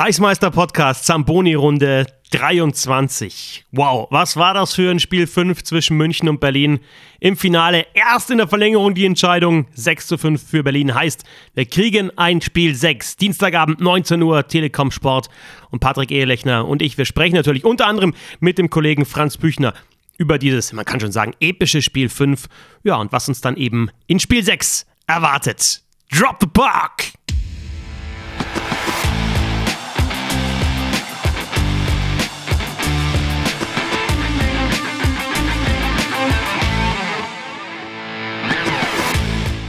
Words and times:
Eismeister 0.00 0.52
Podcast, 0.52 1.06
Zamboni-Runde 1.06 2.06
23. 2.30 3.64
Wow, 3.72 4.06
was 4.12 4.36
war 4.36 4.54
das 4.54 4.72
für 4.72 4.92
ein 4.92 5.00
Spiel 5.00 5.26
5 5.26 5.64
zwischen 5.64 5.96
München 5.96 6.28
und 6.28 6.38
Berlin? 6.38 6.78
Im 7.18 7.36
Finale 7.36 7.84
erst 7.94 8.30
in 8.30 8.38
der 8.38 8.46
Verlängerung 8.46 8.94
die 8.94 9.06
Entscheidung. 9.06 9.66
6 9.72 10.06
zu 10.06 10.16
5 10.16 10.50
für 10.50 10.62
Berlin 10.62 10.94
heißt, 10.94 11.24
wir 11.54 11.66
kriegen 11.66 12.16
ein 12.16 12.40
Spiel 12.40 12.76
6. 12.76 13.16
Dienstagabend 13.16 13.80
19 13.80 14.22
Uhr, 14.22 14.46
Telekom 14.46 14.92
Sport. 14.92 15.30
Und 15.70 15.80
Patrick 15.80 16.12
Ehelechner 16.12 16.68
und 16.68 16.80
ich, 16.80 16.96
wir 16.96 17.04
sprechen 17.04 17.34
natürlich 17.34 17.64
unter 17.64 17.88
anderem 17.88 18.14
mit 18.38 18.56
dem 18.56 18.70
Kollegen 18.70 19.04
Franz 19.04 19.36
Büchner 19.36 19.74
über 20.16 20.38
dieses, 20.38 20.72
man 20.72 20.84
kann 20.84 21.00
schon 21.00 21.10
sagen, 21.10 21.32
epische 21.40 21.82
Spiel 21.82 22.08
5. 22.08 22.46
Ja, 22.84 22.98
und 22.98 23.10
was 23.10 23.28
uns 23.28 23.40
dann 23.40 23.56
eben 23.56 23.90
in 24.06 24.20
Spiel 24.20 24.44
6 24.44 24.86
erwartet. 25.08 25.82
Drop 26.08 26.36
the 26.40 26.46
puck! 26.46 27.17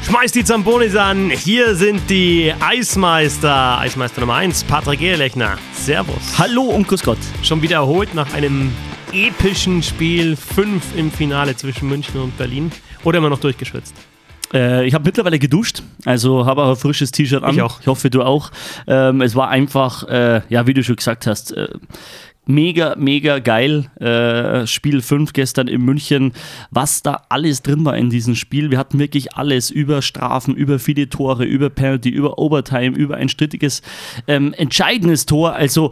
Schmeißt 0.09 0.33
die 0.33 0.43
Zambonis 0.43 0.95
an. 0.95 1.29
Hier 1.29 1.75
sind 1.75 2.09
die 2.09 2.51
Eismeister. 2.59 3.77
Eismeister 3.77 4.21
Nummer 4.21 4.37
1, 4.37 4.63
Patrick 4.63 5.03
Ehrlechner. 5.03 5.59
Servus. 5.73 6.39
Hallo 6.39 6.63
und 6.63 6.87
grüß 6.87 7.03
Gott. 7.03 7.19
Schon 7.43 7.61
wieder 7.61 7.75
erholt 7.75 8.15
nach 8.15 8.33
einem 8.33 8.71
epischen 9.13 9.83
Spiel 9.83 10.35
5 10.35 10.97
im 10.97 11.11
Finale 11.11 11.55
zwischen 11.55 11.87
München 11.89 12.19
und 12.19 12.35
Berlin. 12.39 12.71
Oder 13.03 13.19
immer 13.19 13.29
noch 13.29 13.39
durchgeschwitzt? 13.39 13.93
Äh, 14.51 14.87
ich 14.87 14.95
habe 14.95 15.03
mittlerweile 15.03 15.37
geduscht, 15.37 15.83
also 16.05 16.43
habe 16.47 16.63
auch 16.63 16.71
ein 16.71 16.75
frisches 16.75 17.11
T-Shirt 17.11 17.43
an. 17.43 17.53
Ich 17.53 17.61
auch. 17.61 17.79
Ich 17.79 17.85
hoffe, 17.85 18.09
du 18.09 18.23
auch. 18.23 18.49
Ähm, 18.87 19.21
es 19.21 19.35
war 19.35 19.49
einfach, 19.49 20.07
äh, 20.07 20.41
ja, 20.49 20.65
wie 20.65 20.73
du 20.73 20.83
schon 20.83 20.95
gesagt 20.95 21.27
hast, 21.27 21.51
äh, 21.51 21.67
mega, 22.49 22.95
mega 22.97 23.39
geil. 23.39 23.85
Äh, 23.99 24.67
Spiel 24.67 25.01
5 25.01 25.31
gestern 25.33 25.67
in 25.67 25.81
München. 25.81 26.33
Was 26.71 27.01
da 27.03 27.21
alles 27.29 27.61
drin 27.61 27.85
war 27.85 27.95
in 27.95 28.09
diesem 28.09 28.35
Spiel. 28.35 28.71
Wir 28.71 28.77
hatten 28.77 28.99
wirklich 28.99 29.35
alles 29.35 29.69
über 29.69 30.01
Strafen, 30.01 30.55
über 30.55 30.79
viele 30.79 31.07
Tore, 31.09 31.45
über 31.45 31.69
Penalty, 31.69 32.09
über 32.09 32.37
Overtime, 32.39 32.97
über 32.97 33.15
ein 33.17 33.29
strittiges, 33.29 33.81
ähm, 34.27 34.53
entscheidendes 34.53 35.25
Tor. 35.25 35.53
Also, 35.53 35.91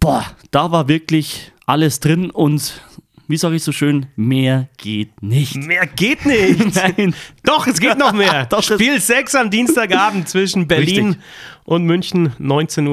boah, 0.00 0.24
da 0.50 0.70
war 0.70 0.88
wirklich 0.88 1.52
alles 1.66 2.00
drin 2.00 2.30
und 2.30 2.80
wie 3.26 3.38
sage 3.38 3.56
ich 3.56 3.62
so 3.62 3.72
schön, 3.72 4.04
mehr 4.16 4.68
geht 4.76 5.22
nicht. 5.22 5.56
Mehr 5.56 5.86
geht 5.86 6.26
nicht. 6.26 6.74
Nein. 6.98 7.14
Doch, 7.42 7.66
es 7.66 7.80
geht 7.80 7.96
noch 7.96 8.12
mehr. 8.14 8.44
Doch, 8.46 8.58
das- 8.62 8.66
Spiel 8.66 9.00
6 9.00 9.34
am 9.36 9.48
Dienstagabend 9.50 10.28
zwischen 10.28 10.66
Berlin 10.68 11.06
Richtig. 11.06 11.22
und 11.64 11.84
München, 11.84 12.32
19.15 12.38 12.88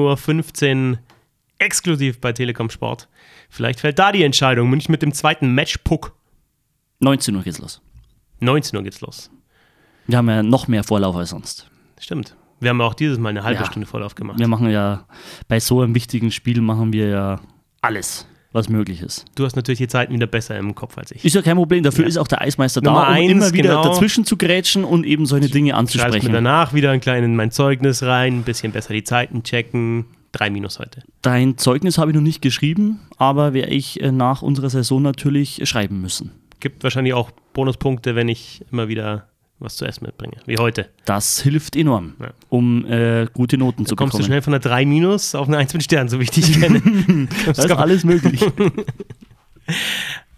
Uhr, 0.92 0.98
exklusiv 1.62 2.20
bei 2.20 2.32
Telekom 2.32 2.70
Sport. 2.70 3.08
Vielleicht 3.48 3.80
fällt 3.80 3.98
da 3.98 4.12
die 4.12 4.22
Entscheidung. 4.24 4.68
München 4.70 4.92
mit 4.92 5.02
dem 5.02 5.12
zweiten 5.12 5.54
Matchpuck. 5.54 6.14
19 7.00 7.34
Uhr 7.36 7.42
geht's 7.42 7.58
los. 7.58 7.80
19 8.40 8.76
Uhr 8.76 8.82
geht's 8.82 9.00
los. 9.00 9.30
Wir 10.06 10.18
haben 10.18 10.28
ja 10.28 10.42
noch 10.42 10.68
mehr 10.68 10.84
Vorlauf 10.84 11.16
als 11.16 11.30
sonst. 11.30 11.70
Stimmt. 12.00 12.36
Wir 12.60 12.70
haben 12.70 12.80
auch 12.80 12.94
dieses 12.94 13.18
Mal 13.18 13.30
eine 13.30 13.42
halbe 13.42 13.60
Ja. 13.60 13.66
Stunde 13.66 13.86
Vorlauf 13.86 14.14
gemacht. 14.14 14.38
Wir 14.38 14.48
machen 14.48 14.70
ja 14.70 15.06
bei 15.48 15.58
so 15.60 15.80
einem 15.80 15.94
wichtigen 15.94 16.30
Spiel 16.30 16.60
machen 16.60 16.92
wir 16.92 17.08
ja 17.08 17.40
alles, 17.80 18.26
was 18.52 18.68
möglich 18.68 19.00
ist. 19.02 19.24
Du 19.34 19.44
hast 19.44 19.56
natürlich 19.56 19.78
die 19.78 19.88
Zeiten 19.88 20.12
wieder 20.14 20.26
besser 20.28 20.56
im 20.56 20.74
Kopf 20.74 20.96
als 20.98 21.10
ich. 21.10 21.24
Ist 21.24 21.34
ja 21.34 21.42
kein 21.42 21.56
Problem, 21.56 21.82
dafür 21.82 22.04
Ja. 22.04 22.08
ist 22.08 22.18
auch 22.18 22.28
der 22.28 22.40
Eismeister 22.40 22.80
Nummer 22.80 23.00
da, 23.02 23.08
um 23.08 23.14
eins, 23.14 23.30
immer 23.32 23.52
wieder 23.52 23.70
genau. 23.70 23.82
dazwischen 23.84 24.24
zu 24.24 24.36
grätschen 24.36 24.84
und 24.84 25.04
eben 25.04 25.26
solche 25.26 25.48
Dinge 25.48 25.70
Schreibst 25.72 25.94
mir 25.96 26.02
anzusprechen. 26.04 26.32
danach 26.32 26.72
wieder 26.72 26.90
ein 26.92 27.00
kleines 27.00 27.26
in 27.26 27.34
mein 27.36 27.50
Zeugnis 27.50 28.02
rein, 28.04 28.38
ein 28.38 28.42
bisschen 28.44 28.70
besser 28.72 28.92
die 28.94 29.04
Zeiten 29.04 29.42
checken. 29.42 30.06
Drei 30.32 30.50
Minus 30.50 30.78
heute. 30.78 31.02
Dein 31.20 31.58
Zeugnis 31.58 31.98
habe 31.98 32.10
ich 32.10 32.14
noch 32.14 32.22
nicht 32.22 32.40
geschrieben, 32.42 33.00
aber 33.18 33.52
werde 33.52 33.72
ich 33.72 34.00
äh, 34.00 34.10
nach 34.12 34.42
unserer 34.42 34.70
Saison 34.70 35.02
natürlich 35.02 35.60
schreiben 35.68 36.00
müssen. 36.00 36.32
Gibt 36.60 36.82
wahrscheinlich 36.84 37.12
auch 37.14 37.30
Bonuspunkte, 37.52 38.14
wenn 38.14 38.28
ich 38.28 38.64
immer 38.72 38.88
wieder 38.88 39.28
was 39.58 39.76
zu 39.76 39.84
essen 39.84 40.04
mitbringe, 40.06 40.38
wie 40.46 40.58
heute. 40.58 40.88
Das 41.04 41.40
hilft 41.40 41.76
enorm, 41.76 42.14
Ja. 42.20 42.32
um 42.48 42.84
äh, 42.86 43.26
gute 43.32 43.58
Noten 43.58 43.86
zu 43.86 43.94
Kommst 43.94 44.14
du 44.14 44.18
bekommen. 44.18 44.26
schnell 44.26 44.42
von 44.42 44.54
einer 44.54 44.60
3 44.60 44.86
Minus 44.86 45.34
auf 45.36 45.46
eine 45.46 45.58
1 45.58 45.72
mit 45.74 45.84
Stern, 45.84 46.08
so 46.08 46.18
wie 46.18 46.24
ich 46.24 46.30
dich 46.30 46.52
kenne. 46.60 47.28
Das 47.46 47.58
ist 47.58 47.70
alles 47.70 48.04
möglich. 48.04 48.44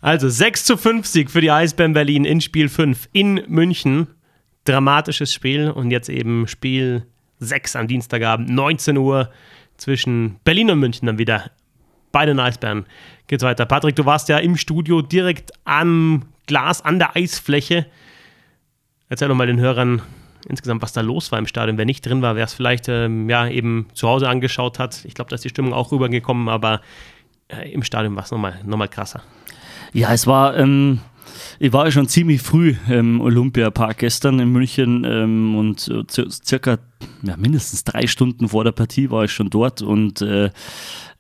Also 0.01 0.29
6 0.29 0.65
zu 0.67 0.77
5 0.77 1.07
Sieg 1.07 1.31
für 1.31 1.41
die 1.41 1.51
Eisbären 1.51 1.95
Berlin 1.95 2.27
in 2.27 2.43
Spiel 2.43 2.69
5 2.69 3.09
in 3.13 3.43
München. 3.49 4.09
Dramatisches 4.65 5.33
Spiel 5.33 5.71
und 5.71 5.91
jetzt 5.91 6.11
eben 6.11 6.47
Spiel 6.47 7.07
6 7.39 7.77
am 7.77 7.89
Dienstagabend, 7.89 8.51
19 8.51 8.99
Uhr 8.99 9.31
zwischen 9.77 10.37
Berlin 10.45 10.71
und 10.71 10.79
München 10.79 11.07
dann 11.07 11.19
wieder. 11.19 11.51
Bei 12.12 12.27
den 12.27 12.39
Eisbären 12.39 12.87
geht's 13.27 13.43
weiter. 13.43 13.67
Patrick, 13.67 13.97
du 13.97 14.07
warst 14.07 14.29
ja 14.29 14.39
im 14.39 14.57
Studio 14.57 15.03
direkt 15.03 15.51
am 15.65 16.27
Glas, 16.47 16.81
an 16.81 16.99
der 16.99 17.17
Eisfläche. 17.17 17.87
Erzähl 19.09 19.29
doch 19.29 19.35
mal 19.35 19.47
den 19.47 19.59
Hörern 19.59 20.03
insgesamt, 20.49 20.83
was 20.83 20.93
da 20.93 21.01
los 21.01 21.33
war 21.33 21.39
im 21.39 21.47
Stadion. 21.47 21.79
Wer 21.79 21.87
nicht 21.87 22.07
drin 22.07 22.23
war, 22.23 22.37
wer 22.37 22.45
es 22.45 22.55
vielleicht 22.55 22.89
ähm, 22.89 23.29
ja, 23.29 23.49
eben 23.49 23.89
zu 23.95 24.09
Hause 24.09 24.29
angeschaut 24.29 24.79
hat. 24.79 25.05
Ich 25.05 25.15
glaube, 25.15 25.31
da 25.31 25.35
ist 25.35 25.45
die 25.45 25.49
Stimmung 25.49 25.73
auch 25.73 25.91
rübergekommen, 25.91 26.49
aber 26.49 26.81
äh, 27.49 27.71
im 27.73 27.83
Stadion 27.83 28.15
war 28.17 28.25
es 28.25 28.31
nochmal 28.31 28.61
noch 28.65 28.77
mal 28.77 28.89
krasser. 28.89 29.23
Ja, 29.93 30.12
es 30.12 30.27
war, 30.27 30.56
ähm, 30.56 31.01
ich 31.59 31.73
war 31.73 31.87
ja 31.87 31.91
schon 31.91 32.09
ziemlich 32.09 32.43
früh 32.43 32.77
im 32.89 33.21
Olympiapark 33.21 33.99
gestern 33.99 34.39
in 34.39 34.51
München 34.51 35.05
ähm, 35.05 35.56
und 35.56 35.91
circa 36.11 36.79
ja, 37.23 37.37
mindestens 37.37 37.85
drei 37.85 38.07
Stunden 38.07 38.49
vor 38.49 38.65
der 38.65 38.73
Partie 38.73 39.11
war 39.11 39.25
ich 39.25 39.33
schon 39.33 39.51
dort 39.51 39.83
und 39.83 40.23
äh, 40.23 40.51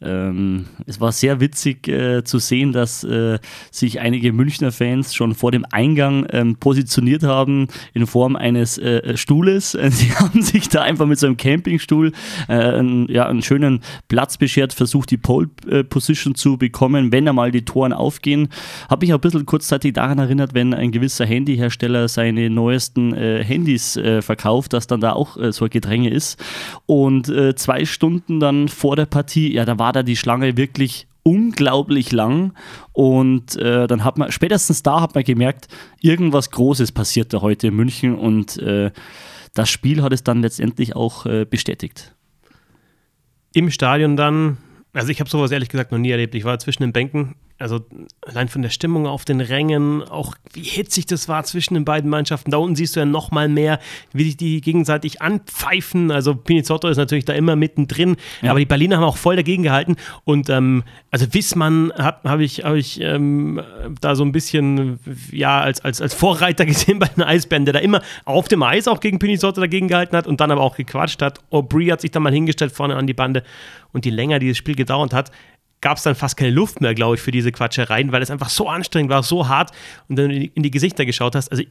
ähm, 0.00 0.66
es 0.86 1.00
war 1.00 1.12
sehr 1.12 1.40
witzig 1.40 1.88
äh, 1.88 2.24
zu 2.24 2.38
sehen, 2.38 2.72
dass 2.72 3.04
äh, 3.04 3.38
sich 3.70 4.00
einige 4.00 4.32
Münchner 4.32 4.72
Fans 4.72 5.14
schon 5.14 5.34
vor 5.34 5.50
dem 5.50 5.64
Eingang 5.70 6.26
ähm, 6.30 6.56
positioniert 6.56 7.22
haben 7.22 7.68
in 7.94 8.06
Form 8.06 8.36
eines 8.36 8.76
äh, 8.78 9.16
Stuhles. 9.16 9.72
Sie 9.88 10.12
haben 10.14 10.42
sich 10.42 10.68
da 10.68 10.82
einfach 10.82 11.06
mit 11.06 11.18
so 11.18 11.26
einem 11.26 11.36
Campingstuhl 11.36 12.12
äh, 12.48 12.52
einen, 12.52 13.08
ja, 13.10 13.26
einen 13.26 13.42
schönen 13.42 13.80
Platz 14.08 14.36
beschert, 14.36 14.72
versucht 14.72 15.10
die 15.10 15.16
Pole 15.16 15.48
äh, 15.68 15.84
Position 15.84 16.34
zu 16.34 16.58
bekommen, 16.58 17.12
wenn 17.12 17.28
einmal 17.28 17.50
die 17.50 17.64
Toren 17.64 17.92
aufgehen. 17.92 18.48
Habe 18.90 19.06
mich 19.06 19.14
auch 19.14 19.18
ein 19.18 19.22
bisschen 19.22 19.46
kurzzeitig 19.46 19.94
daran 19.94 20.18
erinnert, 20.18 20.54
wenn 20.54 20.74
ein 20.74 20.92
gewisser 20.92 21.24
Handyhersteller 21.24 22.08
seine 22.08 22.50
neuesten 22.50 23.14
Handys 23.14 23.98
verkauft, 24.20 24.72
dass 24.72 24.86
dann 24.86 25.00
da 25.00 25.12
auch 25.12 25.36
äh, 25.36 25.52
so 25.52 25.64
ein 25.64 25.70
Gedränge 25.74 26.08
ist. 26.08 26.42
Und 26.86 27.28
äh, 27.28 27.54
zwei 27.54 27.84
Stunden 27.84 28.40
dann 28.40 28.68
vor 28.68 28.96
der 28.96 29.04
Partie, 29.06 29.52
ja, 29.52 29.66
da 29.66 29.78
war 29.78 29.92
da 29.92 30.02
die 30.02 30.16
Schlange 30.16 30.56
wirklich 30.56 31.06
unglaublich 31.24 32.12
lang 32.12 32.52
und 32.92 33.56
äh, 33.56 33.86
dann 33.86 34.04
hat 34.04 34.18
man, 34.18 34.30
spätestens 34.30 34.82
da 34.82 35.00
hat 35.00 35.14
man 35.14 35.24
gemerkt, 35.24 35.68
irgendwas 36.00 36.50
Großes 36.50 36.92
passiert 36.92 37.32
da 37.32 37.40
heute 37.40 37.68
in 37.68 37.74
München 37.74 38.14
und 38.14 38.58
äh, 38.58 38.90
das 39.54 39.70
Spiel 39.70 40.02
hat 40.02 40.12
es 40.12 40.22
dann 40.22 40.42
letztendlich 40.42 40.94
auch 40.94 41.24
äh, 41.26 41.46
bestätigt. 41.48 42.14
Im 43.54 43.70
Stadion 43.70 44.16
dann, 44.16 44.58
also 44.92 45.08
ich 45.08 45.20
habe 45.20 45.30
sowas 45.30 45.50
ehrlich 45.50 45.70
gesagt 45.70 45.92
noch 45.92 45.98
nie 45.98 46.10
erlebt. 46.10 46.34
Ich 46.34 46.44
war 46.44 46.58
zwischen 46.58 46.82
den 46.82 46.92
Bänken, 46.92 47.36
also 47.58 47.80
allein 48.26 48.48
von 48.48 48.62
der 48.62 48.70
Stimmung 48.70 49.06
auf 49.06 49.24
den 49.24 49.40
Rängen, 49.40 50.02
auch 50.02 50.34
wie 50.52 50.62
hitzig 50.62 51.06
das 51.06 51.28
war 51.28 51.44
zwischen 51.44 51.74
den 51.74 51.84
beiden 51.84 52.10
Mannschaften. 52.10 52.50
Da 52.50 52.56
unten 52.56 52.74
siehst 52.74 52.96
du 52.96 53.00
ja 53.00 53.06
noch 53.06 53.30
mal 53.30 53.48
mehr, 53.48 53.78
wie 54.12 54.24
sich 54.24 54.36
die 54.36 54.60
gegenseitig 54.60 55.22
anpfeifen. 55.22 56.10
Also 56.10 56.34
Pinizotto 56.34 56.88
ist 56.88 56.96
natürlich 56.96 57.24
da 57.24 57.32
immer 57.32 57.54
mittendrin, 57.54 58.16
Ja. 58.42 58.50
aber 58.50 58.58
die 58.58 58.66
Berliner 58.66 58.96
haben 58.96 59.04
auch 59.04 59.16
voll 59.16 59.36
dagegen 59.36 59.62
gehalten. 59.62 59.96
Und 60.24 60.50
ähm, 60.50 60.82
also 61.10 61.32
Wissmann 61.32 61.92
habe 61.96 62.28
hab 62.28 62.40
ich, 62.40 62.64
hab 62.64 62.74
ich 62.74 63.00
ähm, 63.00 63.60
da 64.00 64.16
so 64.16 64.24
ein 64.24 64.32
bisschen 64.32 64.98
ja 65.30 65.60
als, 65.60 65.80
als, 65.84 66.00
als 66.02 66.12
Vorreiter 66.12 66.66
gesehen 66.66 66.98
bei 66.98 67.06
den 67.06 67.22
Eisbären, 67.22 67.64
der 67.64 67.74
da 67.74 67.80
immer 67.80 68.02
auf 68.24 68.48
dem 68.48 68.62
Eis 68.64 68.88
auch 68.88 68.98
gegen 68.98 69.18
Pinizotto 69.20 69.60
dagegen 69.60 69.86
gehalten 69.88 70.16
hat 70.16 70.26
und 70.26 70.40
dann 70.40 70.50
aber 70.50 70.60
auch 70.60 70.76
gequatscht 70.76 71.22
hat. 71.22 71.38
Aubry 71.50 71.86
hat 71.86 72.00
sich 72.00 72.10
dann 72.10 72.24
mal 72.24 72.32
hingestellt 72.32 72.72
vorne 72.72 72.96
an 72.96 73.06
die 73.06 73.14
Bande 73.14 73.44
und 73.92 74.04
je 74.04 74.10
länger 74.10 74.40
dieses 74.40 74.58
Spiel 74.58 74.74
gedauert 74.74 75.12
hat, 75.14 75.30
gab 75.84 75.98
es 75.98 76.02
dann 76.02 76.14
fast 76.14 76.38
keine 76.38 76.50
Luft 76.50 76.80
mehr, 76.80 76.94
glaube 76.94 77.16
ich, 77.16 77.20
für 77.20 77.30
diese 77.30 77.52
Quatschereien, 77.52 78.10
weil 78.10 78.22
es 78.22 78.30
einfach 78.30 78.48
so 78.48 78.70
anstrengend 78.70 79.12
war, 79.12 79.22
so 79.22 79.48
hart 79.48 79.70
und 80.08 80.16
dann 80.16 80.30
in 80.30 80.40
die, 80.40 80.46
in 80.46 80.62
die 80.62 80.70
Gesichter 80.70 81.04
geschaut 81.04 81.36
hast. 81.36 81.50
Also 81.50 81.62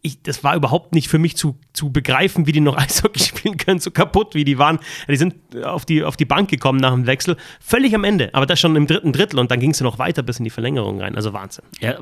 ich, 0.00 0.22
das 0.22 0.42
war 0.42 0.56
überhaupt 0.56 0.94
nicht 0.94 1.08
für 1.08 1.18
mich 1.18 1.36
zu, 1.36 1.58
zu 1.74 1.92
begreifen, 1.92 2.46
wie 2.46 2.52
die 2.52 2.62
noch 2.62 2.76
Eishockey 2.78 3.20
spielen 3.20 3.58
können, 3.58 3.78
so 3.78 3.90
kaputt 3.90 4.34
wie 4.34 4.44
die 4.44 4.56
waren. 4.56 4.78
Die 5.06 5.16
sind 5.16 5.34
auf 5.62 5.84
die, 5.84 6.02
auf 6.02 6.16
die 6.16 6.24
Bank 6.24 6.48
gekommen 6.48 6.80
nach 6.80 6.94
dem 6.94 7.06
Wechsel, 7.06 7.36
völlig 7.60 7.94
am 7.94 8.04
Ende, 8.04 8.30
aber 8.32 8.46
das 8.46 8.58
schon 8.58 8.74
im 8.74 8.86
dritten 8.86 9.12
Drittel 9.12 9.38
und 9.38 9.50
dann 9.50 9.60
ging 9.60 9.72
es 9.72 9.82
noch 9.82 9.98
weiter 9.98 10.22
bis 10.22 10.38
in 10.38 10.44
die 10.44 10.50
Verlängerung 10.50 11.02
rein. 11.02 11.14
Also 11.14 11.34
Wahnsinn. 11.34 11.64
Ja, 11.80 11.98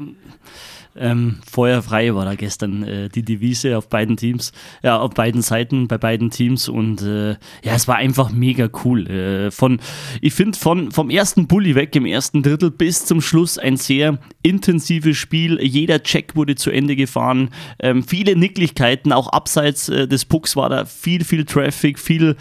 ähm, 0.99 1.39
feuerfrei 1.47 2.15
war 2.15 2.25
da 2.25 2.35
gestern 2.35 2.83
äh, 2.83 3.09
die 3.09 3.23
Devise 3.23 3.77
auf 3.77 3.89
beiden 3.89 4.17
Teams, 4.17 4.53
ja, 4.83 4.99
auf 4.99 5.15
beiden 5.15 5.43
Seiten, 5.43 5.89
bei 5.89 5.99
beiden 5.99 6.31
Teams 6.31 6.69
und 6.69 7.03
äh, 7.03 7.31
ja, 7.31 7.75
es 7.75 7.89
war 7.89 7.97
einfach 7.97 8.31
mega 8.31 8.69
cool. 8.85 9.07
Äh, 9.09 9.51
von, 9.51 9.81
ich 10.21 10.35
finde, 10.35 10.59
von, 10.59 10.91
vom 10.91 11.11
ersten 11.11 11.47
Bulli 11.47 11.75
weg 11.75 11.95
im 11.97 12.07
ersten 12.07 12.43
Drittel 12.43 12.71
bis 12.71 13.05
zum 13.05 13.21
Schluss 13.21 13.59
ein 13.59 13.77
sehr 13.77 14.19
intensives 14.43 15.17
Spiel. 15.17 15.61
Jeder 15.61 16.03
Check 16.03 16.37
wurde 16.37 16.55
zu 16.55 16.71
Ende 16.71 16.97
gefahren. 16.97 17.51
Ähm, 17.79 18.03
viele 18.03 18.37
Nicklichkeiten, 18.37 19.13
auch 19.13 19.29
abseits 19.29 19.89
äh, 19.89 20.07
des 20.07 20.25
Pucks 20.25 20.57
war 20.57 20.69
da 20.69 20.85
viel, 20.85 21.25
viel 21.25 21.45
Traffic, 21.45 21.99
viel 21.99 22.37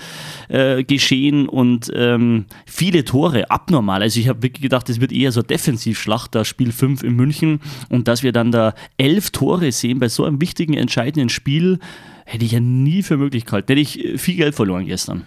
äh, 0.50 0.84
geschehen 0.84 1.48
und 1.50 1.92
ähm, 1.96 2.46
viele 2.66 3.06
Tore, 3.06 3.50
abnormal. 3.50 4.02
Also 4.02 4.19
ich 4.19 4.28
habe 4.28 4.44
wirklich 4.44 4.62
gedacht, 4.62 4.90
das 4.90 5.02
wird 5.02 5.12
eher 5.12 5.31
so 5.31 5.42
Defensivschlacht, 5.42 6.36
das 6.36 6.48
Spiel 6.48 6.72
5 6.72 7.04
in 7.04 7.16
München 7.16 7.60
und 7.90 8.07
dass 8.07 8.24
wir 8.24 8.31
dann 8.31 8.44
da 8.51 8.74
elf 8.97 9.31
Tore 9.31 9.71
sehen 9.71 10.00
bei 10.00 10.09
so 10.09 10.25
einem 10.25 10.42
wichtigen, 10.42 10.74
entscheidenden 10.74 11.30
Spiel, 11.30 11.80
hätte 12.25 12.45
ich 12.45 12.51
ja 12.51 12.59
nie 12.59 13.03
für 13.03 13.18
möglich 13.18 13.45
gehalten. 13.45 13.68
Hätte 13.68 13.81
ich 13.81 14.03
äh, 14.03 14.18
viel 14.18 14.36
Geld 14.36 14.56
verloren 14.56 14.86
gestern. 14.86 15.25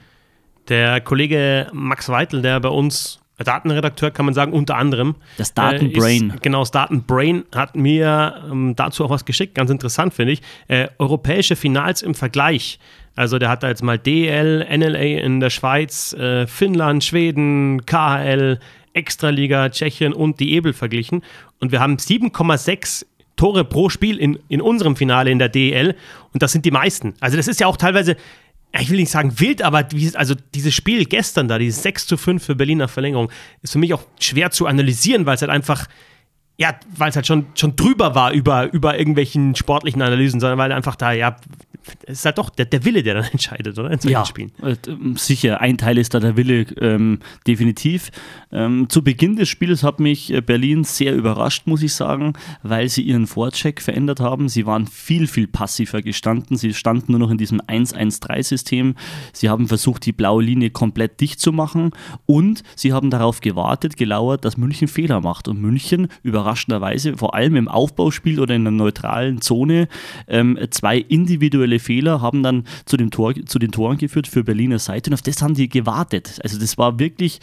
Der 0.69 1.01
Kollege 1.01 1.69
Max 1.73 2.09
Weitel, 2.09 2.43
der 2.43 2.61
bei 2.61 2.69
uns 2.69 3.21
Datenredakteur, 3.45 4.11
kann 4.11 4.25
man 4.25 4.35
sagen, 4.35 4.53
unter 4.53 4.77
anderem. 4.77 5.15
Das 5.37 5.55
Datenbrain. 5.55 6.31
Äh, 6.31 6.39
genau, 6.43 6.61
das 6.61 6.73
Datenbrain 6.73 7.45
hat 7.55 7.77
mir 7.77 8.43
ähm, 8.51 8.75
dazu 8.77 9.05
auch 9.05 9.11
was 9.11 9.25
geschickt, 9.25 9.55
ganz 9.55 9.71
interessant 9.71 10.13
finde 10.13 10.33
ich. 10.33 10.43
Äh, 10.67 10.89
europäische 10.99 11.57
Finals 11.57 12.03
im 12.03 12.15
Vergleich. 12.15 12.79
Also 13.15 13.39
der 13.39 13.49
hat 13.49 13.63
da 13.63 13.69
jetzt 13.69 13.83
mal 13.83 13.99
DL, 13.99 14.67
NLA 14.77 15.21
in 15.21 15.41
der 15.41 15.51
Schweiz, 15.51 16.13
äh, 16.13 16.47
Finnland, 16.47 17.03
Schweden, 17.03 17.85
KHL, 17.85 18.61
Extraliga, 18.93 19.69
Tschechien 19.69 20.13
und 20.13 20.41
die 20.41 20.53
Ebel 20.53 20.73
verglichen. 20.73 21.23
Und 21.61 21.73
wir 21.73 21.81
haben 21.81 21.97
7,6 21.97 23.07
Tore 23.37 23.65
pro 23.65 23.89
Spiel 23.89 24.19
in, 24.19 24.39
in 24.49 24.61
unserem 24.61 24.97
Finale 24.97 25.31
in 25.31 25.39
der 25.39 25.49
DL. 25.49 25.95
Und 26.33 26.43
das 26.43 26.53
sind 26.53 26.65
die 26.65 26.71
meisten. 26.71 27.15
Also 27.21 27.37
das 27.37 27.49
ist 27.49 27.61
ja 27.61 27.67
auch 27.67 27.77
teilweise 27.77 28.17
ich 28.79 28.91
will 28.91 28.99
nicht 28.99 29.11
sagen 29.11 29.41
wild, 29.41 29.63
aber 29.63 29.87
wie, 29.93 30.15
also 30.15 30.35
dieses 30.55 30.75
Spiel 30.75 31.07
gestern 31.07 31.49
da, 31.49 31.59
dieses 31.59 31.83
6 31.83 32.07
zu 32.07 32.17
5 32.17 32.45
für 32.45 32.55
Berliner 32.55 32.89
Verlängerung, 32.89 33.31
ist 33.63 33.73
für 33.73 33.79
mich 33.79 33.95
auch 33.95 34.03
schwer 34.21 34.51
zu 34.51 34.67
analysieren, 34.67 35.27
weil 35.27 35.37
es 35.37 35.41
halt 35.41 35.51
einfach, 35.51 35.87
ja, 36.59 36.79
weil 36.97 37.11
es 37.11 37.17
halt 37.17 37.27
schon, 37.27 37.47
schon 37.55 37.77
drüber 37.77 38.15
war 38.15 38.33
über, 38.33 38.71
über 38.73 38.99
irgendwelchen 38.99 39.55
sportlichen 39.55 40.03
Analysen, 40.03 40.41
sondern 40.41 40.59
weil 40.59 40.73
einfach 40.73 40.97
da, 40.97 41.13
ja, 41.13 41.37
es 42.07 42.21
ist 42.21 42.25
halt 42.25 42.39
doch 42.39 42.51
der, 42.51 42.67
der 42.67 42.85
Wille, 42.85 43.03
der 43.03 43.15
dann 43.15 43.25
entscheidet, 43.33 43.79
oder? 43.79 43.91
In 43.91 43.99
solchen 43.99 44.13
ja, 44.13 44.25
Spielen. 44.25 44.53
Äh, 44.63 44.77
sicher, 45.17 45.61
ein 45.61 45.79
Teil 45.79 45.99
ist 45.99 46.15
da 46.15 46.21
der 46.21 46.37
Wille, 46.37 46.67
ähm, 46.81 47.21
definitiv. 47.47 48.11
Ähm, 48.51 48.89
zu 48.89 49.03
Beginn 49.03 49.37
des 49.37 49.49
Spiels 49.49 49.83
hat 49.83 50.01
mich 50.01 50.33
äh, 50.33 50.41
Berlin 50.41 50.85
sehr 50.85 51.15
überrascht, 51.15 51.67
muss 51.67 51.83
ich 51.83 51.93
sagen, 51.93 52.33
weil 52.63 52.89
sie 52.89 53.03
ihren 53.03 53.27
Vorcheck 53.27 53.81
verändert 53.81 54.21
haben. 54.21 54.49
Sie 54.49 54.67
waren 54.67 54.87
viel, 54.87 55.27
viel 55.27 55.47
passiver 55.47 56.03
gestanden. 56.03 56.57
Sie 56.57 56.75
standen 56.75 57.13
nur 57.13 57.21
noch 57.21 57.31
in 57.31 57.39
diesem 57.39 57.61
1-1-3-System. 57.61 58.95
Sie 59.33 59.49
haben 59.49 59.69
versucht, 59.69 60.07
die 60.07 60.13
blaue 60.13 60.43
Linie 60.43 60.71
komplett 60.71 61.21
dicht 61.21 61.41
zu 61.41 61.53
machen 61.53 61.91
und 62.27 62.63
sie 62.75 62.93
haben 62.93 63.11
darauf 63.11 63.41
gewartet, 63.41 63.97
gelauert, 63.97 64.45
dass 64.45 64.57
München 64.57 64.89
Fehler 64.89 65.21
macht. 65.21 65.49
Und 65.49 65.61
München 65.61 66.09
überraschenderweise, 66.23 67.17
vor 67.17 67.35
allem 67.35 67.57
im 67.57 67.69
Aufbauspiel 67.69 68.41
oder 68.41 68.55
in 68.55 68.65
der 68.65 68.73
neutralen 68.73 69.41
Zone, 69.41 69.89
ähm, 70.27 70.59
zwei 70.71 70.99
individuelle 70.99 71.78
Fehler 71.79 72.21
haben 72.21 72.43
dann 72.43 72.65
zu, 72.85 72.97
dem 72.97 73.11
Tor, 73.11 73.35
zu 73.47 73.59
den 73.59 73.73
Toren 73.73 73.99
geführt 73.99 74.27
für 74.27 74.45
Berliner 74.45 74.79
Seite 74.79 75.11
und 75.11 75.15
auf 75.15 75.23
das 75.23 75.43
haben 75.43 75.55
die 75.55 75.69
gewartet. 75.69 76.39
Also 76.43 76.59
das 76.59 76.79
war 76.79 76.99
wirklich 76.99 77.41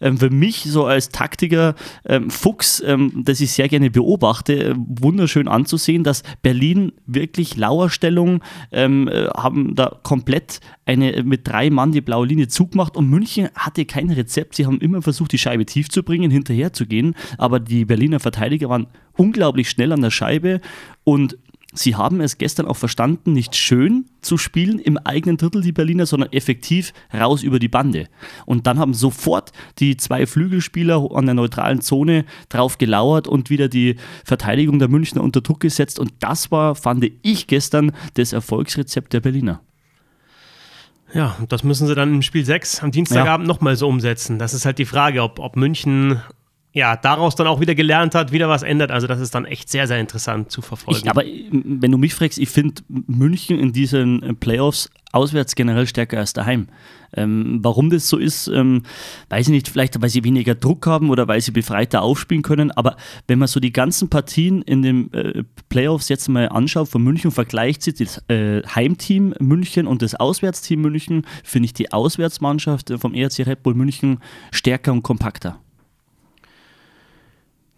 ähm, 0.00 0.18
für 0.18 0.30
mich 0.30 0.64
so 0.64 0.86
als 0.86 1.10
Taktiker 1.10 1.74
ähm, 2.06 2.30
Fuchs, 2.30 2.82
ähm, 2.84 3.22
das 3.24 3.40
ich 3.40 3.52
sehr 3.52 3.68
gerne 3.68 3.90
beobachte, 3.90 4.70
äh, 4.70 4.74
wunderschön 4.76 5.48
anzusehen, 5.48 6.04
dass 6.04 6.22
Berlin 6.42 6.92
wirklich 7.06 7.56
Lauerstellung 7.56 8.42
ähm, 8.72 9.08
äh, 9.08 9.26
haben 9.28 9.74
da 9.74 9.98
komplett 10.02 10.60
eine 10.86 11.22
mit 11.22 11.46
drei 11.48 11.70
Mann 11.70 11.92
die 11.92 12.00
blaue 12.00 12.26
Linie 12.26 12.48
zugemacht 12.48 12.96
und 12.96 13.08
München 13.08 13.48
hatte 13.54 13.84
kein 13.84 14.10
Rezept. 14.10 14.56
Sie 14.56 14.66
haben 14.66 14.78
immer 14.78 15.02
versucht, 15.02 15.32
die 15.32 15.38
Scheibe 15.38 15.64
tief 15.66 15.88
zu 15.88 16.02
bringen, 16.02 16.30
hinterher 16.30 16.72
zu 16.72 16.86
gehen, 16.86 17.14
aber 17.38 17.60
die 17.60 17.84
Berliner 17.84 18.20
Verteidiger 18.20 18.68
waren 18.68 18.86
unglaublich 19.16 19.70
schnell 19.70 19.92
an 19.92 20.02
der 20.02 20.10
Scheibe 20.10 20.60
und 21.04 21.38
Sie 21.74 21.96
haben 21.96 22.20
es 22.20 22.38
gestern 22.38 22.66
auch 22.66 22.76
verstanden, 22.76 23.32
nicht 23.32 23.56
schön 23.56 24.06
zu 24.22 24.38
spielen 24.38 24.78
im 24.78 24.96
eigenen 24.96 25.36
Drittel, 25.36 25.60
die 25.60 25.72
Berliner, 25.72 26.06
sondern 26.06 26.32
effektiv 26.32 26.92
raus 27.12 27.42
über 27.42 27.58
die 27.58 27.68
Bande. 27.68 28.08
Und 28.46 28.66
dann 28.66 28.78
haben 28.78 28.94
sofort 28.94 29.52
die 29.78 29.96
zwei 29.96 30.26
Flügelspieler 30.26 31.10
an 31.12 31.26
der 31.26 31.34
neutralen 31.34 31.80
Zone 31.80 32.24
drauf 32.48 32.78
gelauert 32.78 33.28
und 33.28 33.50
wieder 33.50 33.68
die 33.68 33.96
Verteidigung 34.24 34.78
der 34.78 34.88
Münchner 34.88 35.22
unter 35.22 35.40
Druck 35.40 35.60
gesetzt. 35.60 35.98
Und 35.98 36.12
das 36.20 36.50
war, 36.50 36.74
fand 36.74 37.04
ich 37.22 37.46
gestern, 37.48 37.92
das 38.14 38.32
Erfolgsrezept 38.32 39.12
der 39.12 39.20
Berliner. 39.20 39.60
Ja, 41.12 41.36
das 41.48 41.62
müssen 41.62 41.86
sie 41.86 41.94
dann 41.94 42.14
im 42.14 42.22
Spiel 42.22 42.44
6 42.44 42.82
am 42.82 42.90
Dienstagabend 42.90 43.46
ja. 43.46 43.52
nochmal 43.52 43.76
so 43.76 43.88
umsetzen. 43.88 44.38
Das 44.38 44.52
ist 44.52 44.64
halt 44.64 44.78
die 44.78 44.84
Frage, 44.84 45.22
ob, 45.22 45.38
ob 45.38 45.56
München 45.56 46.20
ja, 46.74 46.96
daraus 46.96 47.36
dann 47.36 47.46
auch 47.46 47.60
wieder 47.60 47.76
gelernt 47.76 48.16
hat, 48.16 48.32
wieder 48.32 48.48
was 48.48 48.64
ändert. 48.64 48.90
Also 48.90 49.06
das 49.06 49.20
ist 49.20 49.32
dann 49.32 49.44
echt 49.44 49.70
sehr, 49.70 49.86
sehr 49.86 50.00
interessant 50.00 50.50
zu 50.50 50.60
verfolgen. 50.60 51.02
Ich, 51.04 51.08
aber 51.08 51.22
wenn 51.24 51.92
du 51.92 51.98
mich 51.98 52.14
fragst, 52.14 52.36
ich 52.36 52.48
finde 52.48 52.82
München 52.88 53.60
in 53.60 53.72
diesen 53.72 54.22
äh, 54.24 54.34
Playoffs 54.34 54.90
auswärts 55.12 55.54
generell 55.54 55.86
stärker 55.86 56.18
als 56.18 56.32
daheim. 56.32 56.66
Ähm, 57.16 57.60
warum 57.62 57.90
das 57.90 58.08
so 58.08 58.16
ist, 58.16 58.48
ähm, 58.48 58.82
weiß 59.28 59.46
ich 59.46 59.52
nicht, 59.52 59.68
vielleicht 59.68 60.02
weil 60.02 60.08
sie 60.08 60.24
weniger 60.24 60.56
Druck 60.56 60.88
haben 60.88 61.10
oder 61.10 61.28
weil 61.28 61.40
sie 61.40 61.52
befreiter 61.52 62.02
aufspielen 62.02 62.42
können. 62.42 62.72
Aber 62.72 62.96
wenn 63.28 63.38
man 63.38 63.46
so 63.46 63.60
die 63.60 63.72
ganzen 63.72 64.10
Partien 64.10 64.60
in 64.62 64.82
den 64.82 65.12
äh, 65.12 65.44
Playoffs 65.68 66.08
jetzt 66.08 66.28
mal 66.28 66.48
anschaut 66.48 66.88
von 66.88 67.04
München 67.04 67.28
und 67.28 67.34
vergleicht 67.34 67.82
sie 67.82 67.94
das 67.94 68.20
äh, 68.26 68.62
Heimteam 68.66 69.32
München 69.38 69.86
und 69.86 70.02
das 70.02 70.16
Auswärtsteam 70.16 70.80
München, 70.80 71.24
finde 71.44 71.66
ich 71.66 71.72
die 71.72 71.92
Auswärtsmannschaft 71.92 72.92
vom 72.98 73.14
ERC 73.14 73.46
Red 73.46 73.62
Bull 73.62 73.74
München 73.74 74.18
stärker 74.50 74.90
und 74.90 75.04
kompakter. 75.04 75.60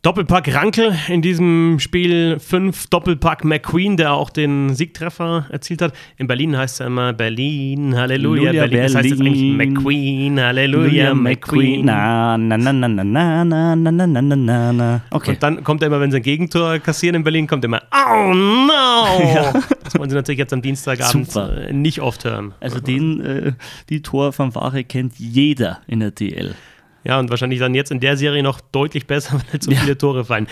Doppelpack 0.07 0.55
Rankel 0.55 0.97
in 1.09 1.21
diesem 1.21 1.81
Spiel 1.81 2.39
5, 2.39 2.87
Doppelpack 2.87 3.45
McQueen, 3.45 3.97
der 3.97 4.13
auch 4.13 4.31
den 4.31 4.73
Siegtreffer 4.73 5.47
erzielt 5.51 5.83
hat. 5.83 5.95
In 6.17 6.29
Berlin 6.29 6.57
heißt 6.57 6.79
er 6.79 6.87
immer 6.87 7.13
Berlin, 7.13 7.97
Halleluja, 7.97 8.53
Berlin. 8.53 8.71
Berlin. 8.71 8.83
Das 8.85 8.95
heißt 8.95 9.09
jetzt 9.09 9.21
eigentlich 9.21 9.43
McQueen, 9.43 10.41
Halleluja, 10.41 11.13
McQueen. 11.13 11.87
Na, 11.87 12.39
na, 12.39 12.57
na, 12.57 12.73
na, 12.73 12.87
na, 12.87 13.05
na, 13.05 13.45
na, 13.45 13.75
na, 13.75 14.07
na, 14.07 14.23
na, 14.23 14.73
na. 14.73 15.01
Okay. 15.11 15.33
Und 15.33 15.43
dann 15.43 15.65
kommt 15.65 15.83
er 15.83 15.89
immer, 15.89 15.99
wenn 15.99 16.13
sie 16.13 16.19
ein 16.19 16.23
Gegentor 16.23 16.79
kassieren 16.79 17.17
in 17.17 17.25
Berlin, 17.25 17.49
kommt 17.49 17.65
er 17.65 17.67
immer, 17.67 17.83
oh 17.91 18.33
no! 18.33 19.35
Ja. 19.35 19.55
Das 19.83 19.99
wollen 19.99 20.09
sie 20.09 20.15
natürlich 20.15 20.39
jetzt 20.39 20.53
am 20.53 20.63
Dienstagabend 20.63 21.33
Super. 21.33 21.73
nicht 21.73 22.01
oft 22.01 22.25
hören. 22.25 22.55
Also 22.61 22.79
den, 22.79 23.21
äh, 23.21 23.53
die 23.89 24.03
Torfanfare 24.03 24.85
kennt 24.85 25.19
jeder 25.19 25.81
in 25.89 25.99
der 25.99 26.13
DL. 26.13 26.55
Ja, 27.07 27.21
und 27.21 27.31
wahrscheinlich 27.31 27.61
dann 27.61 27.75
jetzt 27.75 27.93
in 27.93 28.01
der 28.01 28.17
Serie 28.17 28.43
noch 28.43 28.61
deutlich 28.61 29.07
besser, 29.07 29.35
weil 29.39 29.53
halt 29.53 29.63
so 29.63 29.71
ja. 29.71 29.79
viele 29.79 29.97
Tore 29.97 30.25
fallen. 30.25 30.49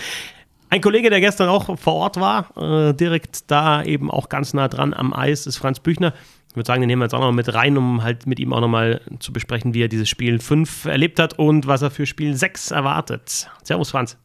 Ein 0.69 0.81
Kollege, 0.81 1.09
der 1.09 1.19
gestern 1.19 1.49
auch 1.49 1.77
vor 1.77 1.93
Ort 1.93 2.19
war, 2.19 2.47
äh, 2.57 2.93
direkt 2.93 3.51
da 3.51 3.83
eben 3.83 4.09
auch 4.09 4.29
ganz 4.29 4.53
nah 4.53 4.67
dran 4.67 4.93
am 4.93 5.13
Eis, 5.13 5.47
ist 5.47 5.57
Franz 5.57 5.79
Büchner. 5.79 6.13
Ich 6.49 6.55
würde 6.55 6.65
sagen, 6.65 6.81
den 6.81 6.87
nehmen 6.87 7.01
wir 7.01 7.05
jetzt 7.05 7.13
auch 7.13 7.19
noch 7.19 7.33
mit 7.33 7.53
rein, 7.53 7.77
um 7.77 8.03
halt 8.03 8.25
mit 8.25 8.39
ihm 8.39 8.53
auch 8.53 8.61
nochmal 8.61 9.01
zu 9.19 9.33
besprechen, 9.33 9.73
wie 9.73 9.83
er 9.83 9.89
dieses 9.89 10.07
Spiel 10.07 10.39
5 10.39 10.85
erlebt 10.85 11.19
hat 11.19 11.37
und 11.37 11.67
was 11.67 11.81
er 11.81 11.91
für 11.91 12.05
Spiel 12.05 12.33
6 12.33 12.71
erwartet. 12.71 13.49
Servus, 13.63 13.91
Franz. 13.91 14.17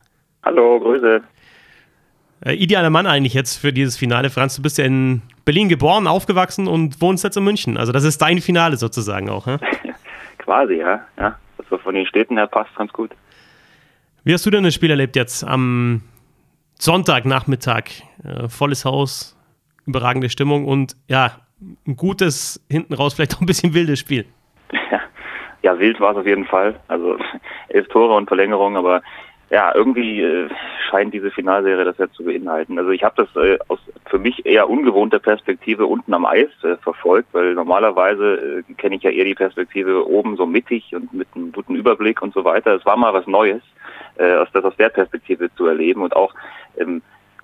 Hallo, 0.45 0.79
Grüße. 0.79 1.23
Äh, 2.47 2.55
idealer 2.55 2.91
Mann 2.91 3.07
eigentlich 3.07 3.35
jetzt 3.35 3.57
für 3.57 3.73
dieses 3.73 3.97
Finale. 3.97 4.31
Franz, 4.31 4.55
du 4.55 4.63
bist 4.63 4.79
ja 4.79 4.85
in 4.85 5.23
Berlin 5.45 5.69
geboren, 5.69 6.07
aufgewachsen 6.07 6.69
und 6.69 7.01
wohnst 7.01 7.25
jetzt 7.25 7.37
in 7.37 7.43
München. 7.43 7.77
Also 7.77 7.91
das 7.91 8.05
ist 8.05 8.23
dein 8.23 8.41
Finale 8.41 8.77
sozusagen 8.77 9.29
auch, 9.29 9.49
ja? 9.49 9.59
Quasi, 10.39 10.75
ja. 10.75 11.01
ja 11.19 11.37
so 11.71 11.79
von 11.79 11.95
den 11.95 12.07
Städten 12.07 12.37
her 12.37 12.47
passt 12.47 12.75
ganz 12.77 12.93
gut. 12.93 13.13
Wie 14.25 14.35
hast 14.35 14.45
du 14.45 14.51
denn 14.51 14.65
das 14.65 14.75
Spiel 14.75 14.91
erlebt 14.91 15.17
jetzt 15.17 15.45
am 15.45 16.03
Sonntagnachmittag? 16.79 17.85
Äh, 18.23 18.49
volles 18.49 18.85
Haus, 18.85 19.39
überragende 19.87 20.29
Stimmung 20.29 20.67
und 20.67 20.97
ja, 21.09 21.41
ein 21.87 21.97
gutes, 21.97 22.65
hinten 22.71 22.95
raus 22.95 23.15
vielleicht 23.17 23.37
auch 23.37 23.41
ein 23.41 23.47
bisschen 23.47 23.73
wildes 23.73 24.01
Spiel. 24.01 24.27
Ja, 24.91 25.01
ja 25.63 25.79
wild 25.79 26.01
war 26.01 26.13
es 26.13 26.19
auf 26.19 26.27
jeden 26.27 26.45
Fall. 26.45 26.79
Also 26.89 27.19
elf 27.69 27.89
Tore 27.89 28.15
und 28.15 28.27
Verlängerung, 28.27 28.77
aber 28.77 29.03
ja, 29.51 29.75
irgendwie 29.75 30.23
äh, 30.23 30.49
scheint 30.89 31.13
diese 31.13 31.33
Finalserie 31.33 31.85
das 31.85 31.99
jetzt 31.99 32.15
zu 32.15 32.25
beinhalten. 32.25 32.79
Also 32.79 32.91
ich 32.91 33.03
habe 33.03 33.27
das 33.27 33.45
äh, 33.45 33.59
aus 33.67 33.81
für 34.07 34.19
mich 34.19 34.47
eher 34.47 34.71
ungewohnter 34.71 35.19
Perspektive 35.19 35.87
unten 35.87 36.15
am 36.15 36.25
Eis 36.25 36.49
äh, 36.63 36.77
verfolgt, 36.77 37.29
weil 37.33 37.55
normalerweise 37.55 38.63
äh, 38.69 38.75
kenne 38.75 38.97
ich 38.97 39.03
ja 39.03 39.11
eher 39.11 39.25
die 39.25 39.35
Perspektive 39.35 40.09
oben 40.09 40.37
so 40.37 40.47
mittig 40.47 40.95
und 40.95 41.13
mit 41.13 41.29
einem 41.35 41.51
guten 41.51 41.75
Überblick 41.75 42.23
und 42.23 42.33
so 42.33 42.45
weiter. 42.45 42.75
Es 42.75 42.87
war 42.87 42.97
mal 42.97 43.13
was 43.13 43.27
Neues, 43.27 43.63
äh, 44.19 44.35
aus, 44.35 44.49
das 44.53 44.65
aus 44.65 44.77
der 44.77 44.89
Perspektive 44.89 45.53
zu 45.57 45.67
erleben 45.67 46.03
und 46.03 46.15
auch 46.15 46.33
ähm, 46.77 47.03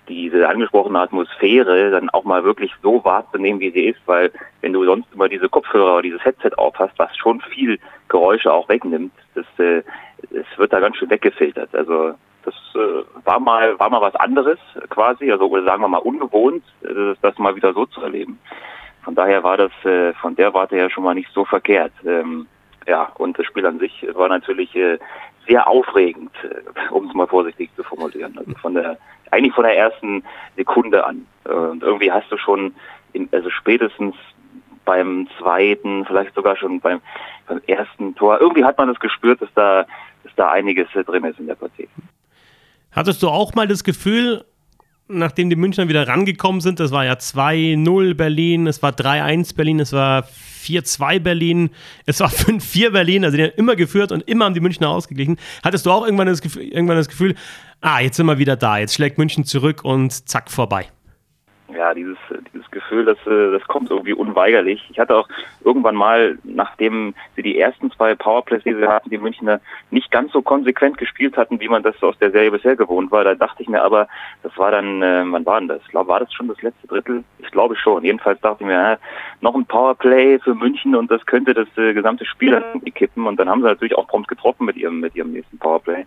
diese 0.09 0.49
angesprochene 0.49 1.01
Atmosphäre 1.01 1.91
dann 1.91 2.11
auch 2.11 2.25
mal 2.25 2.45
wirklich 2.45 2.73
so 2.83 3.05
wahrzunehmen, 3.05 3.61
wie 3.61 3.71
sie 3.71 3.87
ist, 3.87 4.01
weil 4.07 4.33
wenn 4.61 4.73
du 4.73 4.85
sonst 4.85 5.13
immer 5.13 5.29
diese 5.29 5.49
Kopfhörer 5.49 5.95
oder 5.95 6.03
dieses 6.03 6.25
Headset 6.25 6.51
aufhast, 6.57 6.95
was 6.99 7.17
schon 7.17 7.41
viel 7.41 7.79
Geräusche 8.09 8.53
auch 8.53 8.69
wegnimmt, 8.69 9.13
das, 9.35 9.47
äh, 9.59 9.83
es 10.31 10.47
wird 10.57 10.73
da 10.73 10.81
ganz 10.81 10.97
schön 10.97 11.11
weggefiltert. 11.11 11.75
Also 11.75 12.15
das 12.45 12.55
äh, 12.75 13.05
war 13.25 13.41
mal 13.41 13.79
war 13.79 13.91
mal 13.91 14.01
was 14.01 14.15
anderes 14.17 14.59
quasi, 14.89 15.31
also 15.31 15.49
sagen 15.65 15.83
wir 15.83 15.89
mal 15.89 15.99
ungewohnt, 15.99 16.63
äh, 16.83 17.15
das 17.21 17.39
mal 17.39 17.57
wieder 17.57 17.73
so 17.75 17.87
zu 17.87 18.01
erleben. 18.01 18.39
Von 19.03 19.15
daher 19.15 19.43
war 19.45 19.57
das 19.57 19.73
äh, 19.85 20.13
von 20.15 20.35
der 20.37 20.55
Warte 20.55 20.77
her 20.77 20.91
schon 20.91 21.05
mal 21.05 21.15
nicht 21.15 21.31
so 21.33 21.45
verkehrt. 21.45 21.93
Ähm, 22.05 22.47
ja, 22.87 23.11
und 23.19 23.39
das 23.39 23.47
Spiel 23.47 23.67
an 23.67 23.79
sich 23.79 24.07
war 24.15 24.29
natürlich 24.29 24.75
äh, 24.77 24.99
sehr 25.47 25.67
aufregend, 25.67 26.33
äh, 26.45 26.93
um 26.93 27.09
es 27.09 27.15
mal 27.15 27.27
vorsichtig 27.27 27.71
zu 27.77 27.83
formulieren. 27.83 28.37
Also 28.39 28.53
von 28.61 28.75
der, 28.75 28.99
eigentlich 29.31 29.55
von 29.55 29.65
der 29.65 29.77
ersten 29.77 30.25
Sekunde 30.57 31.05
an. 31.05 31.27
Äh, 31.45 31.53
und 31.53 31.83
irgendwie 31.83 32.13
hast 32.13 32.31
du 32.31 32.37
schon, 32.37 32.75
in, 33.13 33.29
also 33.33 33.51
spätestens 33.51 34.15
beim 34.85 35.29
zweiten, 35.39 36.05
vielleicht 36.05 36.35
sogar 36.35 36.57
schon 36.57 36.81
beim, 36.81 37.01
beim 37.47 37.61
ersten 37.67 38.15
Tor, 38.15 38.41
irgendwie 38.41 38.65
hat 38.65 38.79
man 38.79 38.89
das 38.89 39.01
gespürt, 39.01 39.43
dass 39.43 39.53
da, 39.55 39.87
dass 40.25 40.35
da 40.37 40.51
einiges 40.51 40.89
äh, 40.95 41.05
drin 41.05 41.25
ist 41.25 41.39
in 41.39 41.47
der 41.47 41.57
Partie. 41.57 41.89
Hattest 42.93 43.23
du 43.23 43.29
auch 43.29 43.55
mal 43.55 43.69
das 43.69 43.85
Gefühl, 43.85 44.45
nachdem 45.09 45.51
die 45.51 45.57
Münchner 45.57 45.89
wieder 45.89 46.09
rangekommen 46.09 46.61
sind, 46.61 46.81
das 46.81 46.91
war 46.91 47.05
ja 47.05 47.15
2-0 47.15 48.15
Berlin, 48.15 48.67
es 48.67 48.83
war 48.83 48.93
3-1 48.93 49.55
Berlin, 49.57 49.81
es 49.81 49.93
war 49.93 50.27
4-2 50.63 51.21
Berlin, 51.21 51.71
es 52.07 52.21
war 52.21 52.29
5-4 52.31 52.91
Berlin, 52.91 53.25
also 53.25 53.37
die 53.37 53.45
haben 53.45 53.53
immer 53.57 53.77
geführt 53.77 54.13
und 54.13 54.29
immer 54.29 54.45
haben 54.45 54.55
die 54.55 54.61
Münchner 54.61 54.91
ausgeglichen. 54.91 55.37
Hattest 55.63 55.87
du 55.87 55.91
auch 55.91 56.05
irgendwann 56.05 56.27
das 56.27 56.43
Gefühl, 56.43 56.63
irgendwann 56.63 56.97
das 56.97 57.09
Gefühl 57.09 57.35
ah, 57.81 58.01
jetzt 58.01 58.17
sind 58.17 58.27
wir 58.27 58.39
wieder 58.39 58.57
da, 58.57 58.79
jetzt 58.79 58.95
schlägt 58.95 59.19
München 59.19 59.45
zurück 59.45 59.85
und 59.85 60.29
zack, 60.29 60.51
vorbei? 60.51 60.87
ja, 61.77 61.95
dieses 61.95 62.06
Gefühl, 62.87 63.05
das, 63.05 63.19
äh, 63.27 63.53
das 63.53 63.67
kommt 63.67 63.91
irgendwie 63.91 64.13
unweigerlich. 64.13 64.87
Ich 64.91 64.99
hatte 64.99 65.17
auch 65.17 65.29
irgendwann 65.65 65.97
mal, 65.97 66.39
nachdem 66.45 67.15
sie 67.35 67.43
die 67.43 67.59
ersten 67.59 67.91
zwei 67.91 68.15
Powerplays, 68.15 68.63
die 68.63 68.75
sie 68.75 68.87
hatten, 68.87 69.11
die 69.11 69.19
Münchner 69.19 69.61
nicht 69.91 70.11
ganz 70.11 70.33
so 70.33 70.43
konsequent 70.43 70.99
gespielt 70.99 71.37
hatten, 71.37 71.61
wie 71.61 71.69
man 71.69 71.83
das 71.83 72.01
aus 72.03 72.19
der 72.19 72.31
Serie 72.31 72.51
bisher 72.51 72.77
gewohnt 72.77 73.11
war, 73.11 73.25
da 73.25 73.35
dachte 73.35 73.63
ich 73.63 73.69
mir 73.69 73.83
aber, 73.83 74.09
das 74.43 74.57
war 74.57 74.71
dann, 74.71 75.03
äh, 75.03 75.25
wann 75.27 75.47
war 75.47 75.59
denn 75.59 75.69
das? 75.69 75.83
War 75.93 76.21
das 76.21 76.33
schon 76.33 76.49
das 76.49 76.63
letzte 76.63 76.87
Drittel? 76.87 77.25
Ich 77.39 77.51
glaube 77.51 77.77
schon. 77.77 78.05
Jedenfalls 78.05 78.41
dachte 78.41 78.63
ich 78.63 78.67
mir, 78.67 78.93
äh, 78.93 78.97
noch 79.41 79.55
ein 79.55 79.67
Powerplay 79.67 80.39
für 80.39 80.55
München 80.55 80.95
und 80.95 81.11
das 81.11 81.25
könnte 81.27 81.55
das 81.55 81.69
äh, 81.77 81.93
gesamte 81.93 82.25
Spiel 82.25 82.53
dann 82.53 82.83
kippen. 82.95 83.27
Und 83.27 83.39
dann 83.39 83.49
haben 83.49 83.63
sie 83.63 83.69
natürlich 83.69 83.97
auch 83.97 84.07
prompt 84.07 84.29
getroffen 84.29 84.67
mit 84.67 84.77
ihrem, 84.77 85.01
mit 85.01 85.17
ihrem 85.17 85.33
nächsten 85.33 85.59
Powerplay. 85.59 86.07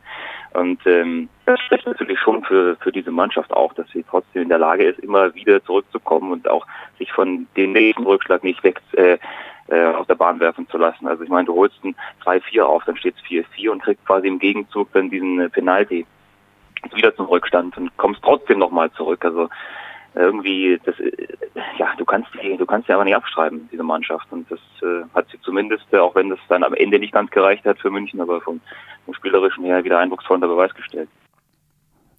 Und 0.53 0.85
ähm, 0.87 1.29
das 1.45 1.59
spricht 1.61 1.85
natürlich 1.85 2.19
schon 2.19 2.43
für, 2.43 2.75
für 2.77 2.91
diese 2.91 3.11
Mannschaft 3.11 3.51
auch, 3.53 3.73
dass 3.73 3.87
sie 3.91 4.03
trotzdem 4.09 4.43
in 4.43 4.49
der 4.49 4.57
Lage 4.57 4.83
ist, 4.83 4.99
immer 4.99 5.33
wieder 5.35 5.63
zurückzukommen 5.63 6.31
und 6.31 6.49
auch 6.49 6.65
sich 6.97 7.11
von 7.11 7.47
dem 7.55 7.73
nächsten 7.73 8.03
Rückschlag 8.03 8.43
nicht 8.43 8.63
weg 8.63 8.81
äh, 8.93 9.17
äh, 9.67 9.85
aus 9.85 10.07
der 10.07 10.15
Bahn 10.15 10.39
werfen 10.39 10.67
zu 10.69 10.77
lassen. 10.77 11.07
Also 11.07 11.23
ich 11.23 11.29
meine, 11.29 11.45
du 11.45 11.55
holst 11.55 11.83
ein 11.83 11.95
3-4 12.25 12.61
auf, 12.63 12.83
dann 12.85 12.97
steht 12.97 13.15
es 13.15 13.23
4-4 13.29 13.69
und 13.69 13.83
kriegst 13.83 14.05
quasi 14.05 14.27
im 14.27 14.39
Gegenzug 14.39 14.91
dann 14.93 15.09
diesen 15.09 15.39
äh, 15.39 15.49
Penalty 15.49 16.05
wieder 16.93 17.15
zum 17.15 17.27
Rückstand 17.27 17.77
und 17.77 17.95
kommst 17.97 18.21
trotzdem 18.23 18.59
nochmal 18.59 18.91
zurück. 18.91 19.23
Also 19.23 19.49
irgendwie, 20.15 20.79
das, 20.83 20.99
äh, 20.99 21.11
ja, 21.77 21.93
du 21.97 22.05
kannst 22.05 22.29
die, 22.41 22.57
du 22.57 22.65
kannst 22.65 22.87
sie 22.87 22.93
aber 22.93 23.05
nicht 23.05 23.15
abschreiben, 23.15 23.69
diese 23.71 23.83
Mannschaft. 23.83 24.27
Und 24.31 24.49
das 24.49 24.59
äh, 24.81 25.03
hat 25.13 25.27
sie 25.31 25.39
zumindest, 25.41 25.85
äh, 25.91 25.97
auch 25.97 26.15
wenn 26.15 26.29
das 26.29 26.39
dann 26.49 26.63
am 26.63 26.73
Ende 26.73 26.99
nicht 26.99 27.13
ganz 27.13 27.31
gereicht 27.31 27.65
hat 27.65 27.79
für 27.79 27.91
München, 27.91 28.21
aber 28.21 28.41
vom, 28.41 28.59
vom 29.05 29.13
Spielerischen 29.13 29.63
her 29.63 29.83
wieder 29.83 29.99
eindrucksvoll 29.99 30.35
unter 30.35 30.47
Beweis 30.47 30.73
gestellt. 30.73 31.09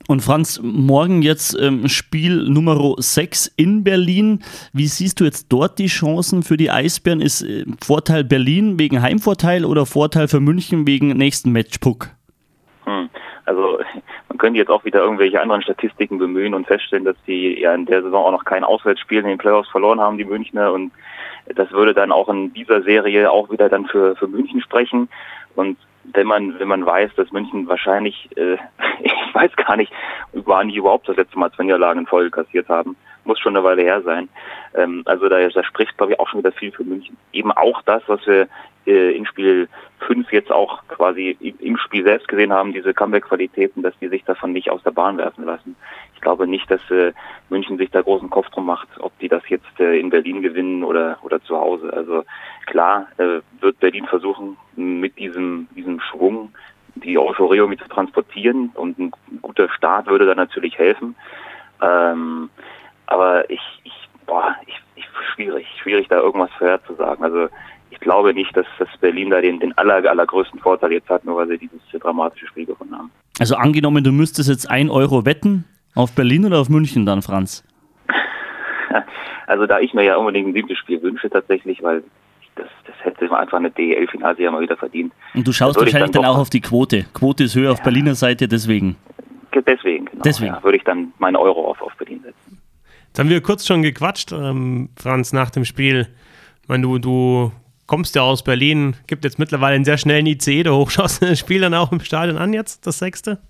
Und 0.08 0.22
Franz, 0.22 0.60
morgen 0.62 1.22
jetzt 1.22 1.56
ähm, 1.60 1.88
Spiel 1.88 2.48
Nummer 2.48 2.94
6 2.98 3.52
in 3.56 3.84
Berlin. 3.84 4.42
Wie 4.72 4.88
siehst 4.88 5.20
du 5.20 5.24
jetzt 5.24 5.46
dort 5.50 5.78
die 5.78 5.86
Chancen 5.86 6.42
für 6.42 6.56
die 6.56 6.70
Eisbären? 6.70 7.20
Ist 7.20 7.42
äh, 7.42 7.64
Vorteil 7.80 8.24
Berlin 8.24 8.78
wegen 8.78 9.02
Heimvorteil 9.02 9.64
oder 9.64 9.86
Vorteil 9.86 10.26
für 10.26 10.40
München 10.40 10.86
wegen 10.86 11.08
nächsten 11.10 11.52
Matchpuck? 11.52 12.10
Also 13.50 13.80
man 14.28 14.38
könnte 14.38 14.58
jetzt 14.58 14.70
auch 14.70 14.84
wieder 14.84 15.00
irgendwelche 15.00 15.40
anderen 15.40 15.62
Statistiken 15.62 16.18
bemühen 16.18 16.54
und 16.54 16.68
feststellen, 16.68 17.04
dass 17.04 17.16
die 17.26 17.58
ja 17.58 17.74
in 17.74 17.84
der 17.84 18.00
Saison 18.00 18.26
auch 18.26 18.30
noch 18.30 18.44
kein 18.44 18.62
Auswärtsspiel 18.62 19.18
in 19.18 19.26
den 19.26 19.38
Playoffs 19.38 19.68
verloren 19.70 20.00
haben, 20.00 20.18
die 20.18 20.24
Münchner. 20.24 20.72
Und 20.72 20.92
das 21.56 21.72
würde 21.72 21.92
dann 21.92 22.12
auch 22.12 22.28
in 22.28 22.52
dieser 22.52 22.82
Serie 22.82 23.28
auch 23.28 23.50
wieder 23.50 23.68
dann 23.68 23.86
für, 23.86 24.14
für 24.14 24.28
München 24.28 24.60
sprechen. 24.60 25.08
Und 25.56 25.78
wenn 26.04 26.28
man, 26.28 26.60
wenn 26.60 26.68
man 26.68 26.86
weiß, 26.86 27.10
dass 27.16 27.32
München 27.32 27.66
wahrscheinlich, 27.66 28.28
äh, 28.36 28.56
ich 29.02 29.12
weiß 29.32 29.56
gar 29.56 29.76
nicht, 29.76 29.92
waren 30.32 30.68
die 30.68 30.76
überhaupt 30.76 31.08
das 31.08 31.16
letzte 31.16 31.36
Mal 31.36 31.50
zwei 31.50 31.64
Niederlagen 31.64 31.98
in 31.98 32.06
Folge 32.06 32.30
kassiert 32.30 32.68
haben, 32.68 32.94
muss 33.30 33.38
schon 33.38 33.56
eine 33.56 33.64
Weile 33.64 33.82
her 33.82 34.02
sein. 34.02 34.28
Ähm, 34.74 35.02
also 35.04 35.28
da, 35.28 35.46
da 35.48 35.62
spricht, 35.62 35.96
glaube 35.96 36.12
ich, 36.12 36.20
auch 36.20 36.28
schon 36.28 36.40
wieder 36.40 36.50
viel 36.50 36.72
für 36.72 36.82
München. 36.82 37.16
Eben 37.32 37.52
auch 37.52 37.80
das, 37.82 38.02
was 38.08 38.26
wir 38.26 38.48
äh, 38.86 39.12
in 39.16 39.24
Spiel 39.24 39.68
5 40.00 40.32
jetzt 40.32 40.50
auch 40.50 40.82
quasi 40.88 41.36
im 41.60 41.76
Spiel 41.76 42.02
selbst 42.02 42.26
gesehen 42.26 42.52
haben, 42.52 42.72
diese 42.72 42.92
Comeback-Qualitäten, 42.92 43.82
dass 43.82 43.94
die 44.00 44.08
sich 44.08 44.24
davon 44.24 44.52
nicht 44.52 44.68
aus 44.70 44.82
der 44.82 44.90
Bahn 44.90 45.16
werfen 45.16 45.44
lassen. 45.44 45.76
Ich 46.16 46.20
glaube 46.20 46.48
nicht, 46.48 46.68
dass 46.68 46.80
äh, 46.90 47.12
München 47.50 47.78
sich 47.78 47.90
da 47.90 48.02
großen 48.02 48.30
Kopf 48.30 48.50
drum 48.50 48.66
macht, 48.66 48.88
ob 48.98 49.16
die 49.20 49.28
das 49.28 49.48
jetzt 49.48 49.78
äh, 49.78 50.00
in 50.00 50.10
Berlin 50.10 50.42
gewinnen 50.42 50.82
oder, 50.82 51.18
oder 51.22 51.40
zu 51.42 51.56
Hause. 51.56 51.92
Also 51.92 52.24
klar 52.66 53.06
äh, 53.18 53.40
wird 53.60 53.78
Berlin 53.78 54.06
versuchen, 54.06 54.56
mit 54.74 55.18
diesem, 55.18 55.68
diesem 55.76 56.00
Schwung 56.00 56.52
die 56.96 57.16
Euphorie 57.16 57.60
mit 57.68 57.80
zu 57.80 57.88
transportieren 57.88 58.70
und 58.74 58.98
ein 58.98 59.12
guter 59.40 59.68
Start 59.68 60.08
würde 60.08 60.26
da 60.26 60.34
natürlich 60.34 60.76
helfen. 60.76 61.14
Ähm, 61.80 62.50
aber 63.10 63.48
ich, 63.50 63.60
ich, 63.84 63.92
boah, 64.26 64.56
ich, 64.66 64.74
ich, 64.96 65.04
schwierig, 65.34 65.66
schwierig 65.82 66.08
da 66.08 66.18
irgendwas 66.20 66.50
vorherzusagen. 66.58 67.22
Also 67.24 67.48
ich 67.90 68.00
glaube 68.00 68.32
nicht, 68.32 68.56
dass, 68.56 68.66
dass 68.78 68.88
Berlin 69.00 69.30
da 69.30 69.40
den, 69.40 69.60
den 69.60 69.76
aller, 69.76 70.08
allergrößten 70.08 70.60
Vorteil 70.60 70.92
jetzt 70.92 71.10
hat, 71.10 71.24
nur 71.24 71.36
weil 71.36 71.48
sie 71.48 71.58
dieses 71.58 71.80
dramatische 72.00 72.46
Spiel 72.46 72.66
gefunden 72.66 72.96
haben. 72.96 73.10
Also 73.38 73.56
angenommen, 73.56 74.04
du 74.04 74.12
müsstest 74.12 74.48
jetzt 74.48 74.70
ein 74.70 74.90
Euro 74.90 75.26
wetten, 75.26 75.64
auf 75.94 76.14
Berlin 76.14 76.46
oder 76.46 76.58
auf 76.58 76.68
München 76.68 77.04
dann, 77.04 77.22
Franz? 77.22 77.64
Also 79.46 79.66
da 79.66 79.80
ich 79.80 79.92
mir 79.94 80.04
ja 80.04 80.14
unbedingt 80.14 80.46
ein 80.46 80.52
siebtes 80.52 80.78
Spiel 80.78 81.02
wünsche 81.02 81.28
tatsächlich, 81.28 81.82
weil 81.82 82.04
das, 82.54 82.68
das 82.86 82.94
hätte 83.02 83.36
einfach 83.36 83.58
eine 83.58 83.72
DEL-Finalserie 83.72 84.48
mal 84.48 84.60
wieder 84.60 84.76
verdient. 84.76 85.12
Und 85.34 85.44
du 85.44 85.52
schaust 85.52 85.76
wahrscheinlich 85.76 86.12
dann, 86.12 86.22
dann 86.22 86.30
auch 86.30 86.38
auf 86.38 86.50
die 86.50 86.60
Quote. 86.60 87.04
Quote 87.12 87.42
ist 87.42 87.56
höher 87.56 87.64
ja. 87.64 87.70
auf 87.72 87.82
Berliner 87.82 88.14
Seite, 88.14 88.46
deswegen. 88.46 88.94
Deswegen, 89.52 90.04
genau. 90.04 90.22
Deswegen. 90.22 90.54
Ja, 90.54 90.62
würde 90.62 90.76
ich 90.76 90.84
dann 90.84 91.12
meinen 91.18 91.34
Euro 91.34 91.68
auf, 91.68 91.82
auf 91.82 91.96
Berlin 91.96 92.20
setzen. 92.22 92.59
Jetzt 93.10 93.18
haben 93.18 93.28
wir 93.28 93.40
kurz 93.42 93.66
schon 93.66 93.82
gequatscht, 93.82 94.30
ähm, 94.30 94.90
Franz, 94.96 95.32
nach 95.32 95.50
dem 95.50 95.64
Spiel. 95.64 96.06
Ich 96.62 96.68
meine, 96.68 96.84
du, 96.84 97.00
du 97.00 97.50
kommst 97.88 98.14
ja 98.14 98.22
aus 98.22 98.44
Berlin, 98.44 98.94
gibt 99.08 99.24
jetzt 99.24 99.40
mittlerweile 99.40 99.74
einen 99.74 99.84
sehr 99.84 99.98
schnellen 99.98 100.26
ICE, 100.26 100.68
hochschaust 100.68 101.20
das 101.20 101.36
Spiel 101.40 101.60
dann 101.60 101.74
auch 101.74 101.90
im 101.90 101.98
Stadion 101.98 102.38
an 102.38 102.52
jetzt, 102.52 102.86
das 102.86 103.00
sechste? 103.00 103.40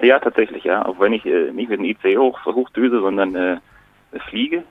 Ja, 0.00 0.18
tatsächlich, 0.18 0.64
ja. 0.64 0.86
Auch 0.86 0.98
wenn 0.98 1.12
ich 1.12 1.26
äh, 1.26 1.52
nicht 1.52 1.68
mit 1.68 1.78
dem 1.78 1.84
ICE 1.84 2.16
hoch, 2.16 2.42
hochdüse, 2.46 3.02
sondern 3.02 3.34
äh, 3.34 3.58
fliege, 4.30 4.64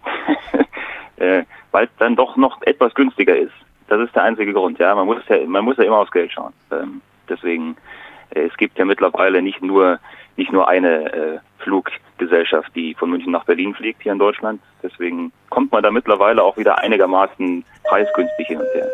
äh, 1.18 1.44
weil 1.70 1.86
es 1.86 1.92
dann 2.00 2.16
doch 2.16 2.36
noch 2.36 2.60
etwas 2.63 2.96
günstiger 2.96 3.38
ist. 3.38 3.54
Das 3.89 4.01
ist 4.01 4.16
der 4.16 4.24
einzige 4.24 4.54
Grund, 4.54 4.80
ja. 4.80 4.96
Man 4.96 5.06
muss 5.06 5.22
ja, 5.28 5.38
man 5.46 5.66
muss 5.66 5.78
ja 5.78 5.84
immer 5.84 6.00
aufs 6.00 6.12
Geld 6.12 6.32
schauen. 6.32 6.54
Ähm, 6.72 7.01
deswegen, 7.30 7.78
äh, 8.32 8.48
es 8.48 8.58
gibt 8.58 8.80
ja 8.80 8.86
mittlerweile 8.86 9.44
nicht 9.44 9.62
nur 9.62 10.00
nicht 10.39 10.51
nur 10.51 10.67
eine 10.67 11.13
äh, 11.13 11.39
Fluggesellschaft, 11.60 12.72
die 12.75 12.96
von 12.96 13.12
München 13.12 13.31
nach 13.31 13.46
Berlin 13.46 13.75
fliegt 13.75 14.01
hier 14.01 14.13
in 14.13 14.19
Deutschland. 14.19 14.62
Deswegen 14.81 15.31
kommt 15.50 15.72
man 15.72 15.84
da 15.84 15.91
mittlerweile 15.91 16.41
auch 16.41 16.58
wieder 16.58 16.79
einigermaßen 16.79 17.63
preisgünstig 17.84 18.48
hin 18.48 18.58
und 18.58 18.67
her. 18.74 18.89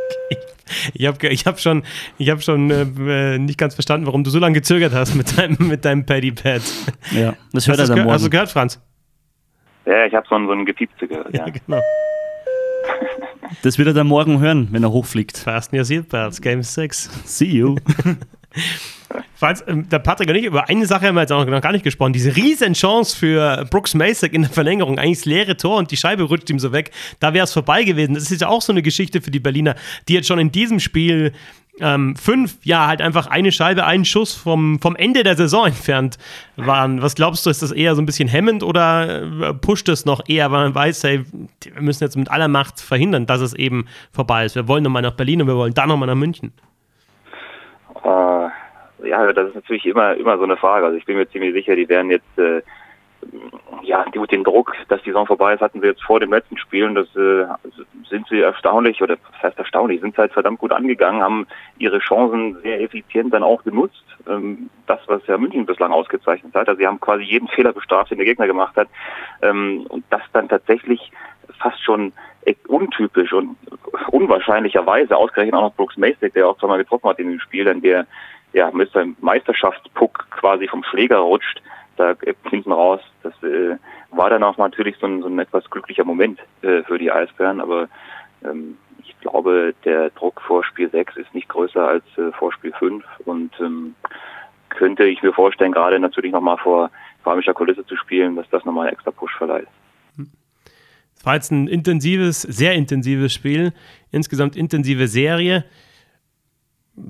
Ich 0.95 1.05
habe 1.05 1.27
ich 1.27 1.45
hab 1.45 1.59
schon, 1.59 1.83
ich 2.17 2.31
hab 2.31 2.41
schon 2.41 2.71
äh, 2.71 3.37
nicht 3.37 3.59
ganz 3.59 3.75
verstanden, 3.75 4.07
warum 4.07 4.23
du 4.23 4.31
so 4.31 4.39
lange 4.39 4.55
gezögert 4.55 4.93
hast 4.93 5.13
mit 5.13 5.37
deinem, 5.37 5.67
mit 5.67 5.85
deinem 5.85 6.07
Paddy-Pad. 6.07 6.63
Ja, 7.11 7.33
das 7.53 7.67
hört 7.67 7.79
hast 7.79 7.89
er 7.89 7.95
dann 7.95 8.03
morgen. 8.03 8.15
Hast 8.15 8.25
du 8.25 8.31
gehört, 8.31 8.49
Franz? 8.49 8.81
Ja, 9.85 10.05
ich 10.05 10.15
habe 10.15 10.25
so, 10.27 10.35
ein, 10.35 10.47
so 10.47 10.53
ein 10.53 10.65
Gepiepse 10.65 11.07
gehört. 11.07 11.31
Ja, 11.33 11.45
ja 11.45 11.53
genau. 11.53 11.81
Das 13.61 13.77
wird 13.77 13.87
er 13.87 13.93
dann 13.93 14.07
morgen 14.07 14.39
hören, 14.39 14.69
wenn 14.71 14.83
er 14.83 14.91
hochfliegt. 14.91 15.37
Fasten 15.37 15.77
your 15.77 15.85
seatbelts, 15.85 16.41
Game 16.41 16.63
6. 16.63 17.03
See 17.25 17.45
you. 17.45 17.75
Falls, 19.35 19.63
ähm, 19.67 19.87
der 19.89 19.99
Patrick 19.99 20.29
und 20.29 20.35
ich, 20.35 20.45
über 20.45 20.69
eine 20.69 20.85
Sache 20.85 21.07
haben 21.07 21.15
wir 21.15 21.21
jetzt 21.21 21.31
auch 21.31 21.45
noch 21.45 21.61
gar 21.61 21.71
nicht 21.71 21.83
gesprochen. 21.83 22.13
Diese 22.13 22.35
riesen 22.35 22.73
Chance 22.73 23.15
für 23.15 23.65
Brooks 23.69 23.93
Masek 23.93 24.33
in 24.33 24.43
der 24.43 24.51
Verlängerung. 24.51 24.97
Eigentlich 24.99 25.19
das 25.19 25.25
leere 25.25 25.57
Tor 25.57 25.77
und 25.77 25.91
die 25.91 25.97
Scheibe 25.97 26.23
rutscht 26.23 26.49
ihm 26.49 26.59
so 26.59 26.71
weg. 26.71 26.91
Da 27.19 27.33
wäre 27.33 27.43
es 27.43 27.53
vorbei 27.53 27.83
gewesen. 27.83 28.13
Das 28.13 28.31
ist 28.31 28.41
ja 28.41 28.47
auch 28.47 28.61
so 28.61 28.71
eine 28.71 28.81
Geschichte 28.81 29.21
für 29.21 29.31
die 29.31 29.39
Berliner, 29.39 29.75
die 30.07 30.13
jetzt 30.13 30.27
schon 30.27 30.39
in 30.39 30.51
diesem 30.51 30.79
Spiel 30.79 31.33
ähm, 31.79 32.15
fünf, 32.15 32.57
ja, 32.63 32.87
halt 32.87 33.01
einfach 33.01 33.27
eine 33.27 33.51
Scheibe, 33.51 33.85
einen 33.85 34.05
Schuss 34.05 34.33
vom, 34.33 34.79
vom 34.79 34.95
Ende 34.95 35.23
der 35.23 35.35
Saison 35.35 35.65
entfernt 35.65 36.17
waren. 36.55 37.01
Was 37.01 37.15
glaubst 37.15 37.45
du, 37.45 37.49
ist 37.49 37.61
das 37.61 37.71
eher 37.71 37.95
so 37.95 38.01
ein 38.01 38.05
bisschen 38.05 38.29
hemmend 38.29 38.63
oder 38.63 39.23
äh, 39.23 39.53
pusht 39.53 39.89
es 39.89 40.05
noch 40.05 40.21
eher, 40.27 40.51
weil 40.51 40.63
man 40.65 40.75
weiß, 40.75 41.03
hey, 41.03 41.25
wir 41.61 41.81
müssen 41.81 42.03
jetzt 42.03 42.15
mit 42.15 42.31
aller 42.31 42.47
Macht 42.47 42.79
verhindern, 42.79 43.25
dass 43.25 43.41
es 43.41 43.53
eben 43.53 43.87
vorbei 44.11 44.45
ist. 44.45 44.55
Wir 44.55 44.67
wollen 44.67 44.83
nochmal 44.83 45.01
nach 45.01 45.15
Berlin 45.15 45.41
und 45.41 45.47
wir 45.47 45.57
wollen 45.57 45.73
dann 45.73 45.89
nochmal 45.89 46.07
nach 46.07 46.15
München. 46.15 46.53
Äh, 48.03 48.47
ja, 49.03 49.31
das 49.33 49.49
ist 49.49 49.55
natürlich 49.55 49.85
immer, 49.85 50.15
immer 50.15 50.37
so 50.37 50.43
eine 50.43 50.57
Frage. 50.57 50.85
Also 50.85 50.97
ich 50.97 51.05
bin 51.05 51.17
mir 51.17 51.29
ziemlich 51.29 51.53
sicher, 51.53 51.75
die 51.75 51.89
werden 51.89 52.11
jetzt, 52.11 52.37
äh, 52.37 52.61
ja, 53.83 54.05
die, 54.13 54.19
den 54.27 54.43
Druck, 54.43 54.73
dass 54.87 55.01
die 55.01 55.09
Saison 55.09 55.25
vorbei 55.25 55.53
ist, 55.53 55.61
hatten 55.61 55.81
sie 55.81 55.87
jetzt 55.87 56.03
vor 56.03 56.19
dem 56.19 56.31
letzten 56.31 56.57
Spiel 56.57 56.85
und 56.85 56.95
das 56.95 57.07
äh, 57.15 57.45
sind 58.09 58.27
sie 58.29 58.41
erstaunlich, 58.41 59.01
oder 59.01 59.17
was 59.31 59.43
heißt 59.43 59.57
erstaunlich, 59.57 60.01
sind 60.01 60.15
sie 60.15 60.21
halt 60.21 60.33
verdammt 60.33 60.59
gut 60.59 60.71
angegangen, 60.71 61.21
haben 61.21 61.47
ihre 61.77 61.99
Chancen 61.99 62.57
sehr 62.61 62.81
effizient 62.81 63.33
dann 63.33 63.43
auch 63.43 63.63
genutzt. 63.63 64.03
Ähm, 64.27 64.69
das, 64.87 64.99
was 65.07 65.25
ja 65.27 65.37
München 65.37 65.65
bislang 65.65 65.91
ausgezeichnet 65.91 66.53
hat. 66.53 66.67
Also 66.67 66.79
sie 66.79 66.87
haben 66.87 66.99
quasi 66.99 67.23
jeden 67.23 67.47
Fehler 67.47 67.73
bestraft, 67.73 68.11
den 68.11 68.17
der 68.17 68.25
Gegner 68.25 68.47
gemacht 68.47 68.75
hat. 68.75 68.87
Ähm, 69.41 69.85
und 69.89 70.05
das 70.09 70.21
dann 70.33 70.49
tatsächlich 70.49 71.11
fast 71.59 71.83
schon 71.83 72.13
untypisch 72.67 73.33
und 73.33 73.57
unwahrscheinlicherweise 74.11 75.17
ausgerechnet 75.17 75.55
auch 75.55 75.61
noch 75.61 75.75
Brooks 75.75 75.97
Mason, 75.97 76.31
der 76.33 76.47
auch 76.47 76.57
zweimal 76.57 76.77
getroffen 76.77 77.09
hat 77.09 77.19
in 77.19 77.29
dem 77.29 77.39
Spiel, 77.39 77.65
dann 77.65 77.81
der 77.81 78.05
ja 78.55 78.71
mit 78.71 78.91
seinem 78.91 79.15
Meisterschaftspuck 79.19 80.27
quasi 80.31 80.67
vom 80.67 80.83
Schläger 80.83 81.17
rutscht, 81.17 81.61
da 81.97 82.15
hinten 82.49 82.71
raus. 82.71 83.01
Das 83.21 83.33
äh, 83.43 83.75
war 84.11 84.29
dann 84.29 84.43
auch 84.43 84.57
natürlich 84.57 84.95
so 84.99 85.07
ein, 85.07 85.21
so 85.21 85.27
ein 85.27 85.37
etwas 85.39 85.69
glücklicher 85.69 86.05
Moment 86.05 86.39
äh, 86.61 86.81
für 86.83 86.97
die 86.97 87.11
Eisbären, 87.11 87.59
aber 87.59 87.89
ähm, 88.43 88.77
ich 89.03 89.19
glaube, 89.19 89.75
der 89.83 90.09
Druck 90.11 90.41
vor 90.41 90.63
Spiel 90.63 90.89
6 90.89 91.17
ist 91.17 91.33
nicht 91.35 91.49
größer 91.49 91.85
als 91.85 92.05
äh, 92.17 92.31
vor 92.31 92.53
Spiel 92.53 92.73
5 92.79 93.03
und 93.25 93.51
ähm, 93.59 93.93
könnte 94.69 95.03
ich 95.03 95.21
mir 95.21 95.33
vorstellen, 95.33 95.73
gerade 95.73 95.99
natürlich 95.99 96.31
nochmal 96.31 96.57
vor 96.57 96.89
heimischer 97.25 97.53
Kulisse 97.53 97.85
zu 97.85 97.97
spielen, 97.97 98.37
dass 98.37 98.49
das 98.51 98.63
nochmal 98.63 98.87
einen 98.87 98.93
extra 98.93 99.11
Push 99.11 99.35
verleiht. 99.37 99.67
Es 101.17 101.25
war 101.25 101.35
jetzt 101.35 101.51
ein 101.51 101.67
intensives, 101.67 102.41
sehr 102.43 102.73
intensives 102.73 103.33
Spiel, 103.33 103.73
insgesamt 104.11 104.55
intensive 104.55 105.07
Serie. 105.07 105.65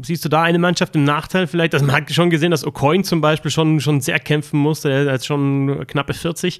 Siehst 0.01 0.25
du 0.25 0.29
da 0.29 0.41
eine 0.41 0.57
Mannschaft 0.57 0.95
im 0.95 1.03
Nachteil 1.03 1.47
vielleicht? 1.47 1.73
Also 1.73 1.85
man 1.85 1.95
hat 1.95 2.11
schon 2.11 2.29
gesehen, 2.29 2.51
dass 2.51 2.65
O'Coin 2.65 3.03
zum 3.03 3.21
Beispiel 3.21 3.51
schon, 3.51 3.79
schon 3.79 4.01
sehr 4.01 4.19
kämpfen 4.19 4.59
musste, 4.59 4.91
er 4.91 5.13
ist 5.13 5.25
schon 5.25 5.85
knappe 5.87 6.13
40, 6.13 6.59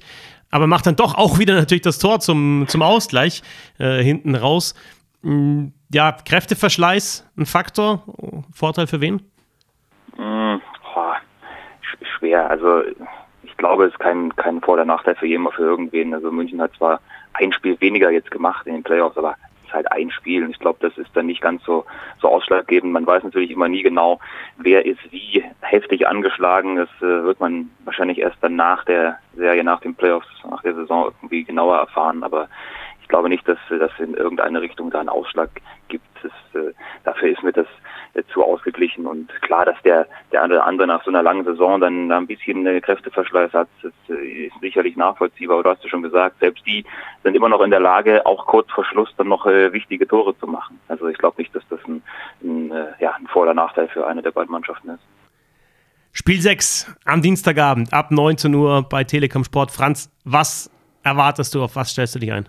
aber 0.50 0.66
macht 0.66 0.86
dann 0.86 0.96
doch 0.96 1.14
auch 1.14 1.38
wieder 1.38 1.54
natürlich 1.54 1.82
das 1.82 1.98
Tor 1.98 2.20
zum, 2.20 2.66
zum 2.68 2.82
Ausgleich 2.82 3.42
äh, 3.78 4.02
hinten 4.02 4.36
raus. 4.36 4.74
Mm, 5.22 5.66
ja, 5.92 6.12
Kräfteverschleiß 6.12 7.28
ein 7.36 7.46
Faktor, 7.46 8.04
Vorteil 8.52 8.86
für 8.86 9.00
wen? 9.00 9.22
Mm, 10.16 10.60
schwer, 12.18 12.48
also 12.50 12.82
ich 13.42 13.56
glaube, 13.56 13.86
es 13.86 13.92
ist 13.92 13.98
kein, 13.98 14.34
kein 14.36 14.60
Vor- 14.60 14.74
oder 14.74 14.84
Nachteil 14.84 15.14
für 15.16 15.26
jemanden, 15.26 15.56
für 15.56 15.62
irgendwen. 15.62 16.14
Also 16.14 16.30
München 16.30 16.60
hat 16.60 16.74
zwar 16.76 17.00
ein 17.34 17.52
Spiel 17.52 17.80
weniger 17.80 18.10
jetzt 18.10 18.30
gemacht 18.30 18.66
in 18.66 18.74
den 18.74 18.82
Playoffs, 18.82 19.16
aber 19.16 19.36
halt 19.76 19.92
ein 19.92 20.10
Spiel 20.10 20.42
und 20.42 20.50
ich 20.50 20.58
glaube, 20.58 20.78
das 20.80 20.96
ist 20.98 21.10
dann 21.14 21.26
nicht 21.26 21.40
ganz 21.40 21.62
so, 21.64 21.84
so 22.20 22.28
ausschlaggebend. 22.28 22.92
Man 22.92 23.06
weiß 23.06 23.22
natürlich 23.22 23.50
immer 23.50 23.68
nie 23.68 23.82
genau, 23.82 24.18
wer 24.56 24.84
ist 24.84 25.00
wie 25.12 25.44
heftig 25.60 26.08
angeschlagen. 26.08 26.76
Das 26.76 26.88
äh, 26.98 27.22
wird 27.22 27.38
man 27.38 27.70
wahrscheinlich 27.84 28.18
erst 28.18 28.38
dann 28.40 28.56
nach 28.56 28.84
der 28.84 29.18
Serie, 29.36 29.62
nach 29.62 29.80
den 29.80 29.94
Playoffs, 29.94 30.26
nach 30.50 30.62
der 30.62 30.74
Saison 30.74 31.06
irgendwie 31.06 31.44
genauer 31.44 31.76
erfahren. 31.78 32.24
Aber 32.24 32.48
ich 33.06 33.08
glaube 33.08 33.28
nicht, 33.28 33.46
dass 33.46 33.58
das 33.70 33.92
in 34.00 34.14
irgendeine 34.14 34.60
Richtung 34.60 34.90
da 34.90 34.98
einen 34.98 35.08
Ausschlag 35.08 35.48
gibt. 35.86 36.04
Das, 36.24 36.32
äh, 36.60 36.72
dafür 37.04 37.28
ist 37.28 37.42
mir 37.44 37.52
das 37.52 37.68
äh, 38.14 38.24
zu 38.32 38.42
ausgeglichen 38.42 39.06
und 39.06 39.30
klar, 39.42 39.64
dass 39.64 39.80
der 39.82 40.08
der 40.32 40.42
eine 40.42 40.54
oder 40.54 40.66
andere 40.66 40.88
nach 40.88 41.04
so 41.04 41.10
einer 41.10 41.22
langen 41.22 41.44
Saison 41.44 41.80
dann 41.80 42.10
ein 42.10 42.26
bisschen 42.26 42.66
äh, 42.66 42.80
Kräfteverschleiß 42.80 43.52
hat, 43.52 43.68
das 43.82 43.92
äh, 44.08 44.46
ist 44.46 44.60
sicherlich 44.60 44.96
nachvollziehbar. 44.96 45.58
Aber 45.58 45.62
du 45.62 45.70
hast 45.70 45.84
ja 45.84 45.88
schon 45.88 46.02
gesagt, 46.02 46.40
selbst 46.40 46.66
die 46.66 46.84
sind 47.22 47.36
immer 47.36 47.48
noch 47.48 47.60
in 47.60 47.70
der 47.70 47.78
Lage, 47.78 48.26
auch 48.26 48.44
kurz 48.48 48.68
vor 48.72 48.84
Schluss 48.84 49.14
dann 49.18 49.28
noch 49.28 49.46
wichtige 49.46 50.08
Tore 50.08 50.36
zu 50.40 50.48
machen. 50.48 50.80
Also 50.88 51.06
ich 51.06 51.16
glaube 51.16 51.40
nicht, 51.40 51.54
dass 51.54 51.62
das 51.70 51.78
ein, 51.86 52.02
ein, 52.42 52.72
ja, 52.98 53.12
ein 53.12 53.28
Vor- 53.28 53.42
oder 53.42 53.54
Nachteil 53.54 53.86
für 53.86 54.04
eine 54.04 54.20
der 54.20 54.32
beiden 54.32 54.50
Mannschaften 54.50 54.90
ist. 54.90 55.02
Spiel 56.10 56.40
6 56.40 56.92
am 57.04 57.22
Dienstagabend 57.22 57.92
ab 57.92 58.10
19 58.10 58.52
Uhr 58.52 58.82
bei 58.82 59.04
Telekom 59.04 59.44
Sport. 59.44 59.70
Franz, 59.70 60.10
was 60.24 60.68
erwartest 61.04 61.54
du, 61.54 61.62
auf 61.62 61.76
was 61.76 61.90
stellst 61.90 62.16
du 62.16 62.18
dich 62.18 62.32
ein? 62.32 62.48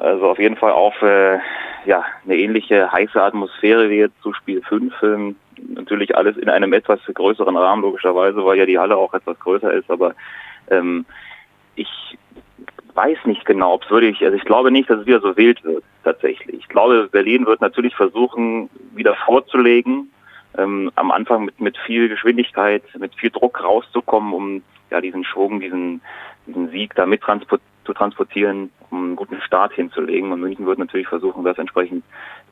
Also 0.00 0.30
auf 0.30 0.38
jeden 0.38 0.56
Fall 0.56 0.72
auf 0.72 1.00
äh, 1.02 1.38
ja, 1.84 2.04
eine 2.24 2.36
ähnliche 2.36 2.90
heiße 2.90 3.22
Atmosphäre 3.22 3.90
wie 3.90 3.98
jetzt 3.98 4.20
zu 4.22 4.32
Spiel 4.32 4.62
5. 4.62 4.94
Ähm, 5.02 5.36
natürlich 5.68 6.16
alles 6.16 6.38
in 6.38 6.48
einem 6.48 6.72
etwas 6.72 7.00
größeren 7.12 7.56
Rahmen, 7.56 7.82
logischerweise, 7.82 8.42
weil 8.44 8.58
ja 8.58 8.64
die 8.64 8.78
Halle 8.78 8.96
auch 8.96 9.12
etwas 9.12 9.38
größer 9.38 9.72
ist, 9.74 9.90
aber 9.90 10.14
ähm, 10.70 11.04
ich 11.74 12.18
weiß 12.94 13.18
nicht 13.26 13.44
genau, 13.44 13.74
ob 13.74 13.84
es 13.84 13.90
wirklich, 13.90 14.22
also 14.24 14.36
ich 14.36 14.44
glaube 14.44 14.70
nicht, 14.70 14.88
dass 14.88 15.00
es 15.00 15.06
wieder 15.06 15.20
so 15.20 15.36
wild 15.36 15.62
wird, 15.64 15.84
tatsächlich. 16.02 16.60
Ich 16.60 16.68
glaube, 16.68 17.08
Berlin 17.12 17.44
wird 17.44 17.60
natürlich 17.60 17.94
versuchen, 17.94 18.70
wieder 18.94 19.14
vorzulegen, 19.26 20.10
ähm, 20.56 20.90
am 20.94 21.10
Anfang 21.10 21.44
mit, 21.44 21.60
mit 21.60 21.76
viel 21.76 22.08
Geschwindigkeit, 22.08 22.82
mit 22.98 23.14
viel 23.14 23.30
Druck 23.30 23.62
rauszukommen, 23.62 24.32
um 24.32 24.62
ja 24.90 25.00
diesen 25.00 25.24
Schwung, 25.24 25.60
diesen, 25.60 26.00
diesen 26.46 26.70
Sieg 26.70 26.94
da 26.94 27.04
mit 27.04 27.20
transport 27.20 27.60
zu 27.84 27.92
transportieren, 27.92 28.70
um 28.90 29.04
einen 29.04 29.16
guten 29.16 29.40
Start 29.40 29.72
hinzulegen. 29.72 30.32
Und 30.32 30.40
München 30.40 30.66
wird 30.66 30.78
natürlich 30.78 31.08
versuchen, 31.08 31.44
das 31.44 31.58
entsprechend 31.58 32.04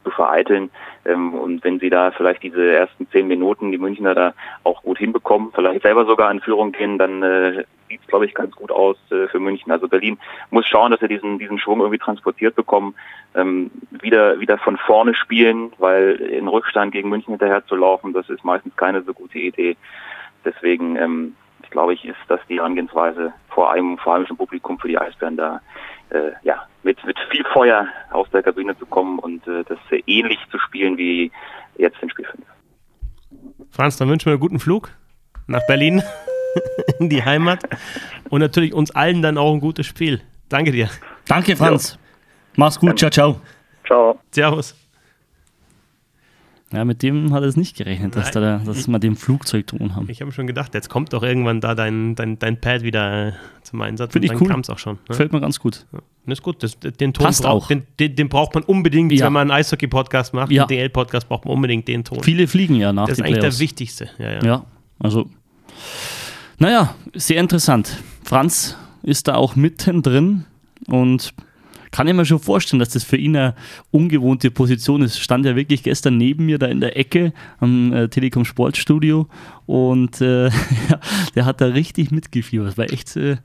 zu 0.05 0.11
vereiteln. 0.11 0.71
Ähm, 1.05 1.35
und 1.35 1.65
wenn 1.65 1.79
sie 1.81 1.91
da 1.91 2.11
vielleicht 2.11 2.43
diese 2.43 2.73
ersten 2.73 3.09
zehn 3.11 3.27
Minuten, 3.29 3.73
die 3.73 3.79
Münchner 3.79 4.15
da 4.15 4.35
auch 4.65 4.83
gut 4.83 4.99
hinbekommen, 4.99 5.51
vielleicht 5.55 5.83
selber 5.83 6.07
sogar 6.07 6.31
in 6.31 6.41
Führung 6.41 6.73
gehen, 6.73 6.99
dann 6.99 7.23
äh, 7.23 7.65
sieht 7.89 8.01
es, 8.01 8.07
glaube 8.07 8.27
ich, 8.27 8.35
ganz 8.35 8.55
gut 8.55 8.71
aus 8.71 8.97
äh, 9.11 9.27
für 9.29 9.41
München. 9.41 9.73
Also 9.73 9.89
Berlin 9.89 10.19
muss 10.51 10.67
schauen, 10.67 10.91
dass 10.91 11.01
sie 11.01 11.09
diesen, 11.09 11.39
diesen 11.39 11.59
Schwung 11.59 11.81
irgendwie 11.81 11.99
transportiert 11.99 12.55
bekommen, 12.55 12.95
ähm, 13.35 13.71
wieder, 13.91 14.41
wieder 14.41 14.59
von 14.59 14.77
vorne 14.77 15.15
spielen, 15.15 15.73
weil 15.79 16.17
in 16.17 16.49
Rückstand 16.49 16.93
gegen 16.93 17.09
München 17.09 17.33
hinterher 17.33 17.65
zu 17.67 17.77
laufen, 17.77 18.13
das 18.13 18.29
ist 18.29 18.45
meistens 18.45 18.77
keine 18.77 19.03
so 19.03 19.13
gute 19.13 19.39
Idee. 19.39 19.77
Deswegen 20.45 20.97
ähm, 20.97 21.35
glaube 21.71 21.95
ich, 21.95 22.05
ist 22.05 22.17
das 22.29 22.41
die 22.49 22.57
Herangehensweise 22.57 23.33
vor 23.51 23.73
einem 23.73 23.99
vor 23.99 24.25
Publikum 24.37 24.79
für 24.79 24.89
die 24.89 24.99
Eisbären 24.99 25.37
da 25.37 25.61
äh, 26.11 26.33
ja 26.43 26.67
mit 26.83 27.05
mit 27.05 27.19
viel 27.31 27.45
Feuer 27.53 27.87
aus 28.11 28.29
der 28.31 28.43
Kabine 28.43 28.79
zu 28.79 28.87
kommen 28.87 29.19
und 29.19 29.47
äh, 29.47 29.65
das 29.65 29.79
äh, 29.91 30.03
ähnlich 30.07 30.39
zu 30.51 30.59
spielen 30.59 30.97
wie 30.97 31.31
jetzt 31.77 31.97
in 32.03 32.11
Spiel 32.11 32.27
5. 32.27 32.45
Franz, 33.71 33.97
dann 33.97 34.09
wünschen 34.09 34.27
wir 34.27 34.33
einen 34.33 34.41
guten 34.41 34.59
Flug 34.59 34.91
nach 35.47 35.67
Berlin 35.67 36.03
in 36.99 37.09
die 37.09 37.25
Heimat 37.25 37.63
und 38.31 38.41
natürlich 38.41 38.73
uns 38.73 38.91
allen 38.91 39.23
dann 39.23 39.39
auch 39.39 39.53
ein 39.53 39.61
gutes 39.61 39.87
Spiel. 39.87 40.21
Danke 40.49 40.73
dir. 40.73 40.89
Danke, 41.27 41.57
Franz. 41.57 41.93
Ja. 41.93 41.99
Mach's 42.57 42.81
gut. 42.81 42.99
Ciao, 42.99 43.11
ciao. 43.11 43.41
Ciao. 43.87 44.19
Servus. 44.31 44.88
Ja, 46.73 46.85
mit 46.85 47.03
dem 47.03 47.33
hat 47.33 47.43
er 47.43 47.49
es 47.49 47.57
nicht 47.57 47.77
gerechnet, 47.77 48.15
dass, 48.15 48.31
da, 48.31 48.59
dass 48.59 48.89
wir 48.89 48.99
den 48.99 49.17
Flugzeugton 49.17 49.97
haben. 49.97 50.07
Ich 50.11 50.21
habe 50.21 50.33
schon 50.33 50.47
gedacht, 50.47 50.75
jetzt 50.75 50.91
kommt 50.91 51.15
doch 51.15 51.23
irgendwann 51.23 51.63
da 51.63 51.75
dein, 51.75 52.15
dein, 52.15 52.39
dein 52.39 52.61
Pad 52.61 52.83
wieder 52.83 53.33
zum 53.63 53.81
Einsatz. 53.81 54.13
Finde 54.13 54.27
ich 54.27 54.39
cool. 54.39 54.49
kam 54.49 54.61
es 54.61 54.69
auch 54.69 54.79
schon. 54.79 54.99
Ne? 55.09 55.15
Fällt 55.15 55.33
mir 55.33 55.41
ganz 55.41 55.59
gut. 55.61 55.87
Ja. 55.93 56.01
Das 56.27 56.41
ist 56.41 56.43
gut. 56.43 56.63
Das, 56.63 56.79
den 56.79 57.15
Ton 57.15 57.25
Passt 57.25 57.43
braucht, 57.43 57.65
auch. 57.65 57.69
Den, 57.69 57.87
den, 57.99 58.15
den, 58.15 58.29
braucht 58.29 58.55
man 58.55 58.65
unbedingt, 58.65 59.13
ja. 59.13 59.27
wenn 59.27 59.33
man 59.33 59.51
einen 59.51 59.59
Eishockey-Podcast 59.59 60.35
macht. 60.35 60.53
Ja. 60.53 60.65
Einen 60.65 60.69
DL-Podcast 60.69 61.27
braucht 61.29 61.47
man 61.47 61.55
unbedingt 61.55 61.89
den 61.89 62.05
Ton. 62.05 62.23
Viele 62.23 62.47
fliegen 62.47 62.75
ja 62.75 62.93
nach 62.93 63.07
Das 63.07 63.19
ist 63.19 63.25
eigentlich 63.25 63.41
der 63.41 63.59
wichtigste. 63.59 64.11
Ja, 64.19 64.33
ja. 64.33 64.45
ja, 64.45 64.65
also, 64.99 65.31
naja, 66.59 66.95
sehr 67.15 67.41
interessant. 67.41 67.97
Franz 68.25 68.77
ist 69.03 69.27
da 69.27 69.37
auch 69.37 69.57
mittendrin 69.57 70.45
und 70.87 71.33
kann 71.91 72.07
ich 72.09 72.15
mir 72.15 72.25
schon 72.25 72.39
vorstellen, 72.39 72.81
dass 72.81 72.91
das 72.91 73.05
für 73.05 73.17
ihn 73.17 73.37
eine 73.37 73.55
ungewohnte 73.91 74.51
Position 74.51 75.03
ist. 75.03 75.19
Stand 75.19 75.47
ja 75.47 75.57
wirklich 75.57 75.83
gestern 75.83 76.17
neben 76.17 76.47
mir 76.47 76.59
da 76.59 76.67
in 76.67 76.81
der 76.81 76.97
Ecke 76.97 77.33
am 77.61 77.93
äh, 77.93 78.09
Telekom 78.09 78.45
Sportstudio 78.45 79.27
und 79.67 80.21
äh, 80.21 80.51
der 81.35 81.45
hat 81.45 81.61
da 81.61 81.67
richtig 81.67 82.11
mitgefiebert. 82.11 82.69
Das 82.69 82.79
war 82.79 82.91
echt 82.93 83.17
äh, 83.17 83.37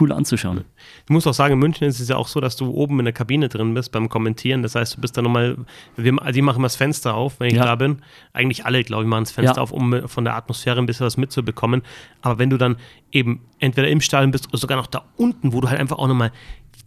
cool 0.00 0.12
anzuschauen. 0.12 0.64
Ich 1.04 1.10
muss 1.10 1.26
auch 1.26 1.34
sagen, 1.34 1.54
in 1.54 1.58
München 1.58 1.86
ist 1.88 2.00
es 2.00 2.08
ja 2.08 2.16
auch 2.16 2.28
so, 2.28 2.40
dass 2.40 2.56
du 2.56 2.70
oben 2.70 2.98
in 3.00 3.04
der 3.04 3.12
Kabine 3.12 3.48
drin 3.48 3.74
bist 3.74 3.92
beim 3.92 4.08
Kommentieren. 4.08 4.62
Das 4.62 4.74
heißt, 4.74 4.96
du 4.96 5.00
bist 5.00 5.16
da 5.16 5.22
nochmal, 5.22 5.56
wir, 5.96 6.12
die 6.32 6.42
machen 6.42 6.62
das 6.62 6.76
Fenster 6.76 7.14
auf, 7.14 7.40
wenn 7.40 7.48
ich 7.48 7.54
Ja. 7.54 7.64
da 7.64 7.74
bin. 7.76 7.98
Eigentlich 8.32 8.64
alle, 8.66 8.82
glaube 8.84 9.02
ich, 9.04 9.08
machen 9.08 9.24
das 9.24 9.32
Fenster 9.32 9.56
Ja. 9.56 9.62
auf, 9.62 9.72
um 9.72 10.08
von 10.08 10.24
der 10.24 10.36
Atmosphäre 10.36 10.78
ein 10.78 10.86
bisschen 10.86 11.06
was 11.06 11.16
mitzubekommen. 11.16 11.82
Aber 12.22 12.38
wenn 12.38 12.50
du 12.50 12.56
dann 12.56 12.76
eben 13.12 13.40
entweder 13.58 13.88
im 13.88 14.00
Stadion 14.00 14.30
bist 14.30 14.48
oder 14.48 14.58
sogar 14.58 14.76
noch 14.76 14.86
da 14.86 15.04
unten, 15.16 15.52
wo 15.52 15.60
du 15.60 15.68
halt 15.68 15.80
einfach 15.80 15.98
auch 15.98 16.08
nochmal 16.08 16.32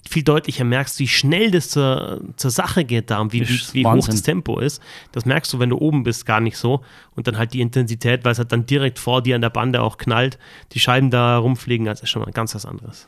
viel 0.10 0.24
deutlicher 0.24 0.64
merkst, 0.66 1.00
wie 1.00 1.08
schnell 1.08 1.50
das 1.52 1.70
zur, 1.70 2.22
zur 2.36 2.52
Sache 2.52 2.84
geht 2.84 3.10
da 3.10 3.20
und 3.20 3.32
wie, 3.34 3.42
wie, 3.48 3.60
wie 3.74 3.84
hoch 3.86 4.06
das 4.08 4.22
Tempo 4.24 4.60
ist. 4.60 4.82
Das 5.12 5.26
merkst 5.26 5.52
du, 5.54 5.60
wenn 5.60 5.70
du 5.70 5.78
oben 5.78 6.04
bist, 6.04 6.26
gar 6.26 6.40
nicht 6.42 6.58
so. 6.58 6.82
Und 7.16 7.28
dann 7.28 7.38
halt 7.38 7.54
die 7.54 7.62
Intensität, 7.62 8.26
weil 8.26 8.34
es 8.34 8.38
halt 8.40 8.52
dann 8.52 8.66
direkt 8.66 9.00
vor 9.00 9.22
dir 9.22 9.36
an 9.36 9.42
der 9.42 9.50
Bande 9.50 9.82
auch 9.82 9.98
knallt, 9.98 10.38
die 10.74 10.80
Scheiben 10.80 11.10
da 11.10 11.38
rumfliegen, 11.38 11.86
das 11.86 12.02
ist 12.02 12.10
schon 12.10 12.22
mal 12.22 12.32
ganz 12.32 12.54
was 12.56 12.66
anderes. 12.66 13.08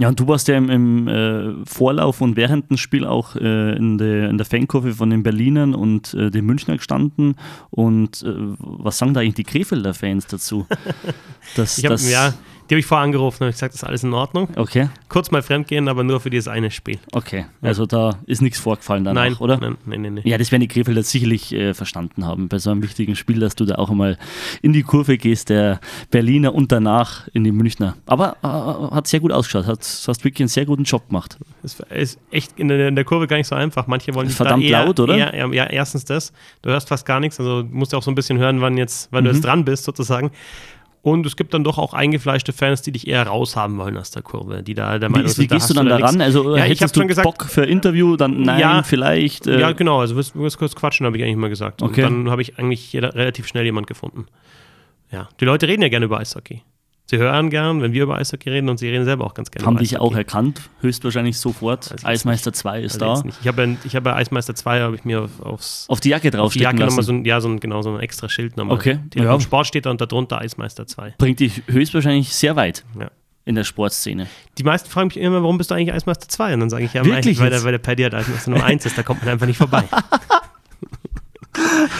Ja, 0.00 0.08
und 0.08 0.18
du 0.18 0.26
warst 0.28 0.48
ja 0.48 0.56
im, 0.56 0.70
im 0.70 1.08
äh, 1.08 1.66
Vorlauf 1.66 2.22
und 2.22 2.34
während 2.36 2.70
dem 2.70 2.78
Spiel 2.78 3.04
auch 3.04 3.36
äh, 3.36 3.76
in, 3.76 3.98
der, 3.98 4.30
in 4.30 4.38
der 4.38 4.46
Fankurve 4.46 4.94
von 4.94 5.10
den 5.10 5.22
Berlinern 5.22 5.74
und 5.74 6.14
äh, 6.14 6.30
den 6.30 6.46
Münchner 6.46 6.78
gestanden. 6.78 7.34
Und 7.68 8.22
äh, 8.22 8.32
was 8.60 8.96
sagen 8.96 9.12
da 9.12 9.20
eigentlich 9.20 9.34
die 9.34 9.44
Krefelder 9.44 9.92
Fans 9.92 10.26
dazu? 10.26 10.66
Dass, 11.54 11.76
Ich 11.76 11.84
hab, 11.84 11.90
dass- 11.90 12.10
ja, 12.10 12.32
die 12.70 12.74
habe 12.74 12.80
ich 12.80 12.86
vorher 12.86 13.04
angerufen 13.04 13.42
und 13.44 13.50
gesagt, 13.50 13.74
das 13.74 13.82
ist 13.82 13.88
alles 13.88 14.04
in 14.04 14.12
Ordnung. 14.14 14.48
Okay, 14.56 14.88
Kurz 15.08 15.32
mal 15.32 15.42
fremdgehen, 15.42 15.88
aber 15.88 16.04
nur 16.04 16.20
für 16.20 16.30
dieses 16.30 16.46
eine 16.46 16.70
Spiel. 16.70 16.98
okay. 17.12 17.46
Also 17.62 17.84
da 17.84 18.18
ist 18.26 18.40
nichts 18.42 18.60
vorgefallen 18.60 19.02
danach, 19.04 19.22
nein, 19.24 19.34
oder? 19.34 19.58
Nein, 19.58 19.76
nein, 19.84 20.02
nein. 20.02 20.14
nein. 20.14 20.22
Ja, 20.24 20.38
das 20.38 20.52
werden 20.52 20.62
die 20.62 20.68
Krefelder 20.68 21.02
sicherlich 21.02 21.52
äh, 21.52 21.74
verstanden 21.74 22.24
haben 22.26 22.48
bei 22.48 22.58
so 22.58 22.70
einem 22.70 22.82
wichtigen 22.82 23.16
Spiel, 23.16 23.40
dass 23.40 23.56
du 23.56 23.64
da 23.64 23.74
auch 23.74 23.90
einmal 23.90 24.16
in 24.62 24.72
die 24.72 24.82
Kurve 24.84 25.18
gehst, 25.18 25.48
der 25.50 25.80
Berliner 26.10 26.54
und 26.54 26.70
danach 26.70 27.26
in 27.32 27.42
die 27.44 27.52
Münchner. 27.52 27.96
Aber 28.06 28.36
äh, 28.42 28.94
hat 28.94 29.06
sehr 29.08 29.18
gut 29.20 29.32
ausgeschaut, 29.32 29.66
hat, 29.66 29.80
hast 29.80 30.24
wirklich 30.24 30.40
einen 30.40 30.48
sehr 30.48 30.64
guten 30.64 30.84
Job 30.84 31.08
gemacht. 31.08 31.38
Es 31.64 31.80
ist 31.90 32.18
echt 32.30 32.58
in 32.58 32.68
der, 32.68 32.88
in 32.88 32.94
der 32.94 33.04
Kurve 33.04 33.26
gar 33.26 33.36
nicht 33.36 33.48
so 33.48 33.56
einfach. 33.56 33.86
Manche 33.88 34.14
wollen 34.14 34.28
Verdammt 34.30 34.62
da 34.62 34.68
eher, 34.68 34.84
laut, 34.86 35.00
oder? 35.00 35.16
Eher, 35.34 35.48
ja, 35.52 35.66
erstens 35.66 36.04
das. 36.04 36.32
Du 36.62 36.70
hörst 36.70 36.88
fast 36.88 37.04
gar 37.04 37.18
nichts. 37.20 37.40
Also 37.40 37.62
du 37.62 37.68
musst 37.68 37.94
auch 37.94 38.02
so 38.02 38.10
ein 38.10 38.14
bisschen 38.14 38.38
hören, 38.38 38.60
wann 38.60 38.76
jetzt, 38.76 39.08
wann 39.10 39.24
du 39.24 39.30
Mhm. 39.30 39.34
jetzt 39.36 39.44
dran 39.44 39.64
bist, 39.64 39.84
sozusagen. 39.84 40.30
Und 41.02 41.24
es 41.24 41.34
gibt 41.36 41.54
dann 41.54 41.64
doch 41.64 41.78
auch 41.78 41.94
eingefleischte 41.94 42.52
Fans, 42.52 42.82
die 42.82 42.92
dich 42.92 43.08
eher 43.08 43.26
raushaben 43.26 43.78
wollen 43.78 43.96
aus 43.96 44.10
der 44.10 44.20
Kurve, 44.22 44.62
die 44.62 44.74
da 44.74 44.98
der 44.98 45.08
Wie, 45.08 45.12
Meinung 45.12 45.28
wie 45.28 45.32
sind, 45.32 45.50
da 45.50 45.56
gehst 45.56 45.70
du 45.70 45.74
dann 45.74 45.86
da 45.88 45.96
daran? 45.98 46.20
Also 46.20 46.56
Ja, 46.56 46.64
ich 46.64 46.70
hättest 46.72 46.82
hab 46.82 46.92
du 46.92 47.00
schon 47.00 47.08
gesagt- 47.08 47.24
Bock 47.24 47.44
für 47.46 47.64
Interview? 47.64 48.16
Dann 48.16 48.42
nein, 48.42 48.60
Ja. 48.60 48.82
vielleicht. 48.82 49.46
Äh, 49.46 49.60
Ja, 49.60 49.72
genau, 49.72 50.00
also 50.00 50.14
wirst, 50.16 50.36
wirst 50.36 50.58
kurz 50.58 50.74
quatschen, 50.76 51.06
habe 51.06 51.16
ich 51.16 51.22
eigentlich 51.24 51.36
mal 51.36 51.48
gesagt. 51.48 51.82
Okay. 51.82 52.04
Und 52.04 52.24
dann 52.24 52.30
habe 52.30 52.42
ich 52.42 52.58
eigentlich 52.58 52.94
relativ 52.94 53.46
schnell 53.48 53.64
jemand 53.64 53.86
gefunden. 53.86 54.26
Ja, 55.10 55.28
die 55.40 55.46
Leute 55.46 55.66
reden 55.68 55.80
ja 55.82 55.88
gerne 55.88 56.04
über 56.04 56.18
Eishockey. 56.20 56.62
Sie 57.10 57.18
hören 57.18 57.50
gern, 57.50 57.82
wenn 57.82 57.92
wir 57.92 58.04
über 58.04 58.18
Eishockey 58.18 58.50
reden 58.50 58.68
und 58.68 58.78
sie 58.78 58.88
reden 58.88 59.04
selber 59.04 59.24
auch 59.24 59.34
ganz 59.34 59.50
gerne 59.50 59.66
haben 59.66 59.78
dich 59.78 59.98
auch 59.98 60.14
erkannt, 60.14 60.60
höchstwahrscheinlich 60.80 61.38
sofort. 61.40 61.90
Jetzt 61.90 62.06
Eismeister 62.06 62.52
2 62.52 62.82
ist 62.82 63.02
Also 63.02 63.24
da. 63.24 63.28
Ich 63.40 63.48
habe 63.48 63.76
ich 63.82 63.96
habe 63.96 64.04
bei 64.04 64.14
Eismeister 64.14 64.54
2 64.54 64.80
habe 64.80 64.94
ich 64.94 65.04
mir 65.04 65.22
auf, 65.22 65.40
aufs 65.40 65.86
Auf 65.88 65.98
die 65.98 66.10
Jacke 66.10 66.40
auf 66.40 66.52
die 66.52 66.60
Jacke 66.60 66.76
nochmal 66.76 66.90
lassen. 66.98 67.02
so 67.02 67.12
ein, 67.12 67.24
ja, 67.24 67.40
so 67.40 67.48
ein, 67.48 67.58
genau, 67.58 67.82
so 67.82 67.92
ein 67.92 67.98
extra 67.98 68.28
Schild 68.28 68.56
nochmal. 68.56 68.76
Okay, 68.76 69.00
Der 69.12 69.24
ja. 69.24 69.34
Im 69.34 69.40
Sport 69.40 69.66
steht 69.66 69.86
da 69.86 69.90
und 69.90 70.00
darunter 70.00 70.38
Eismeister 70.40 70.86
2. 70.86 71.14
Bringt 71.18 71.40
dich 71.40 71.64
höchstwahrscheinlich 71.66 72.32
sehr 72.32 72.54
weit 72.54 72.84
Ja. 72.96 73.10
in 73.44 73.56
der 73.56 73.64
Sportszene. 73.64 74.28
Die 74.58 74.62
meisten 74.62 74.88
fragen 74.88 75.08
mich 75.08 75.16
immer, 75.16 75.42
warum 75.42 75.58
bist 75.58 75.72
du 75.72 75.74
eigentlich 75.74 75.92
Eismeister 75.92 76.28
2? 76.28 76.54
Und 76.54 76.60
dann 76.60 76.70
sage 76.70 76.84
ich, 76.84 76.94
ja, 76.94 77.04
Wirklich 77.04 77.40
weil, 77.40 77.50
der, 77.50 77.64
weil 77.64 77.72
der 77.72 77.78
Paddy 77.78 78.04
halt 78.04 78.14
Eismeister 78.14 78.52
Nummer 78.52 78.66
1 78.66 78.86
ist, 78.86 78.96
da 78.96 79.02
kommt 79.02 79.22
man 79.24 79.30
einfach 79.32 79.48
nicht 79.48 79.58
vorbei. 79.58 79.82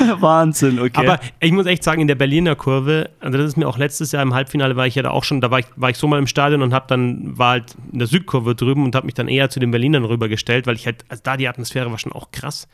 Wahnsinn, 0.21 0.79
okay. 0.79 0.91
Aber 0.95 1.21
ich 1.41 1.53
muss 1.53 1.67
echt 1.67 1.85
sagen, 1.85 2.01
in 2.01 2.09
der 2.09 2.15
Berliner 2.15 2.57
Kurve, 2.57 3.11
also 3.21 3.39
das 3.39 3.49
ist 3.49 3.57
mir 3.57 3.69
auch 3.69 3.79
letztes 3.79 4.13
Jahr 4.13 4.23
im 4.23 4.35
Halbfinale 4.35 4.77
war 4.77 4.87
ich 4.87 4.95
ja 4.95 5.03
da 5.03 5.11
auch 5.11 5.25
schon, 5.25 5.41
da 5.41 5.51
war 5.51 5.61
ich, 5.61 5.67
war 5.77 5.91
ich 5.91 5.97
so 5.97 6.07
mal 6.07 6.19
im 6.19 6.27
Stadion 6.27 6.63
und 6.63 6.73
habe 6.73 6.87
dann, 6.89 7.39
war 7.39 7.51
halt 7.51 7.77
in 7.93 7.99
der 7.99 8.09
Südkurve 8.09 8.55
drüben 8.55 8.85
und 8.85 8.95
habe 8.95 9.07
mich 9.07 9.15
dann 9.15 9.29
eher 9.29 9.51
zu 9.51 9.61
den 9.61 9.71
Berlinern 9.71 10.05
rübergestellt, 10.05 10.67
weil 10.67 10.77
ich 10.77 10.87
halt, 10.87 11.05
also 11.09 11.23
da 11.25 11.37
die 11.37 11.49
Atmosphäre 11.49 11.91
war 11.91 11.99
schon 11.99 12.13
auch 12.13 12.31
krass. 12.31 12.69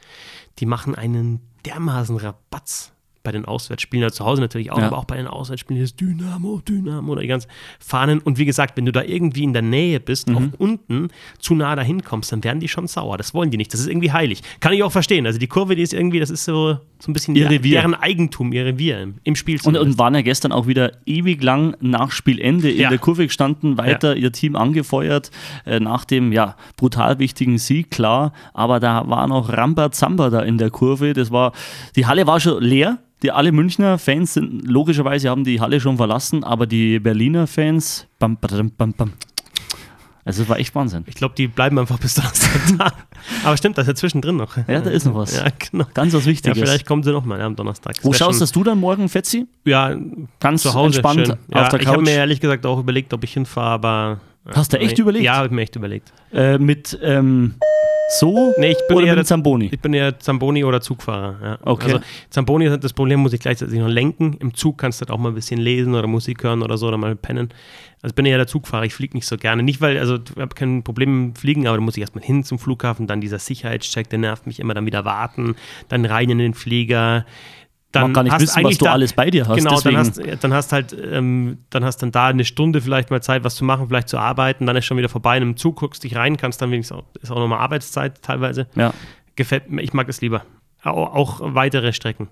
Die 0.58 0.66
machen 0.66 0.94
einen 0.94 1.40
dermaßen 1.64 2.16
Rabatz 2.16 2.95
bei 3.26 3.32
den 3.32 3.44
Auswärtsspielen, 3.44 4.04
also 4.04 4.16
zu 4.18 4.24
Hause 4.24 4.40
natürlich 4.40 4.70
auch, 4.72 4.78
Ja. 4.78 4.86
aber 4.86 4.98
auch 4.98 5.04
bei 5.04 5.16
den 5.16 5.26
Auswärtsspielen 5.26 5.82
ist 5.82 6.00
Dynamo, 6.00 6.60
Dynamo 6.66 7.12
oder 7.12 7.20
die 7.22 7.26
ganzen 7.26 7.48
Fahnen. 7.80 8.20
Und 8.20 8.38
wie 8.38 8.44
gesagt, 8.46 8.76
wenn 8.76 8.86
du 8.86 8.92
da 8.92 9.02
irgendwie 9.02 9.42
in 9.42 9.52
der 9.52 9.62
Nähe 9.62 10.00
bist, 10.00 10.28
Mhm. 10.30 10.36
auch 10.36 10.42
unten 10.60 11.08
zu 11.38 11.54
nah 11.54 11.74
dahin 11.76 12.02
kommst, 12.04 12.30
dann 12.32 12.42
werden 12.44 12.60
die 12.60 12.68
schon 12.68 12.86
sauer. 12.86 13.18
Das 13.18 13.34
wollen 13.34 13.50
die 13.50 13.56
nicht. 13.56 13.72
Das 13.74 13.80
ist 13.80 13.88
irgendwie 13.88 14.12
heilig. 14.12 14.42
Kann 14.60 14.72
ich 14.72 14.82
auch 14.82 14.92
verstehen. 14.92 15.26
Also 15.26 15.38
die 15.38 15.48
Kurve, 15.48 15.74
die 15.76 15.82
ist 15.82 15.92
irgendwie, 15.92 16.20
das 16.20 16.30
ist 16.30 16.44
so, 16.44 16.78
so 16.98 17.10
ein 17.10 17.12
bisschen 17.12 17.34
Ihr 17.36 17.50
Revier. 17.50 17.80
deren 17.80 17.94
Eigentum, 17.94 18.52
ihr 18.52 18.64
Revier 18.64 19.00
im, 19.02 19.14
im 19.24 19.34
Spiel. 19.36 19.58
und, 19.64 19.76
und 19.76 19.98
waren 19.98 20.14
ja 20.14 20.22
gestern 20.22 20.52
auch 20.52 20.66
wieder 20.66 20.92
ewig 21.04 21.42
lang 21.42 21.76
nach 21.80 22.10
Spielende 22.12 22.70
in 22.70 22.80
Ja. 22.80 22.88
der 22.88 22.98
Kurve 22.98 23.26
gestanden, 23.26 23.76
weiter 23.76 24.16
ihr 24.16 24.32
Team 24.32 24.54
angefeuert, 24.56 25.30
äh, 25.66 25.80
nach 25.80 26.04
dem 26.04 26.32
ja 26.32 26.56
brutal 26.76 27.18
wichtigen 27.18 27.58
Sieg, 27.58 27.90
klar. 27.90 28.32
Aber 28.54 28.80
da 28.80 29.08
war 29.08 29.26
noch 29.26 29.50
Rambazamba 29.52 30.30
da 30.30 30.40
in 30.40 30.58
der 30.58 30.70
Kurve. 30.70 31.12
Das 31.12 31.30
war, 31.30 31.52
die 31.96 32.06
Halle 32.06 32.26
war 32.26 32.40
schon 32.40 32.62
leer. 32.62 32.98
Die 33.22 33.30
alle 33.32 33.50
Münchner 33.52 33.98
Fans 33.98 34.34
sind 34.34 34.68
logischerweise 34.68 35.30
haben 35.30 35.44
die 35.44 35.60
Halle 35.60 35.80
schon 35.80 35.96
verlassen, 35.96 36.44
aber 36.44 36.66
die 36.66 36.98
Berliner 37.00 37.46
Fans, 37.46 38.06
bam, 38.18 38.36
badam, 38.36 38.70
bam, 38.76 38.92
bam. 38.92 39.12
Also 40.24 40.42
es 40.42 40.48
war 40.48 40.58
echt 40.58 40.74
Wahnsinn. 40.74 41.04
ich 41.06 41.14
glaube, 41.14 41.36
die 41.36 41.46
bleiben 41.46 41.78
einfach 41.78 42.00
bis 42.00 42.14
Donnerstag 42.14 42.60
da. 42.78 42.92
Aber 43.44 43.56
stimmt, 43.56 43.78
das 43.78 43.84
ist 43.84 43.88
ja 43.88 43.94
zwischendrin 43.94 44.34
noch. 44.36 44.56
Ja, 44.56 44.80
da 44.80 44.90
ist 44.90 45.06
noch 45.06 45.14
was. 45.14 45.36
Ja, 45.36 45.44
genau. 45.70 45.86
Ganz 45.94 46.12
was 46.14 46.24
Ja, 46.24 46.30
Wichtiges. 46.32 46.58
vielleicht 46.58 46.84
kommen 46.84 47.04
sie 47.04 47.12
nochmal 47.12 47.38
ja, 47.38 47.46
am 47.46 47.54
Donnerstag. 47.54 47.94
Das 47.94 48.04
Wo 48.04 48.12
schaust 48.12 48.40
schon- 48.40 48.48
du 48.52 48.64
dann 48.64 48.80
morgen, 48.80 49.08
Fetzi? 49.08 49.46
Ja, 49.64 49.94
Ganz 50.40 50.62
zu 50.62 50.74
Hause. 50.74 50.98
entspannt 50.98 51.20
schön. 51.28 51.30
auf 51.30 51.38
Ja, 51.54 51.68
der 51.68 51.80
ich 51.80 51.86
habe 51.86 51.98
Couch? 51.98 52.04
mir 52.06 52.14
ehrlich 52.16 52.40
gesagt 52.40 52.66
auch 52.66 52.80
überlegt, 52.80 53.14
ob 53.14 53.22
ich 53.22 53.34
hinfahre, 53.34 53.70
aber. 53.70 54.20
Hast 54.52 54.72
du 54.72 54.78
echt 54.78 54.98
überlegt? 54.98 55.24
Ja, 55.24 55.36
habe 55.36 55.46
ich 55.46 55.52
mir 55.52 55.62
echt 55.62 55.76
überlegt. 55.76 56.12
Äh, 56.32 56.58
mit 56.58 56.98
ähm, 57.02 57.54
so 58.08 58.54
Nee, 58.58 58.72
ich 58.72 58.78
bin 58.88 58.98
oder 58.98 59.06
eher 59.06 59.16
mit 59.16 59.26
Zamboni? 59.26 59.68
Ich 59.72 59.80
bin 59.80 59.92
eher 59.92 60.18
Zamboni 60.18 60.64
oder 60.64 60.80
Zugfahrer. 60.80 61.36
Ja. 61.42 61.58
Okay. 61.62 61.92
Also 61.94 62.04
Zamboni 62.30 62.66
hat 62.68 62.84
das 62.84 62.92
Problem, 62.92 63.20
muss 63.20 63.32
ich 63.32 63.40
gleichzeitig 63.40 63.78
noch 63.78 63.88
lenken. 63.88 64.36
Im 64.38 64.54
Zug 64.54 64.78
kannst 64.78 65.00
du 65.00 65.06
halt 65.06 65.10
auch 65.10 65.18
mal 65.18 65.30
ein 65.30 65.34
bisschen 65.34 65.58
lesen 65.58 65.94
oder 65.94 66.06
Musik 66.06 66.44
hören 66.44 66.62
oder 66.62 66.78
so 66.78 66.86
oder 66.86 66.98
mal 66.98 67.16
pennen. 67.16 67.48
Also 68.02 68.12
ich 68.12 68.14
bin 68.14 68.26
eher 68.26 68.36
der 68.36 68.46
Zugfahrer, 68.46 68.84
ich 68.84 68.94
fliege 68.94 69.16
nicht 69.16 69.26
so 69.26 69.36
gerne. 69.36 69.62
Nicht, 69.62 69.80
weil, 69.80 69.98
also 69.98 70.16
ich 70.16 70.40
habe 70.40 70.54
kein 70.54 70.84
Problem 70.84 71.28
mit 71.28 71.38
Fliegen, 71.38 71.66
aber 71.66 71.78
da 71.78 71.82
muss 71.82 71.96
ich 71.96 72.02
erstmal 72.02 72.22
hin 72.22 72.44
zum 72.44 72.58
Flughafen, 72.58 73.06
dann 73.06 73.20
dieser 73.20 73.38
Sicherheitscheck, 73.38 74.08
der 74.08 74.20
nervt 74.20 74.46
mich 74.46 74.60
immer, 74.60 74.74
dann 74.74 74.86
wieder 74.86 75.04
warten, 75.04 75.56
dann 75.88 76.04
rein 76.04 76.30
in 76.30 76.38
den 76.38 76.54
Flieger. 76.54 77.26
Dann 78.02 78.12
gar 78.12 78.22
nicht 78.22 78.32
hast 78.32 78.42
wissen, 78.42 78.64
was 78.64 78.78
du 78.78 78.86
alles 78.86 79.12
bei 79.12 79.30
dir 79.30 79.46
hast. 79.46 79.56
Genau, 79.56 79.76
deswegen. 79.76 79.96
dann 79.96 80.06
hast, 80.06 80.44
dann 80.44 80.52
hast 80.54 80.72
halt, 80.72 80.96
ähm, 81.12 81.58
dann 81.70 81.84
hast 81.84 81.98
dann 81.98 82.12
da 82.12 82.26
eine 82.26 82.44
Stunde 82.44 82.80
vielleicht 82.80 83.10
mal 83.10 83.22
Zeit, 83.22 83.44
was 83.44 83.54
zu 83.56 83.64
machen, 83.64 83.88
vielleicht 83.88 84.08
zu 84.08 84.18
arbeiten, 84.18 84.66
dann 84.66 84.76
ist 84.76 84.84
schon 84.84 84.96
wieder 84.96 85.08
vorbei. 85.08 85.36
In 85.36 85.42
einem 85.42 85.56
Zug 85.56 85.76
guckst 85.76 86.04
dich 86.04 86.16
rein, 86.16 86.36
kannst 86.36 86.62
dann 86.62 86.70
wenigstens 86.70 86.98
auch, 86.98 87.04
ist 87.20 87.30
auch 87.30 87.38
nochmal 87.38 87.58
Arbeitszeit 87.60 88.22
teilweise. 88.22 88.66
ja. 88.74 88.92
Gefällt 89.34 89.70
mir, 89.70 89.82
ich 89.82 89.92
mag 89.92 90.08
es 90.08 90.22
lieber. 90.22 90.46
Auch, 90.82 91.14
auch 91.14 91.40
weitere 91.42 91.92
Strecken. 91.92 92.28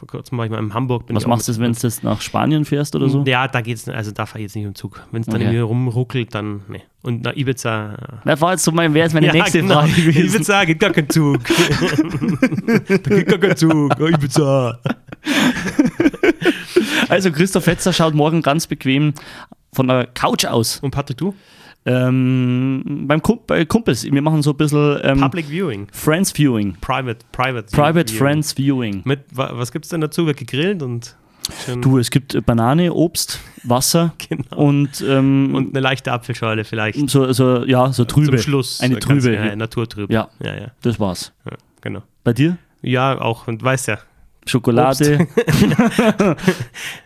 Vor 0.00 0.08
kurzem 0.08 0.38
war 0.38 0.46
ich 0.46 0.50
mal 0.50 0.56
in 0.60 0.72
Hamburg. 0.72 1.04
Bin 1.08 1.14
Was 1.14 1.26
machst 1.26 1.46
du, 1.46 1.58
wenn 1.58 1.74
du 1.74 1.78
jetzt 1.78 2.02
nach 2.02 2.22
Spanien 2.22 2.64
fährst 2.64 2.96
oder 2.96 3.10
so? 3.10 3.22
Ja, 3.26 3.46
da 3.46 3.60
geht's, 3.60 3.86
also 3.86 4.12
da 4.12 4.24
fahre 4.24 4.38
ich 4.38 4.44
jetzt 4.44 4.56
nicht 4.56 4.64
im 4.64 4.74
Zug. 4.74 5.02
Wenn 5.12 5.20
es 5.20 5.26
dann 5.26 5.34
Okay. 5.36 5.44
irgendwie 5.44 5.58
rumruckelt, 5.60 6.34
dann, 6.34 6.62
nee. 6.68 6.80
Und 7.02 7.22
nach 7.22 7.36
Ibiza. 7.36 7.98
Das 8.24 8.40
war 8.40 8.52
jetzt 8.52 8.64
so 8.64 8.72
mein, 8.72 8.94
wäre 8.94 9.04
jetzt 9.04 9.12
meine 9.12 9.26
Ja, 9.26 9.34
nächste 9.34 9.60
genau. 9.60 9.80
Frage 9.80 9.92
gewesen. 9.92 10.36
Ibiza 10.36 10.64
geht 10.64 10.80
gar 10.80 10.88
kein 10.92 11.06
Zug. 11.10 11.40
da 12.66 12.78
geht 12.96 13.26
gar 13.28 13.38
kein 13.38 13.56
Zug. 13.58 13.92
Oh, 14.00 14.06
Ibiza. 14.06 14.78
Also 17.10 17.30
Christoph 17.30 17.64
Fetzer 17.64 17.92
schaut 17.92 18.14
morgen 18.14 18.40
ganz 18.40 18.66
bequem 18.66 19.12
von 19.74 19.86
der 19.86 20.06
Couch 20.06 20.46
aus. 20.46 20.78
Und 20.80 20.92
Patrick, 20.92 21.18
du? 21.18 21.34
Ähm, 21.86 23.04
beim 23.06 23.22
Kump 23.22 23.46
bei 23.46 23.64
Kumpels, 23.64 24.04
wir 24.04 24.22
machen 24.22 24.42
so 24.42 24.50
ein 24.50 24.56
bisschen 24.56 24.98
ähm, 25.02 25.20
Public 25.20 25.46
Viewing. 25.48 25.86
Friends 25.92 26.32
Viewing. 26.32 26.76
Private, 26.80 27.24
Private. 27.32 27.74
Private 27.74 28.08
Viewing. 28.12 28.18
Friends 28.18 28.52
Viewing. 28.56 29.02
Mit, 29.04 29.20
wa- 29.32 29.50
was 29.54 29.72
gibt's 29.72 29.88
denn 29.88 30.00
dazu? 30.00 30.26
Wird 30.26 30.36
gegrillt 30.38 30.82
und. 30.82 31.16
Du, 31.80 31.98
es 31.98 32.10
gibt 32.10 32.34
äh, 32.34 32.42
Banane, 32.42 32.92
Obst, 32.92 33.40
Wasser 33.64 34.12
Genau. 34.28 34.56
und, 34.56 35.04
ähm, 35.08 35.52
Und 35.54 35.70
eine 35.70 35.80
leichte 35.80 36.12
Apfelschorle 36.12 36.64
vielleicht. 36.64 37.08
so, 37.10 37.32
so, 37.32 37.64
ja, 37.64 37.92
so 37.92 38.04
trübe. 38.04 38.28
Zum 38.32 38.38
Schluss. 38.38 38.80
Eine 38.80 39.00
trübe. 39.00 39.34
Ja, 39.34 39.46
ja, 39.46 39.56
naturtrübe. 39.56 40.12
Ja. 40.12 40.28
ja, 40.38 40.54
ja, 40.54 40.70
Das 40.82 41.00
war's. 41.00 41.32
ja, 41.50 41.56
genau. 41.80 42.02
Bei 42.22 42.34
dir? 42.34 42.56
Ja, 42.82 43.20
auch, 43.20 43.48
und 43.48 43.62
weißt 43.64 43.88
ja, 43.88 43.98
Schokolade. 44.46 45.26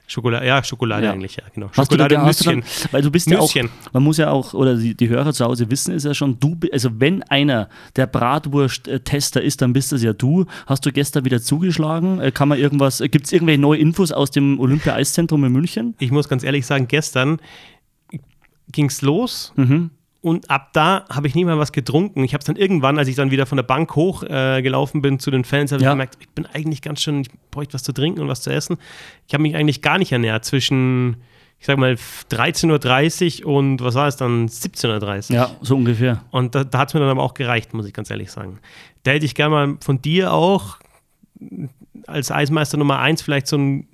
Schokolade, 0.06 0.46
ja, 0.46 0.62
Schokolade 0.62 1.06
Ja. 1.06 1.12
eigentlich, 1.12 1.36
ja, 1.36 1.42
genau. 1.54 1.70
Hast 1.76 1.90
du, 1.90 1.96
da, 1.96 2.04
Schokolade 2.04 2.20
hast 2.26 2.40
du 2.40 2.44
dann, 2.44 2.58
Nüsschen. 2.60 2.88
weil 2.92 3.02
du 3.02 3.10
bist 3.10 3.28
ja 3.30 3.38
auch, 3.38 3.52
Nüsschen. 3.54 3.70
man 3.92 4.02
muss 4.02 4.18
ja 4.18 4.30
auch, 4.30 4.54
oder 4.54 4.76
die, 4.76 4.94
die 4.94 5.08
Hörer 5.08 5.32
zu 5.32 5.44
Hause 5.44 5.70
wissen 5.70 5.94
es 5.94 6.04
ja 6.04 6.14
schon, 6.14 6.38
du, 6.38 6.56
also 6.72 6.90
wenn 7.00 7.22
einer 7.24 7.68
der 7.96 8.06
Bratwurst-Tester 8.06 9.42
ist, 9.42 9.62
dann 9.62 9.72
bist 9.72 9.92
das 9.92 10.02
ja 10.02 10.12
du. 10.12 10.46
Hast 10.66 10.84
du 10.86 10.92
gestern 10.92 11.24
wieder 11.24 11.40
zugeschlagen? 11.40 12.20
Äh, 12.20 12.30
Kann 12.32 12.48
man 12.48 12.58
irgendwas, 12.58 12.98
gibt 13.10 13.26
es 13.26 13.32
irgendwelche 13.32 13.60
neue 13.60 13.78
Infos 13.78 14.12
aus 14.12 14.30
dem 14.30 14.60
Olympia-Eiszentrum 14.60 15.44
in 15.44 15.52
München? 15.52 15.94
Ich 15.98 16.10
muss 16.10 16.28
ganz 16.28 16.44
ehrlich 16.44 16.66
sagen, 16.66 16.86
gestern 16.88 17.38
ging's 18.70 19.02
los 19.02 19.52
Mhm. 19.56 19.90
Und 20.24 20.50
ab 20.50 20.70
da 20.72 21.04
habe 21.10 21.26
ich 21.28 21.34
nie 21.34 21.44
mal 21.44 21.58
was 21.58 21.70
getrunken. 21.70 22.24
Ich 22.24 22.32
habe 22.32 22.40
es 22.40 22.46
dann 22.46 22.56
irgendwann, 22.56 22.98
als 22.98 23.08
ich 23.08 23.14
dann 23.14 23.30
wieder 23.30 23.44
von 23.46 23.56
der 23.56 23.62
Bank 23.62 23.94
hochgelaufen 23.94 24.58
äh, 24.58 24.62
gelaufen 24.62 25.02
bin 25.02 25.18
zu 25.18 25.30
den 25.30 25.44
Fans, 25.44 25.70
habe 25.70 25.82
Ja. 25.82 25.90
ich 25.90 25.92
gemerkt, 25.92 26.16
ich 26.20 26.28
bin 26.30 26.46
eigentlich 26.46 26.80
ganz 26.82 27.02
schön, 27.02 27.20
ich 27.20 27.28
bräuchte 27.50 27.74
was 27.74 27.82
zu 27.82 27.92
trinken 27.92 28.20
und 28.22 28.28
was 28.28 28.40
zu 28.40 28.50
essen. 28.50 28.78
Ich 29.28 29.34
habe 29.34 29.42
mich 29.42 29.54
eigentlich 29.54 29.82
gar 29.82 29.98
nicht 29.98 30.12
ernährt 30.12 30.44
zwischen, 30.44 31.18
ich 31.60 31.66
sag 31.66 31.76
mal, 31.78 31.92
13.30 32.30 33.44
Uhr 33.44 33.54
und 33.54 33.80
was 33.82 33.94
war 33.94 34.08
es 34.08 34.16
dann, 34.16 34.48
17.30 34.48 35.30
Uhr. 35.30 35.36
Ja, 35.36 35.50
so 35.60 35.76
ungefähr. 35.76 36.24
Und 36.30 36.54
da, 36.54 36.64
da 36.64 36.78
hat 36.78 36.88
es 36.88 36.94
mir 36.94 37.00
dann 37.00 37.10
aber 37.10 37.22
auch 37.22 37.34
gereicht, 37.34 37.74
muss 37.74 37.86
ich 37.86 37.92
ganz 37.92 38.10
ehrlich 38.10 38.30
sagen. 38.32 38.58
Da 39.02 39.10
hätte 39.10 39.26
ich 39.26 39.34
gerne 39.34 39.50
mal 39.54 39.76
von 39.84 40.00
dir 40.00 40.32
auch 40.32 40.78
als 42.06 42.30
Eismeister 42.30 42.76
Nummer 42.78 42.98
1 42.98 43.20
vielleicht 43.22 43.46
so 43.46 43.56
ein, 43.58 43.88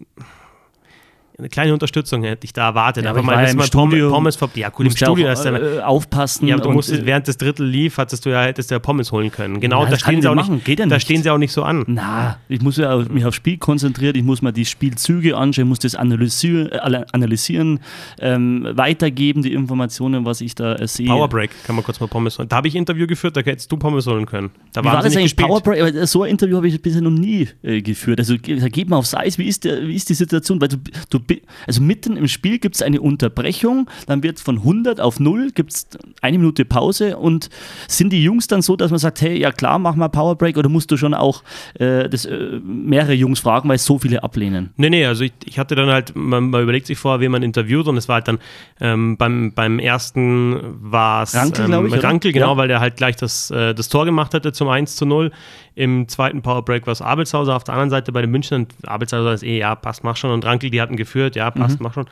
eine 1.40 1.48
kleine 1.48 1.72
Unterstützung 1.72 2.22
hätte 2.22 2.44
ich 2.44 2.53
da 2.53 2.68
erwartet. 2.68 3.05
Ja, 3.05 3.11
aber 3.11 3.20
aber 3.20 3.26
mal, 3.26 3.44
ja 3.44 3.50
im 3.50 3.57
man 3.57 3.66
Studio. 3.66 4.11
Pommes, 4.11 4.37
Pommes 4.37 4.55
ja 4.57 4.68
gut, 4.68 4.87
im 4.87 4.92
Studio 4.92 5.29
auch, 5.29 5.33
ist 5.33 5.42
dann, 5.42 5.57
äh, 5.57 5.81
aufpassen. 5.81 6.46
ja, 6.46 6.57
du 6.59 6.70
musstest, 6.70 7.03
äh, 7.03 7.07
während 7.07 7.26
des 7.26 7.37
Drittel 7.37 7.66
lief, 7.66 7.98
hattest 7.98 8.24
du 8.26 8.31
ja, 8.31 8.42
hättest 8.42 8.70
du 8.70 8.74
ja 8.74 8.79
Pommes 8.79 9.11
holen 9.12 9.31
können. 9.33 9.61
Genau, 9.61 9.81
Ja, 9.81 9.85
da 9.87 9.90
das 9.92 10.00
stehen 10.00 10.22
sie 10.22 10.29
auch 10.29 10.35
machen, 10.35 10.62
nicht, 10.64 10.79
da 10.81 10.87
nicht. 10.87 11.03
stehen 11.03 11.22
sie 11.22 11.31
auch 11.31 11.38
nicht 11.38 11.53
so 11.53 11.62
an. 11.62 11.85
Na, 11.87 12.38
ich 12.48 12.61
muss 12.61 12.76
ja 12.76 12.96
mich 12.96 13.24
aufs 13.24 13.37
Spiel 13.37 13.59
konzentrieren, 13.59 14.14
ich 14.16 14.22
muss 14.22 14.42
mir 14.42 14.53
die 14.53 14.64
Spielzüge 14.64 15.37
anschauen, 15.37 15.68
muss 15.68 15.79
das 15.81 15.94
analysieren, 15.94 16.70
äh, 16.70 17.05
analysieren 17.12 17.81
ähm, 18.20 18.68
weitergeben, 18.72 19.42
die 19.42 19.53
Informationen, 19.53 20.24
was 20.24 20.40
ich 20.40 20.55
da 20.55 20.74
äh, 20.76 20.87
sehe. 20.87 21.07
Powerbreak, 21.07 21.50
kann 21.64 21.76
man 21.76 21.85
kurz 21.85 22.00
mal 22.00 22.07
Pommes 22.07 22.38
holen. 22.38 22.48
Da 22.48 22.57
habe 22.57 22.68
ich 22.68 22.74
Interview 22.76 23.07
geführt, 23.07 23.37
da 23.37 23.40
hättest 23.40 23.70
du 23.72 23.76
Pommes 23.76 24.07
holen 24.07 24.26
können. 24.26 24.50
Da 24.72 24.85
war 24.85 25.03
das 25.03 25.16
eigentlich. 25.16 25.37
Powerbreak? 25.37 25.81
Aber 25.81 26.07
so 26.07 26.22
ein 26.22 26.31
Interview 26.31 26.57
habe 26.57 26.68
ich 26.68 26.81
bisher 26.81 27.00
noch 27.00 27.11
nie 27.11 27.48
äh, 27.62 27.81
geführt. 27.83 28.18
Also 28.18 28.37
da 28.37 28.68
geht 28.68 28.88
man 28.88 28.98
aufs 28.98 29.14
Eis, 29.14 29.38
wie 29.38 29.46
ist, 29.48 29.64
der, 29.64 29.87
wie 29.87 29.94
ist 29.94 30.09
die 30.09 30.14
Situation? 30.14 30.61
Weil 30.61 30.68
du, 30.68 30.76
du, 31.09 31.18
also 31.66 31.83
mitten 31.83 32.16
im 32.16 32.29
Spiel 32.29 32.59
gibt 32.59 32.77
es 32.77 32.83
eine 32.83 33.01
Unterbrechung, 33.01 33.88
dann 34.07 34.23
wird 34.23 34.40
von 34.40 34.59
100 34.59 35.01
auf 35.01 35.21
0, 35.21 35.51
gibt 35.53 35.73
es 35.73 35.88
eine 36.23 36.38
Minute 36.38 36.64
Pause 36.64 37.16
und 37.16 37.51
sind 37.88 38.12
die 38.12 38.23
Jungs 38.23 38.47
dann 38.47 38.62
so, 38.62 38.77
dass 38.77 38.90
man 38.90 38.99
sagt, 38.99 39.21
hey, 39.21 39.38
ja 39.38 39.53
klar, 39.53 39.79
mach 39.79 39.95
mal 39.95 40.09
Powerbreak 40.09 40.57
oder 40.57 40.69
musst 40.69 40.90
du 40.90 40.97
schon 40.97 41.14
auch 41.14 41.43
äh, 41.75 42.09
das, 42.09 42.25
äh, 42.25 42.61
mehrere 42.62 43.14
Jungs 43.14 43.40
fragen, 43.40 43.69
weil 43.69 43.79
so 43.79 43.99
viele 43.99 44.23
ablehnen? 44.23 44.71
Nee, 44.77 44.90
nee, 44.90 45.05
also 45.07 45.25
ich, 45.25 45.33
ich 45.45 45.59
hatte 45.59 45.75
dann 45.75 45.88
halt, 45.90 46.14
man, 46.16 46.51
man 46.51 46.62
überlegt 46.62 46.87
sich 46.87 46.99
vorher, 46.99 47.21
wen 47.21 47.31
man 47.33 47.43
interviewt 47.43 47.87
und 47.88 47.97
es 47.97 48.09
war 48.09 48.16
halt 48.16 48.29
dann 48.29 48.38
ähm, 48.81 49.16
beim, 49.16 49.53
beim 49.53 49.79
ersten 49.79 50.57
war 50.81 51.23
es 51.23 51.35
Rankel, 51.35 51.73
ähm, 51.73 51.87
ich? 51.87 52.03
Rankel, 52.03 52.33
genau, 52.33 52.53
Ja. 52.53 52.57
weil 52.57 52.69
der 52.69 52.81
halt 52.81 52.97
gleich 52.97 53.16
das, 53.16 53.51
äh, 53.51 53.75
das 53.75 53.88
Tor 53.88 54.05
gemacht 54.05 54.35
hatte 54.35 54.53
zum 54.53 54.69
1 54.69 54.97
zu 54.97 55.07
0. 55.07 55.31
Im 55.74 56.09
zweiten 56.09 56.42
Powerbreak 56.42 56.87
war 56.87 56.92
es 56.92 57.02
Abelshauser. 57.02 57.56
Auf 57.56 57.64
der 57.64 57.74
anderen 57.74 57.90
Seite 57.90 58.12
bei 58.12 58.20
den 58.20 58.30
Münchnern, 58.30 58.66
Abelshauser 58.87 59.33
ist 59.33 59.42
eh, 59.42 59.59
ja, 59.59 59.74
passt, 59.74 60.04
mach 60.04 60.16
schon. 60.16 60.30
Und 60.30 60.44
Rankel, 60.44 60.70
die 60.70 60.80
hatten 60.80 60.96
geführt, 60.96 61.37
ja, 61.37 61.50
passt, 61.50 61.80
mhm. 61.80 61.85
mach 61.85 61.94
schon. 61.94 62.06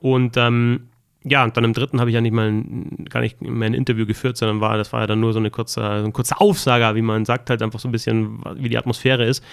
Und 0.00 0.36
ähm, 0.36 0.88
ja, 1.24 1.44
und 1.44 1.56
dann 1.56 1.62
im 1.64 1.72
dritten 1.72 2.00
habe 2.00 2.10
ich 2.10 2.14
ja 2.14 2.20
nicht 2.20 2.32
mal 2.32 2.48
ein, 2.48 3.06
gar 3.08 3.20
nicht 3.20 3.40
mehr 3.40 3.68
ein 3.68 3.74
Interview 3.74 4.06
geführt, 4.06 4.36
sondern 4.36 4.60
war, 4.60 4.76
das 4.76 4.92
war 4.92 5.02
ja 5.02 5.06
dann 5.06 5.20
nur 5.20 5.32
so 5.32 5.38
eine 5.38 5.50
kurze, 5.50 5.80
so 5.80 5.86
eine 5.86 6.10
kurze 6.10 6.40
Aufsage, 6.40 6.96
wie 6.96 7.02
man 7.02 7.24
sagt, 7.24 7.48
halt 7.48 7.62
einfach 7.62 7.78
so 7.78 7.88
ein 7.88 7.92
bisschen, 7.92 8.40
wie 8.56 8.68
die 8.68 8.78
Atmosphäre 8.78 9.24
ist 9.24 9.44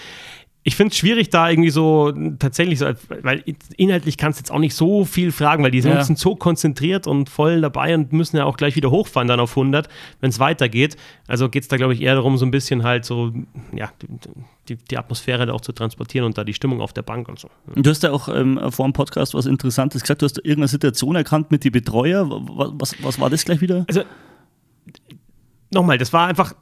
ich 0.62 0.76
finde 0.76 0.92
es 0.92 0.98
schwierig, 0.98 1.30
da 1.30 1.48
irgendwie 1.48 1.70
so 1.70 2.12
tatsächlich 2.38 2.78
so, 2.80 2.86
weil 3.22 3.42
inhaltlich 3.78 4.18
kannst 4.18 4.38
du 4.38 4.42
jetzt 4.42 4.50
auch 4.50 4.58
nicht 4.58 4.74
so 4.74 5.06
viel 5.06 5.32
fragen, 5.32 5.64
weil 5.64 5.70
die 5.70 5.80
sind, 5.80 5.92
ja. 5.92 6.04
sind 6.04 6.18
so 6.18 6.36
konzentriert 6.36 7.06
und 7.06 7.30
voll 7.30 7.62
dabei 7.62 7.94
und 7.94 8.12
müssen 8.12 8.36
ja 8.36 8.44
auch 8.44 8.58
gleich 8.58 8.76
wieder 8.76 8.90
hochfahren 8.90 9.26
dann 9.26 9.40
auf 9.40 9.52
100, 9.52 9.88
wenn 10.20 10.28
es 10.28 10.38
weitergeht. 10.38 10.98
Also 11.26 11.48
geht 11.48 11.62
es 11.62 11.68
da, 11.68 11.78
glaube 11.78 11.94
ich, 11.94 12.02
eher 12.02 12.14
darum, 12.14 12.36
so 12.36 12.44
ein 12.44 12.50
bisschen 12.50 12.82
halt 12.82 13.06
so, 13.06 13.32
ja, 13.74 13.90
die, 14.68 14.76
die, 14.76 14.98
Atmosphäre 14.98 15.46
da 15.46 15.54
auch 15.54 15.62
zu 15.62 15.72
transportieren 15.72 16.26
und 16.26 16.36
da 16.36 16.44
die 16.44 16.54
Stimmung 16.54 16.82
auf 16.82 16.92
der 16.92 17.02
Bank 17.02 17.28
und 17.28 17.38
so. 17.38 17.48
Du 17.74 17.88
hast 17.88 18.02
ja 18.02 18.12
auch 18.12 18.28
ähm, 18.28 18.60
vor 18.70 18.86
dem 18.86 18.92
Podcast 18.92 19.32
was 19.32 19.46
Interessantes 19.46 20.02
gesagt, 20.02 20.20
du 20.20 20.26
hast 20.26 20.36
irgendeine 20.38 20.68
Situation 20.68 21.16
erkannt 21.16 21.50
mit 21.50 21.64
den 21.64 21.72
Betreuer. 21.72 22.28
Was, 22.28 22.70
was, 22.74 23.02
was 23.02 23.20
war 23.20 23.30
das 23.30 23.46
gleich 23.46 23.62
wieder? 23.62 23.86
Also 23.88 24.02
nochmal, 25.72 25.98
das 25.98 26.12
war 26.12 26.26
einfach, 26.26 26.52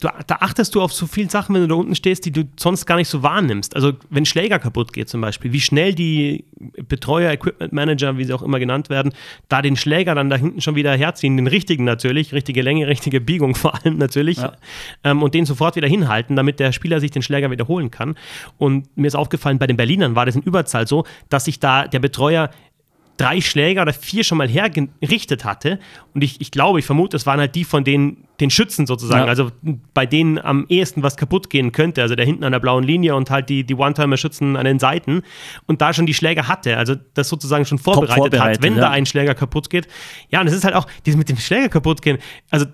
da 0.00 0.36
achtest 0.40 0.74
du 0.74 0.82
auf 0.82 0.92
so 0.92 1.06
viele 1.06 1.30
Sachen, 1.30 1.54
wenn 1.54 1.62
du 1.62 1.68
da 1.68 1.74
unten 1.74 1.94
stehst, 1.94 2.26
die 2.26 2.30
du 2.30 2.44
sonst 2.58 2.84
gar 2.84 2.96
nicht 2.96 3.08
so 3.08 3.22
wahrnimmst. 3.22 3.74
Also 3.74 3.92
wenn 4.10 4.26
Schläger 4.26 4.58
kaputt 4.58 4.92
geht 4.92 5.08
zum 5.08 5.20
Beispiel, 5.20 5.52
wie 5.52 5.60
schnell 5.60 5.94
die 5.94 6.44
Betreuer, 6.86 7.32
Equipment 7.32 7.72
Manager, 7.72 8.18
wie 8.18 8.24
sie 8.24 8.34
auch 8.34 8.42
immer 8.42 8.58
genannt 8.58 8.90
werden, 8.90 9.12
da 9.48 9.62
den 9.62 9.76
Schläger 9.76 10.14
dann 10.14 10.28
da 10.28 10.36
hinten 10.36 10.60
schon 10.60 10.74
wieder 10.74 10.94
herziehen, 10.94 11.36
den 11.36 11.46
richtigen 11.46 11.84
natürlich, 11.84 12.34
richtige 12.34 12.60
Länge, 12.60 12.86
richtige 12.86 13.20
Biegung 13.20 13.54
vor 13.60 13.74
allem 13.74 13.96
natürlich, 13.96 14.38
ja. 14.38 14.52
ähm, 15.04 15.22
und 15.22 15.34
den 15.34 15.46
sofort 15.46 15.76
wieder 15.76 15.88
hinhalten, 15.88 16.36
damit 16.36 16.60
der 16.60 16.72
Spieler 16.72 17.00
sich 17.00 17.10
den 17.10 17.22
Schläger 17.22 17.50
wiederholen 17.50 17.90
kann. 17.90 18.16
Und 18.58 18.94
mir 18.96 19.06
ist 19.06 19.16
aufgefallen, 19.16 19.58
bei 19.58 19.66
den 19.66 19.76
Berlinern 19.76 20.14
war 20.14 20.26
das 20.26 20.36
in 20.36 20.42
Überzahl 20.42 20.86
so, 20.86 21.04
dass 21.30 21.46
sich 21.46 21.60
da 21.60 21.88
der 21.88 21.98
Betreuer 21.98 22.50
drei 23.20 23.40
Schläger 23.40 23.82
oder 23.82 23.92
vier 23.92 24.24
schon 24.24 24.38
mal 24.38 24.48
hergerichtet 24.48 25.44
hatte. 25.44 25.78
Und 26.14 26.24
ich, 26.24 26.40
ich 26.40 26.50
glaube, 26.50 26.78
ich 26.78 26.86
vermute, 26.86 27.16
es 27.16 27.26
waren 27.26 27.38
halt 27.38 27.54
die 27.54 27.64
von 27.64 27.84
den, 27.84 28.24
den 28.40 28.48
Schützen 28.48 28.86
sozusagen. 28.86 29.24
Ja. 29.24 29.26
Also 29.26 29.50
bei 29.92 30.06
denen 30.06 30.38
am 30.38 30.64
ehesten 30.68 31.02
was 31.02 31.18
kaputt 31.18 31.50
gehen 31.50 31.72
könnte. 31.72 32.00
Also 32.00 32.14
der 32.14 32.24
hinten 32.24 32.44
an 32.44 32.52
der 32.52 32.60
blauen 32.60 32.82
Linie 32.82 33.14
und 33.14 33.30
halt 33.30 33.50
die, 33.50 33.64
die 33.64 33.74
One-Timer-Schützen 33.74 34.56
an 34.56 34.64
den 34.64 34.78
Seiten. 34.78 35.22
Und 35.66 35.82
da 35.82 35.92
schon 35.92 36.06
die 36.06 36.14
Schläger 36.14 36.48
hatte. 36.48 36.78
Also 36.78 36.94
das 37.12 37.28
sozusagen 37.28 37.66
schon 37.66 37.78
vorbereitet, 37.78 38.16
vorbereitet 38.16 38.58
hat, 38.58 38.62
wenn 38.62 38.76
ja. 38.76 38.80
da 38.80 38.90
ein 38.90 39.04
Schläger 39.04 39.34
kaputt 39.34 39.68
geht. 39.68 39.86
Ja, 40.30 40.40
und 40.40 40.46
es 40.46 40.54
ist 40.54 40.64
halt 40.64 40.74
auch, 40.74 40.86
dieses 41.04 41.18
mit 41.18 41.28
dem 41.28 41.36
Schläger 41.36 41.68
kaputt 41.68 42.00
gehen. 42.00 42.18
Also 42.50 42.66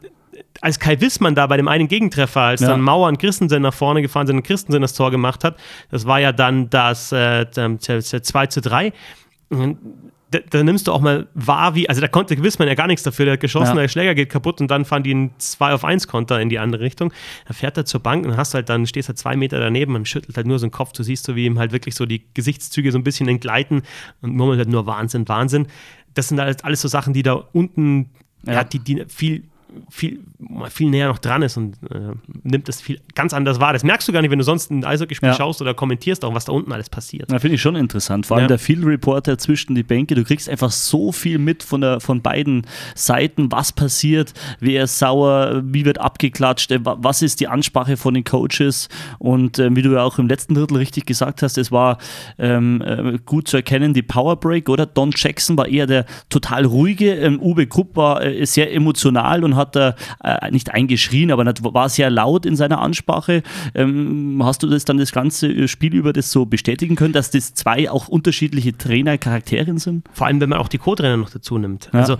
als 0.60 0.78
Kai 0.78 1.00
Wissmann 1.00 1.34
da 1.34 1.48
bei 1.48 1.56
dem 1.56 1.66
einen 1.66 1.88
Gegentreffer, 1.88 2.40
als 2.40 2.60
ja. 2.60 2.68
dann 2.68 2.80
Mauer 2.80 3.08
und 3.08 3.18
Christensen 3.18 3.62
nach 3.62 3.74
vorne 3.74 4.00
gefahren 4.00 4.28
sind 4.28 4.36
und 4.36 4.42
Christensen 4.44 4.80
das 4.80 4.94
Tor 4.94 5.10
gemacht 5.10 5.42
hat, 5.42 5.56
das 5.90 6.06
war 6.06 6.20
ja 6.20 6.30
dann 6.30 6.70
das 6.70 7.10
äh, 7.10 7.46
2 7.50 8.46
zu 8.46 8.60
3 8.60 8.92
da, 10.30 10.40
da, 10.50 10.62
nimmst 10.64 10.88
du 10.88 10.92
auch 10.92 11.00
mal 11.00 11.28
wahr, 11.34 11.74
wie, 11.76 11.88
also 11.88 12.00
da 12.00 12.08
konnte 12.08 12.34
gewiss 12.34 12.58
man 12.58 12.66
ja 12.66 12.74
gar 12.74 12.88
nichts 12.88 13.04
dafür, 13.04 13.26
der 13.26 13.34
hat 13.34 13.40
geschossen, 13.40 13.76
ja. 13.76 13.82
der 13.82 13.88
Schläger 13.88 14.14
geht 14.14 14.28
kaputt 14.28 14.60
und 14.60 14.68
dann 14.70 14.84
fahren 14.84 15.04
die 15.04 15.12
einen 15.12 15.30
2 15.38 15.74
auf 15.74 15.84
1 15.84 16.08
Konter 16.08 16.40
in 16.40 16.48
die 16.48 16.58
andere 16.58 16.82
Richtung. 16.82 17.12
Da 17.46 17.54
fährt 17.54 17.76
er 17.76 17.84
zur 17.84 18.00
Bank 18.00 18.26
und 18.26 18.36
hast 18.36 18.54
halt 18.54 18.68
dann, 18.68 18.86
stehst 18.86 19.08
halt 19.08 19.18
zwei 19.18 19.36
Meter 19.36 19.60
daneben 19.60 19.94
und 19.94 20.08
schüttelt 20.08 20.36
halt 20.36 20.46
nur 20.46 20.58
so 20.58 20.66
den 20.66 20.72
Kopf, 20.72 20.92
du 20.92 21.04
siehst 21.04 21.24
so, 21.24 21.36
wie 21.36 21.46
ihm 21.46 21.58
halt 21.58 21.70
wirklich 21.70 21.94
so 21.94 22.06
die 22.06 22.24
Gesichtszüge 22.34 22.90
so 22.90 22.98
ein 22.98 23.04
bisschen 23.04 23.28
entgleiten 23.28 23.82
und 24.20 24.34
murmelt 24.34 24.58
halt 24.58 24.68
nur 24.68 24.86
Wahnsinn, 24.86 25.28
Wahnsinn. 25.28 25.68
Das 26.14 26.28
sind 26.28 26.40
halt 26.40 26.64
alles 26.64 26.80
so 26.80 26.88
Sachen, 26.88 27.12
die 27.12 27.22
da 27.22 27.34
unten, 27.34 28.10
ja. 28.44 28.54
ja 28.54 28.64
die, 28.64 28.80
die 28.80 29.04
viel 29.08 29.44
viel, 29.88 30.20
viel 30.70 30.90
näher 30.90 31.08
noch 31.08 31.18
dran 31.18 31.42
ist 31.42 31.56
und 31.56 31.76
äh, 31.90 32.12
nimmt 32.42 32.68
das 32.68 32.80
viel 32.80 33.00
ganz 33.14 33.32
anders 33.32 33.60
wahr. 33.60 33.72
Das 33.72 33.84
merkst 33.84 34.08
du 34.08 34.12
gar 34.12 34.22
nicht, 34.22 34.30
wenn 34.30 34.38
du 34.38 34.44
sonst 34.44 34.70
ein 34.70 34.84
Eishockeyspiel 34.84 35.30
ja. 35.30 35.34
schaust 35.34 35.60
oder 35.60 35.74
kommentierst, 35.74 36.24
auch 36.24 36.34
was 36.34 36.44
da 36.44 36.52
unten 36.52 36.72
alles 36.72 36.90
passiert. 36.90 37.30
Finde 37.30 37.54
ich 37.54 37.62
schon 37.62 37.76
interessant. 37.76 38.26
Vor 38.26 38.36
allem 38.36 38.44
ja. 38.44 38.48
der 38.48 38.58
Field 38.58 38.84
Reporter 38.84 39.38
zwischen 39.38 39.74
die 39.74 39.82
Bänke. 39.82 40.14
Du 40.14 40.24
kriegst 40.24 40.48
einfach 40.48 40.70
so 40.70 41.12
viel 41.12 41.38
mit 41.38 41.62
von, 41.62 41.80
der, 41.80 42.00
von 42.00 42.22
beiden 42.22 42.66
Seiten, 42.94 43.50
was 43.52 43.72
passiert, 43.72 44.32
wer 44.60 44.84
ist 44.84 44.98
sauer, 44.98 45.62
wie 45.64 45.84
wird 45.84 46.00
abgeklatscht, 46.00 46.70
äh, 46.72 46.80
was 46.82 47.22
ist 47.22 47.40
die 47.40 47.48
Ansprache 47.48 47.96
von 47.96 48.14
den 48.14 48.24
Coaches 48.24 48.88
und 49.18 49.58
äh, 49.58 49.74
wie 49.74 49.82
du 49.82 49.92
ja 49.92 50.02
auch 50.02 50.18
im 50.18 50.28
letzten 50.28 50.54
Drittel 50.54 50.76
richtig 50.76 51.06
gesagt 51.06 51.42
hast, 51.42 51.58
es 51.58 51.72
war 51.72 51.98
ähm, 52.38 52.82
äh, 52.82 53.18
gut 53.24 53.48
zu 53.48 53.56
erkennen, 53.56 53.94
die 53.94 54.02
Power 54.02 54.36
Break, 54.36 54.68
oder? 54.68 54.86
Don 54.86 55.10
Jackson 55.14 55.56
war 55.56 55.68
eher 55.68 55.86
der 55.86 56.06
total 56.28 56.64
ruhige, 56.64 57.14
ähm, 57.14 57.40
Uwe 57.40 57.66
Krupp 57.66 57.96
war 57.96 58.22
äh, 58.22 58.44
sehr 58.46 58.72
emotional 58.72 59.44
und 59.44 59.56
hat 59.56 59.65
er 59.74 59.96
äh, 60.22 60.50
nicht 60.50 60.72
eingeschrien, 60.72 61.32
aber 61.32 61.44
war 61.46 61.88
sehr 61.88 62.10
laut 62.10 62.44
in 62.44 62.56
seiner 62.56 62.80
Ansprache. 62.80 63.42
Ähm, 63.74 64.40
hast 64.44 64.62
du 64.62 64.66
das 64.68 64.84
dann 64.84 64.98
das 64.98 65.12
ganze 65.12 65.68
Spiel 65.68 65.94
über 65.94 66.12
das 66.12 66.30
so 66.30 66.44
bestätigen 66.44 66.96
können, 66.96 67.14
dass 67.14 67.30
das 67.30 67.54
zwei 67.54 67.90
auch 67.90 68.08
unterschiedliche 68.08 68.76
Trainercharaktere 68.76 69.78
sind? 69.78 70.06
Vor 70.12 70.26
allem, 70.26 70.40
wenn 70.40 70.50
man 70.50 70.58
auch 70.58 70.68
die 70.68 70.78
Co-Trainer 70.78 71.16
noch 71.16 71.30
dazu 71.30 71.56
nimmt. 71.58 71.88
Ja. 71.92 72.00
Also 72.00 72.18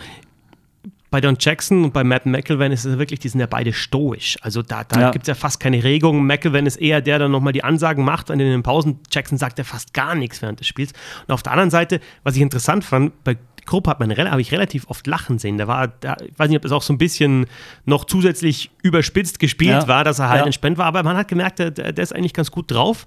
bei 1.10 1.20
Don 1.20 1.36
Jackson 1.38 1.84
und 1.84 1.92
bei 1.92 2.04
Matt 2.04 2.26
McElwain 2.26 2.72
ist 2.72 2.84
es 2.84 2.98
wirklich, 2.98 3.20
die 3.20 3.28
sind 3.28 3.40
ja 3.40 3.46
beide 3.46 3.72
stoisch. 3.72 4.36
Also 4.42 4.62
da, 4.62 4.84
da 4.84 5.00
ja. 5.00 5.10
gibt 5.12 5.24
es 5.24 5.28
ja 5.28 5.34
fast 5.34 5.60
keine 5.60 5.82
Regung. 5.82 6.26
McElwain 6.26 6.66
ist 6.66 6.76
eher 6.76 7.00
der, 7.00 7.16
der 7.16 7.24
dann 7.24 7.32
nochmal 7.32 7.52
die 7.52 7.64
Ansagen 7.64 8.04
macht 8.04 8.30
und 8.30 8.38
in 8.40 8.50
den 8.50 8.62
Pausen. 8.62 9.00
Jackson 9.10 9.38
sagt 9.38 9.58
ja 9.58 9.64
fast 9.64 9.94
gar 9.94 10.14
nichts 10.14 10.42
während 10.42 10.60
des 10.60 10.66
Spiels. 10.66 10.92
Und 11.26 11.32
auf 11.32 11.42
der 11.42 11.52
anderen 11.52 11.70
Seite, 11.70 12.00
was 12.22 12.36
ich 12.36 12.42
interessant 12.42 12.84
fand, 12.84 13.12
bei 13.24 13.36
Krupp 13.66 13.88
hat 13.88 14.00
man 14.00 14.16
habe 14.16 14.40
ich 14.40 14.52
relativ 14.52 14.88
oft 14.88 15.06
lachen 15.06 15.38
sehen. 15.38 15.58
Da 15.58 15.66
war, 15.66 15.88
da, 15.88 16.16
ich 16.24 16.38
weiß 16.38 16.48
nicht, 16.48 16.56
ob 16.56 16.62
das 16.62 16.72
auch 16.72 16.82
so 16.82 16.92
ein 16.92 16.98
bisschen 16.98 17.46
noch 17.84 18.04
zusätzlich 18.04 18.70
überspitzt 18.82 19.38
gespielt 19.38 19.82
ja. 19.82 19.88
war, 19.88 20.04
dass 20.04 20.18
er 20.18 20.28
halt 20.28 20.40
ja. 20.40 20.46
entspannt 20.46 20.78
war, 20.78 20.86
aber 20.86 21.02
man 21.02 21.16
hat 21.16 21.28
gemerkt, 21.28 21.58
der, 21.58 21.70
der, 21.70 21.98
ist 21.98 22.14
eigentlich 22.14 22.32
ganz 22.32 22.50
gut 22.50 22.70
drauf. 22.70 23.06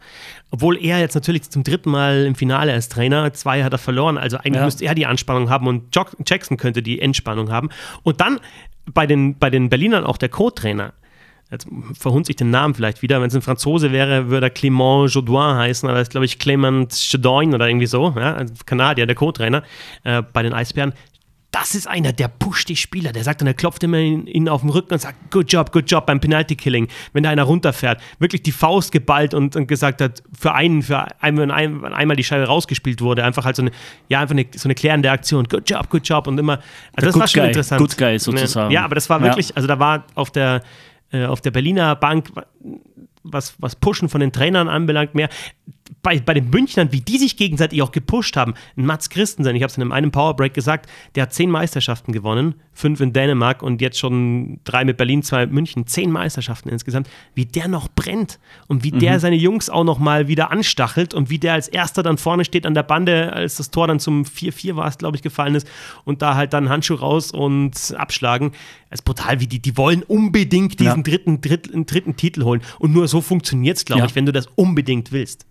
Obwohl 0.52 0.78
er 0.78 1.00
jetzt 1.00 1.16
natürlich 1.16 1.50
zum 1.50 1.64
dritten 1.64 1.90
Mal 1.90 2.26
im 2.26 2.36
Finale 2.36 2.74
als 2.74 2.90
Trainer, 2.90 3.32
zwei 3.34 3.64
hat 3.64 3.72
er 3.74 3.80
verloren, 3.80 4.18
also 4.18 4.38
eigentlich 4.38 4.56
ja. 4.56 4.66
müsste 4.66 4.86
er 4.86 4.96
die 4.96 5.06
Anspannung 5.06 5.50
haben 5.50 5.68
und 5.68 5.96
Jackson 6.28 6.58
könnte 6.58 6.84
die 6.84 7.00
Entspannung 7.00 7.52
haben. 7.52 7.70
Und 8.04 8.22
dann 8.22 8.40
bei 8.94 9.06
den, 9.08 9.38
bei 9.38 9.50
den 9.50 9.70
Berlinern 9.70 10.04
auch 10.04 10.18
der 10.18 10.30
Co-Trainer 10.30 10.94
jetzt 11.52 11.68
verhunzt 11.94 12.28
sich 12.28 12.36
den 12.36 12.52
Namen 12.52 12.76
vielleicht 12.76 13.02
wieder, 13.02 13.22
wenn 13.22 13.28
es 13.28 13.36
ein 13.36 13.42
Franzose 13.42 13.92
wäre, 13.92 14.30
würde 14.30 14.48
er 14.48 14.56
Clément 14.56 15.08
Jaudoin 15.08 15.56
heißen, 15.56 15.88
aber 15.90 15.98
das 15.98 16.08
ist, 16.08 16.12
glaube 16.12 16.26
ich, 16.26 16.36
Clément 16.36 17.12
Jaudoin 17.12 17.54
oder 17.54 17.68
irgendwie 17.68 17.88
so, 17.88 18.14
ja, 18.16 18.36
also 18.36 18.54
Kanadier, 18.66 19.06
der 19.06 19.16
Co-Trainer 19.16 19.64
äh, 20.04 20.22
bei 20.22 20.44
den 20.44 20.54
Eisbären. 20.54 20.94
Das 21.52 21.74
ist 21.74 21.88
einer, 21.88 22.14
der 22.14 22.28
pusht 22.28 22.70
die 22.70 22.76
Spieler. 22.76 23.12
Der 23.12 23.24
sagt 23.24 23.42
dann, 23.42 23.48
er 23.48 23.56
klopft 23.56 23.84
immer 23.84 23.98
ihnen 23.98 24.48
auf 24.48 24.62
den 24.62 24.70
Rücken 24.70 24.94
und 24.94 25.00
sagt, 25.00 25.32
good 25.32 25.52
job, 25.52 25.72
good 25.72 25.90
job 25.90 26.06
beim 26.06 26.20
Penalty 26.20 26.56
Killing. 26.56 26.88
Wenn 27.12 27.24
da 27.24 27.32
einer 27.32 27.42
runterfährt, 27.42 28.00
wirklich 28.20 28.44
die 28.44 28.52
Faust 28.52 28.92
geballt 28.92 29.34
und, 29.34 29.56
und 29.56 29.66
gesagt 29.66 30.00
hat, 30.00 30.22
für 30.38 30.54
einen, 30.54 30.84
für 30.84 31.08
einen, 31.24 31.40
wenn 31.40 31.50
einmal 31.50 32.16
die 32.16 32.24
Scheibe 32.24 32.46
rausgespielt 32.46 33.02
wurde, 33.02 33.24
einfach 33.24 33.46
halt 33.46 33.56
so 33.56 33.64
eine, 33.64 33.72
ja, 34.10 34.20
einfach 34.20 34.36
eine, 34.36 34.46
so 34.56 34.68
eine 34.68 34.76
klärende 34.76 35.10
Aktion. 35.10 35.46
Good 35.46 35.68
job, 35.68 35.90
good 35.90 36.08
job 36.08 36.28
und 36.28 36.38
immer. 36.38 36.60
Also 36.94 37.08
das 37.08 37.20
war 37.20 37.28
schon 37.28 37.42
guy, 37.42 37.48
interessant. 37.48 37.82
Good 37.82 37.98
guy 37.98 38.20
sozusagen. 38.20 38.72
Ja, 38.72 38.86
aber 38.86 38.94
das 38.94 39.10
war 39.10 39.20
wirklich, 39.20 39.50
ja. 39.50 39.56
also 39.56 39.68
da 39.68 39.80
war 39.80 40.04
auf 40.14 40.30
der, 40.30 40.62
auf 41.12 41.42
der 41.42 41.52
Berliner 41.52 41.96
Bank, 41.96 42.32
was, 43.24 43.56
was 43.60 43.76
Pushen 43.76 44.10
von 44.10 44.22
den 44.22 44.32
Trainern 44.32 44.68
anbelangt, 44.68 45.16
mehr 45.16 45.30
bei, 46.02 46.20
bei 46.20 46.34
den 46.34 46.50
Münchnern, 46.50 46.92
wie 46.92 47.02
die 47.02 47.18
sich 47.18 47.36
gegenseitig 47.36 47.82
auch 47.82 47.92
gepusht 47.92 48.38
haben. 48.38 48.54
Mats 48.76 49.10
Christensen, 49.10 49.56
ich 49.56 49.64
habe 49.64 49.72
es 49.72 49.78
in 49.78 49.92
einem 49.92 50.12
Powerbreak 50.12 50.54
gesagt, 50.54 50.90
der 51.16 51.24
hat 51.24 51.34
zehn 51.34 51.50
Meisterschaften 51.50 52.12
gewonnen, 52.12 52.56
fünf 52.74 53.02
in 53.02 53.12
Dänemark 53.12 53.62
und 53.64 53.82
jetzt 53.82 54.00
schon 54.00 54.60
drei 54.64 54.86
mit 54.86 54.98
Berlin, 54.98 55.24
zwei 55.24 55.46
mit 55.46 55.54
München, 55.54 55.88
zehn 55.88 56.12
Meisterschaften 56.12 56.70
insgesamt. 56.70 57.10
Wie 57.34 57.46
der 57.46 57.68
noch 57.68 57.90
brennt 57.90 58.40
und 58.68 58.84
wie 58.84 58.92
mhm. 58.92 59.00
der 59.00 59.20
seine 59.20 59.36
Jungs 59.36 59.70
auch 59.70 59.84
noch 59.84 60.00
mal 60.00 60.28
wieder 60.28 60.52
anstachelt 60.52 61.14
und 61.14 61.30
wie 61.30 61.40
der 61.40 61.54
als 61.54 61.68
erster 61.68 62.04
dann 62.04 62.18
vorne 62.18 62.46
steht 62.46 62.66
an 62.66 62.74
der 62.74 62.84
Bande, 62.84 63.34
als 63.34 63.58
das 63.58 63.72
Tor 63.72 63.88
dann 63.88 64.00
zum 64.00 64.24
4-4 64.24 64.76
war 64.76 64.88
es, 64.88 64.98
glaube 64.98 65.18
ich, 65.18 65.22
gefallen 65.22 65.56
ist 65.56 65.68
und 66.06 66.22
da 66.22 66.36
halt 66.36 66.54
dann 66.54 66.70
Handschuh 66.70 66.96
raus 66.96 67.32
und 67.32 67.96
abschlagen. 67.98 68.52
Es 68.90 69.00
ist 69.00 69.06
brutal, 69.06 69.40
wie 69.40 69.48
die, 69.48 69.60
die 69.60 69.78
wollen 69.78 70.04
unbedingt 70.04 70.80
diesen 70.80 70.98
ja. 70.98 71.04
dritten, 71.04 71.42
dritten, 71.42 71.86
dritten 71.86 72.16
Titel 72.16 72.44
holen 72.44 72.62
und 72.80 72.94
nur 72.94 73.08
so 73.08 73.22
funktioniert 73.22 73.78
es, 73.78 73.86
glaube 73.86 74.02
ja. 74.02 74.06
ich, 74.06 74.16
wenn 74.16 74.26
du 74.26 74.32
das 74.32 74.48
unbedingt 74.56 75.12
willst. 75.12 75.46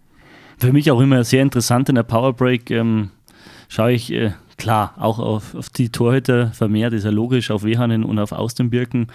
Für 0.58 0.72
mich 0.72 0.90
auch 0.90 1.00
immer 1.00 1.22
sehr 1.24 1.42
interessant 1.42 1.88
in 1.88 1.94
der 1.94 2.02
Powerbreak 2.02 2.70
ähm, 2.70 3.10
schaue 3.68 3.92
ich 3.92 4.12
äh, 4.12 4.32
klar 4.58 4.94
auch 4.98 5.18
auf, 5.18 5.54
auf, 5.54 5.70
die 5.70 5.88
Torhüter 5.88 6.48
vermehrt, 6.48 6.92
ist 6.92 7.04
ja 7.04 7.10
logisch, 7.10 7.50
auf 7.50 7.64
Wehanen 7.64 8.04
und 8.04 8.18
auf 8.18 8.32
Austenbirken 8.32 9.06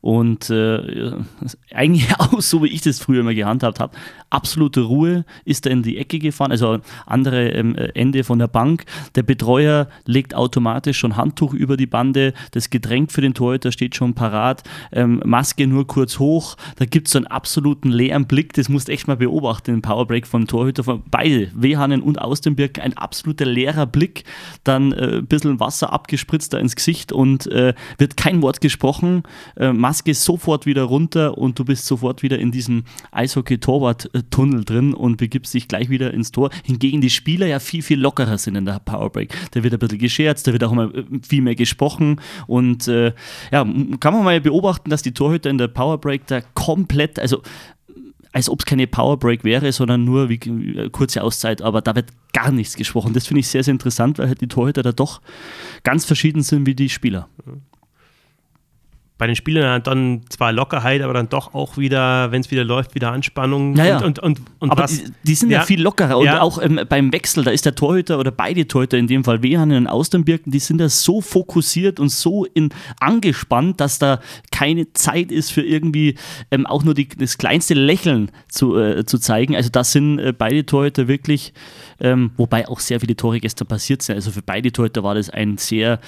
und 0.00 0.50
äh, 0.50 1.12
eigentlich 1.74 2.08
auch 2.18 2.40
so, 2.40 2.62
wie 2.64 2.68
ich 2.68 2.80
das 2.80 2.98
früher 2.98 3.20
immer 3.20 3.34
gehandhabt 3.34 3.78
habe. 3.78 3.96
Absolute 4.30 4.80
Ruhe 4.80 5.24
ist 5.44 5.66
er 5.66 5.72
in 5.72 5.82
die 5.82 5.98
Ecke 5.98 6.18
gefahren, 6.18 6.50
also 6.50 6.78
andere 7.06 7.50
ähm, 7.50 7.76
Ende 7.76 8.24
von 8.24 8.38
der 8.38 8.48
Bank. 8.48 8.84
Der 9.14 9.22
Betreuer 9.22 9.88
legt 10.06 10.34
automatisch 10.34 10.98
schon 10.98 11.16
Handtuch 11.16 11.52
über 11.54 11.76
die 11.76 11.86
Bande, 11.86 12.32
das 12.52 12.70
Getränk 12.70 13.12
für 13.12 13.20
den 13.20 13.34
Torhüter 13.34 13.72
steht 13.72 13.94
schon 13.94 14.14
parat, 14.14 14.62
ähm, 14.92 15.22
Maske 15.24 15.66
nur 15.66 15.86
kurz 15.86 16.18
hoch, 16.18 16.56
da 16.76 16.86
gibt 16.86 17.08
es 17.08 17.12
so 17.12 17.18
einen 17.18 17.26
absoluten 17.26 17.90
leeren 17.90 18.26
Blick, 18.26 18.54
das 18.54 18.68
musst 18.68 18.88
du 18.88 18.92
echt 18.92 19.06
mal 19.06 19.16
beobachten, 19.16 19.72
den 19.72 19.82
Powerbreak 19.82 20.26
vom 20.26 20.46
Torhüter, 20.46 20.84
von 20.84 21.02
beide, 21.10 21.50
Wehanen 21.54 22.00
und 22.00 22.20
Austenbirken, 22.20 22.82
ein 22.82 22.96
absoluter 22.96 23.44
leerer 23.44 23.86
Blick. 23.86 24.24
Dann 24.64 24.85
dann 24.90 24.98
äh, 24.98 25.16
ein 25.18 25.26
bisschen 25.26 25.60
Wasser 25.60 25.92
abgespritzt 25.92 26.52
da 26.52 26.58
ins 26.58 26.76
Gesicht 26.76 27.12
und 27.12 27.46
äh, 27.46 27.74
wird 27.98 28.16
kein 28.16 28.42
Wort 28.42 28.60
gesprochen. 28.60 29.22
Äh, 29.56 29.72
Maske 29.72 30.14
sofort 30.14 30.66
wieder 30.66 30.84
runter 30.84 31.38
und 31.38 31.58
du 31.58 31.64
bist 31.64 31.86
sofort 31.86 32.22
wieder 32.22 32.38
in 32.38 32.50
diesem 32.50 32.84
Eishockey-Torwart-Tunnel 33.12 34.64
drin 34.64 34.94
und 34.94 35.16
begibst 35.16 35.54
dich 35.54 35.68
gleich 35.68 35.90
wieder 35.90 36.12
ins 36.12 36.32
Tor. 36.32 36.50
Hingegen 36.64 37.00
die 37.00 37.10
Spieler 37.10 37.46
ja 37.46 37.58
viel, 37.58 37.82
viel 37.82 38.00
lockerer 38.00 38.38
sind 38.38 38.56
in 38.56 38.64
der 38.64 38.80
Powerbreak. 38.80 39.34
Da 39.52 39.62
wird 39.62 39.72
ein 39.72 39.78
bisschen 39.78 39.98
gescherzt, 39.98 40.46
da 40.46 40.52
wird 40.52 40.64
auch 40.64 40.72
immer 40.72 40.94
äh, 40.94 41.04
viel 41.26 41.42
mehr 41.42 41.54
gesprochen 41.54 42.20
und 42.46 42.88
äh, 42.88 43.12
ja, 43.52 43.64
kann 44.00 44.14
man 44.14 44.24
mal 44.24 44.40
beobachten, 44.40 44.90
dass 44.90 45.02
die 45.02 45.12
Torhüter 45.12 45.50
in 45.50 45.58
der 45.58 45.68
Powerbreak 45.68 46.26
da 46.26 46.40
komplett, 46.54 47.18
also 47.18 47.42
als 48.32 48.48
ob 48.48 48.60
es 48.60 48.66
keine 48.66 48.86
Powerbreak 48.86 49.44
wäre, 49.44 49.72
sondern 49.72 50.04
nur 50.04 50.28
wie, 50.28 50.40
wie, 50.44 50.90
kurze 50.90 51.22
Auszeit, 51.22 51.62
aber 51.62 51.80
da 51.82 51.94
wird 51.94 52.10
gar 52.32 52.50
nichts 52.50 52.76
gesprochen. 52.76 53.12
Das 53.12 53.26
finde 53.26 53.40
ich 53.40 53.48
sehr, 53.48 53.64
sehr 53.64 53.72
interessant, 53.72 54.18
weil 54.18 54.28
halt 54.28 54.40
die 54.40 54.48
Torhüter 54.48 54.82
da 54.82 54.92
doch 54.92 55.20
ganz 55.82 56.04
verschieden 56.04 56.42
sind 56.42 56.66
wie 56.66 56.74
die 56.74 56.88
Spieler 56.88 57.28
bei 59.18 59.26
den 59.26 59.34
Spielern 59.34 59.82
dann 59.82 60.22
zwar 60.28 60.52
Lockerheit, 60.52 61.00
aber 61.00 61.14
dann 61.14 61.30
doch 61.30 61.54
auch 61.54 61.78
wieder, 61.78 62.30
wenn 62.32 62.42
es 62.42 62.50
wieder 62.50 62.64
läuft, 62.64 62.94
wieder 62.94 63.12
Anspannung. 63.12 63.72
Naja. 63.72 63.96
Und, 63.96 64.18
und, 64.18 64.38
und, 64.38 64.40
und 64.58 64.70
aber 64.70 64.82
was, 64.84 65.02
die, 65.02 65.12
die 65.22 65.34
sind 65.34 65.50
ja, 65.50 65.60
ja, 65.60 65.64
viel 65.64 65.80
lockerer. 65.80 66.18
Und 66.18 66.26
Ja. 66.26 66.42
auch 66.42 66.60
ähm, 66.60 66.80
beim 66.86 67.12
Wechsel, 67.12 67.42
da 67.44 67.50
ist 67.50 67.64
der 67.64 67.74
Torhüter 67.74 68.18
oder 68.18 68.30
beide 68.30 68.68
Torhüter, 68.68 68.98
in 68.98 69.06
dem 69.06 69.24
Fall 69.24 69.42
Wehanen 69.42 69.78
und 69.78 69.86
Austernbirken, 69.86 70.52
die 70.52 70.58
sind 70.58 70.78
da 70.78 70.90
so 70.90 71.22
fokussiert 71.22 71.98
und 71.98 72.10
so 72.10 72.44
in, 72.44 72.68
angespannt, 73.00 73.80
dass 73.80 73.98
da 73.98 74.20
keine 74.52 74.92
Zeit 74.92 75.32
ist 75.32 75.50
für 75.50 75.62
irgendwie 75.62 76.16
ähm, 76.50 76.66
auch 76.66 76.84
nur 76.84 76.92
die, 76.92 77.08
das 77.08 77.38
kleinste 77.38 77.72
Lächeln 77.72 78.30
zu, 78.48 78.76
äh, 78.78 79.06
zu 79.06 79.18
zeigen. 79.18 79.56
Also 79.56 79.70
das 79.70 79.92
sind 79.92 80.18
äh, 80.18 80.34
beide 80.36 80.66
Torhüter 80.66 81.08
wirklich, 81.08 81.54
ähm, 82.00 82.32
wobei 82.36 82.68
auch 82.68 82.80
sehr 82.80 83.00
viele 83.00 83.16
Tore 83.16 83.40
gestern 83.40 83.66
passiert 83.66 84.02
sind. 84.02 84.16
Also 84.16 84.30
für 84.30 84.42
beide 84.42 84.72
Torhüter 84.72 85.02
war 85.02 85.14
das 85.14 85.30
ein 85.30 85.56
sehr 85.56 86.00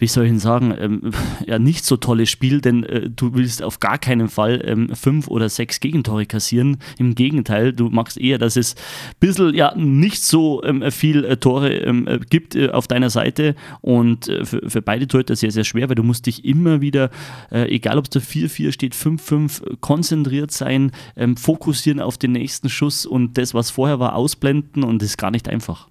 wie 0.00 0.06
soll 0.06 0.24
ich 0.24 0.30
denn 0.30 0.40
sagen, 0.40 0.74
ähm, 0.78 1.12
ja, 1.46 1.58
nicht 1.58 1.84
so 1.84 1.96
tolles 1.96 2.30
Spiel, 2.30 2.60
denn 2.60 2.84
äh, 2.84 3.10
du 3.10 3.34
willst 3.34 3.62
auf 3.62 3.78
gar 3.80 3.98
keinen 3.98 4.28
Fall 4.28 4.62
ähm, 4.64 4.94
fünf 4.94 5.28
oder 5.28 5.48
sechs 5.48 5.78
Gegentore 5.78 6.26
kassieren. 6.26 6.78
Im 6.98 7.14
Gegenteil, 7.14 7.72
du 7.72 7.90
magst 7.90 8.18
eher, 8.18 8.38
dass 8.38 8.56
es 8.56 8.74
ein 8.74 9.14
bisschen 9.20 9.54
ja, 9.54 9.74
nicht 9.76 10.22
so 10.22 10.64
ähm, 10.64 10.90
viel 10.90 11.24
äh, 11.24 11.36
Tore 11.36 11.72
ähm, 11.72 12.08
äh, 12.08 12.18
gibt 12.18 12.56
äh, 12.56 12.70
auf 12.70 12.88
deiner 12.88 13.10
Seite 13.10 13.54
und 13.82 14.28
äh, 14.28 14.44
für, 14.44 14.68
für 14.68 14.82
beide 14.82 15.06
Torhüter 15.06 15.36
sehr, 15.36 15.50
sehr 15.50 15.64
schwer, 15.64 15.88
weil 15.88 15.96
du 15.96 16.02
musst 16.02 16.26
dich 16.26 16.44
immer 16.46 16.80
wieder, 16.80 17.10
äh, 17.52 17.70
egal 17.70 17.98
ob 17.98 18.04
es 18.04 18.10
da 18.10 18.20
4-4 18.20 18.72
steht, 18.72 18.94
5-5, 18.94 19.80
konzentriert 19.80 20.50
sein, 20.50 20.92
ähm, 21.14 21.36
fokussieren 21.36 22.00
auf 22.00 22.16
den 22.16 22.32
nächsten 22.32 22.70
Schuss 22.70 23.04
und 23.04 23.36
das, 23.36 23.52
was 23.52 23.70
vorher 23.70 24.00
war, 24.00 24.14
ausblenden 24.14 24.82
und 24.82 25.02
das 25.02 25.10
ist 25.10 25.18
gar 25.18 25.30
nicht 25.30 25.48
einfach. 25.48 25.89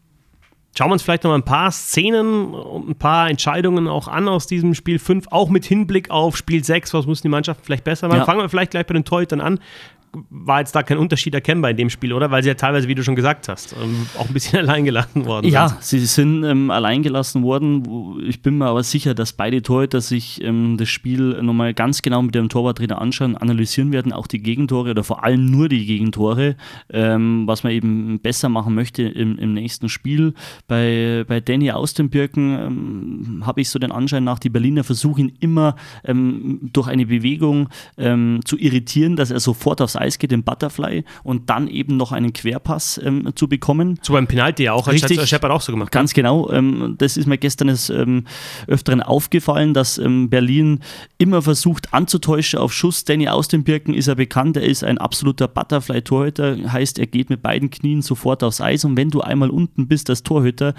Schauen 0.78 0.90
wir 0.90 0.94
uns 0.94 1.02
vielleicht 1.02 1.24
noch 1.24 1.32
mal 1.32 1.38
ein 1.38 1.44
paar 1.44 1.72
Szenen 1.72 2.54
und 2.54 2.90
ein 2.90 2.96
paar 2.96 3.30
Entscheidungen 3.30 3.88
auch 3.88 4.08
an 4.08 4.28
aus 4.28 4.48
diesem 4.48 4.76
Spiel 4.76 4.98
5, 4.98 5.28
auch 5.30 5.50
mit 5.50 5.66
Hinblick 5.66 6.10
auf 6.10 6.38
Spiel 6.38 6.64
6. 6.64 6.94
Was 6.94 7.06
müssen 7.06 7.24
die 7.24 7.30
Mannschaften 7.30 7.64
vielleicht 7.66 7.84
besser 7.84 8.08
machen? 8.08 8.20
Ja. 8.20 8.26
Fangen 8.26 8.40
wir 8.40 8.50
vielleicht 8.50 8.72
gleich 8.72 8.86
bei 8.86 8.94
den 8.94 9.04
Torhütern 9.04 9.42
an. 9.42 9.60
War 10.32 10.60
jetzt 10.60 10.74
da 10.76 10.82
kein 10.82 10.98
Unterschied 10.98 11.34
erkennbar 11.36 11.70
in 11.72 11.78
dem 11.78 11.90
Spiel, 11.90 12.14
oder? 12.14 12.32
Weil 12.32 12.42
sie 12.42 12.50
ja 12.50 12.56
teilweise, 12.56 12.88
wie 12.88 12.96
du 12.96 13.04
schon 13.04 13.16
gesagt 13.16 13.48
hast, 13.48 13.76
ähm, 13.82 14.08
auch 14.18 14.28
ein 14.28 14.34
bisschen 14.34 14.58
allein 14.68 14.84
gelassen 14.86 15.26
worden 15.26 15.48
Ja, 15.52 15.68
sind. 15.70 15.84
sie 15.84 16.00
sind 16.06 16.44
ähm, 16.44 16.72
allein 16.72 17.04
gelassen 17.04 17.44
worden. 17.44 17.86
Wo- 17.86 18.18
Ich 18.20 18.42
bin 18.42 18.58
mir 18.58 18.66
aber 18.66 18.82
sicher, 18.82 19.14
dass 19.14 19.34
beide 19.34 19.62
Torhüter 19.62 20.02
sich 20.02 20.44
ähm, 20.44 20.78
das 20.78 20.90
Spiel 20.90 21.40
nochmal 21.44 21.74
ganz 21.76 22.02
genau 22.02 22.22
mit 22.24 22.34
dem 22.34 22.50
Torwarttrainer 22.50 23.00
anschauen, 23.00 23.38
analysieren 23.38 23.92
werden, 23.92 24.12
auch 24.12 24.26
die 24.26 24.42
Gegentore 24.42 24.90
oder 24.92 25.04
vor 25.04 25.24
allem 25.24 25.46
nur 25.46 25.70
die 25.70 25.86
Gegentore, 25.86 26.56
ähm, 26.92 27.44
was 27.46 27.64
man 27.64 27.72
eben 27.74 28.20
besser 28.20 28.50
machen 28.50 28.74
möchte 28.74 29.04
im, 29.04 29.38
im 29.38 29.54
nächsten 29.54 29.90
Spiel. 29.90 30.34
Bei, 30.68 31.24
bei 31.28 31.40
Danny 31.40 31.70
aus 31.72 31.94
den 31.94 32.10
Birken 32.10 32.58
ähm, 32.58 33.44
habe 33.46 33.62
ich 33.62 33.70
so 33.70 33.78
den 33.78 33.92
Anschein 33.92 34.24
nach, 34.24 34.40
die 34.40 34.50
Berliner 34.50 34.84
versuchen 34.84 35.30
ihn 35.30 35.34
immer 35.40 35.76
ähm, 36.04 36.60
durch 36.74 36.88
eine 36.88 37.06
Bewegung 37.06 37.70
zu 37.96 38.58
irritieren, 38.58 39.16
dass 39.16 39.30
er 39.32 39.40
sofort 39.40 39.82
aufs 39.82 39.96
Eis 40.00 40.20
geht, 40.20 40.32
im 40.32 40.44
Butterfly 40.44 41.04
und 41.24 41.50
dann 41.50 41.68
eben 41.68 41.98
noch 41.98 42.12
einen 42.12 42.34
Querpass 42.34 43.00
ähm, 43.04 43.32
zu 43.36 43.48
bekommen. 43.48 44.00
So 44.02 44.14
beim 44.14 44.28
Penalty 44.28 44.64
ja 44.64 44.74
auch, 44.74 44.88
hat 44.88 44.94
Richtig. 44.94 45.22
Shepard 45.28 45.52
auch 45.52 45.62
so 45.62 45.72
gemacht. 45.72 45.92
Ganz 45.92 46.14
genau. 46.14 46.50
Ähm, 46.52 46.96
das 46.98 47.18
ist 47.18 47.28
mir 47.28 47.38
gestern 47.38 47.68
des 47.68 47.90
ähm, 47.90 48.26
Öfteren 48.68 49.02
aufgefallen, 49.02 49.74
dass 49.74 49.98
ähm, 49.98 50.30
Berlin 50.30 50.80
immer 51.18 51.42
versucht 51.42 51.94
anzutäuschen 51.94 52.60
auf 52.60 52.74
Schuss. 52.74 53.04
Danny 53.04 53.28
aus 53.28 53.48
den 53.48 53.64
Birken 53.64 53.94
ist 53.94 54.08
er 54.08 54.16
bekannt. 54.16 54.58
Er 54.58 54.64
ist 54.64 54.84
ein 54.84 54.98
absoluter 54.98 55.48
Butterfly-Torhüter. 55.48 56.58
Heißt, 56.72 57.00
er 57.00 57.08
geht 57.08 57.30
mit 57.30 57.42
beiden 57.42 57.70
Knien 57.70 58.02
sofort 58.02 58.44
aufs 58.44 58.62
Eis. 58.62 58.86
Und 58.86 58.98
wenn 58.98 59.10
du 59.10 59.22
einmal 59.22 59.50
unten 59.50 59.88
bist 59.88 60.10
als 60.10 60.24
Torhüter, 60.24 60.74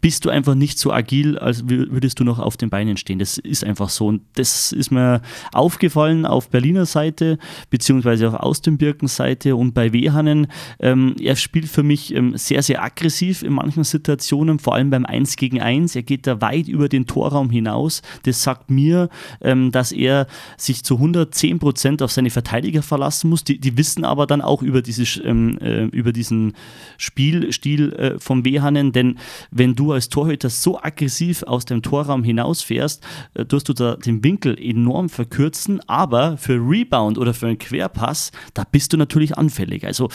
bist 0.00 0.24
du 0.24 0.30
einfach 0.30 0.54
nicht 0.54 0.78
so 0.78 0.92
agil, 0.92 1.38
als 1.38 1.64
wür- 1.64 1.90
würdest 1.90 2.18
du 2.20 2.24
noch 2.24 2.38
auf 2.38 2.56
den 2.56 2.70
Beinen 2.70 2.96
stehen. 2.96 3.18
Das 3.18 3.38
ist 3.38 3.64
einfach 3.64 3.88
so. 3.90 4.06
Und 4.06 4.22
das 4.34 4.72
ist 4.72 4.90
mir 4.90 5.20
aufgefallen 5.52 6.26
auf 6.26 6.48
Berliner 6.48 6.86
Seite, 6.86 7.38
beziehungsweise 7.70 8.28
auf 8.28 8.34
Austenbirken 8.34 9.08
Seite 9.08 9.56
und 9.56 9.74
bei 9.74 9.92
Wehanen. 9.92 10.46
Ähm, 10.78 11.16
er 11.20 11.36
spielt 11.36 11.68
für 11.68 11.82
mich 11.82 12.14
ähm, 12.14 12.36
sehr, 12.36 12.62
sehr 12.62 12.82
aggressiv 12.82 13.42
in 13.42 13.52
manchen 13.52 13.84
Situationen, 13.84 14.58
vor 14.58 14.74
allem 14.74 14.90
beim 14.90 15.04
1 15.04 15.36
gegen 15.36 15.60
1. 15.60 15.94
Er 15.96 16.02
geht 16.02 16.26
da 16.26 16.40
weit 16.40 16.68
über 16.68 16.88
den 16.88 17.06
Torraum 17.06 17.50
hinaus. 17.50 18.02
Das 18.22 18.42
sagt 18.42 18.70
mir, 18.70 19.08
ähm, 19.42 19.70
dass 19.70 19.92
er 19.92 20.26
sich 20.56 20.82
zu 20.82 20.94
110 20.96 21.58
Prozent 21.58 22.02
auf 22.02 22.10
seine 22.10 22.30
Verteidiger 22.30 22.82
verlassen 22.82 23.28
muss. 23.28 23.44
Die, 23.44 23.58
die 23.58 23.76
wissen 23.76 24.04
aber 24.04 24.26
dann 24.26 24.40
auch 24.40 24.62
über, 24.62 24.80
dieses, 24.82 25.20
ähm, 25.22 25.58
äh, 25.58 25.84
über 25.84 26.12
diesen 26.12 26.54
Spielstil 26.96 27.92
äh, 27.92 28.18
vom 28.18 28.44
Wehanen, 28.44 28.92
denn 28.92 29.18
wenn 29.50 29.74
du 29.74 29.89
als 29.94 30.08
Torhüter 30.08 30.50
so 30.50 30.80
aggressiv 30.80 31.42
aus 31.44 31.64
dem 31.64 31.82
Torraum 31.82 32.24
hinausfährst, 32.24 33.02
äh, 33.34 33.44
du 33.44 33.58
da 33.58 33.96
den 33.96 34.22
Winkel 34.24 34.58
enorm 34.60 35.08
verkürzen, 35.08 35.80
aber 35.88 36.36
für 36.36 36.54
Rebound 36.54 37.18
oder 37.18 37.34
für 37.34 37.46
einen 37.46 37.58
Querpass, 37.58 38.32
da 38.54 38.64
bist 38.64 38.92
du 38.92 38.96
natürlich 38.96 39.36
anfällig. 39.36 39.84
Also 39.84 40.08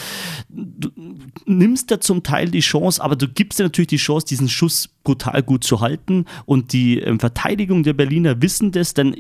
du 0.50 0.90
nimmst 1.46 1.92
da 1.92 2.00
zum 2.00 2.24
Teil 2.24 2.50
die 2.50 2.60
Chance, 2.60 3.04
aber 3.04 3.16
du 3.16 3.28
gibst 3.28 3.60
dir 3.60 3.64
natürlich 3.64 3.88
die 3.88 3.98
Chance, 3.98 4.26
diesen 4.28 4.50
Schuss 4.50 4.95
brutal 5.06 5.42
gut 5.44 5.64
zu 5.64 5.80
halten 5.80 6.26
und 6.46 6.74
die 6.74 7.00
ähm, 7.00 7.22
Verteidigung 7.22 7.84
der 7.84 7.94
Berliner 7.94 8.42
wissen 8.42 8.74
das, 8.74 8.94
denn 8.94 9.16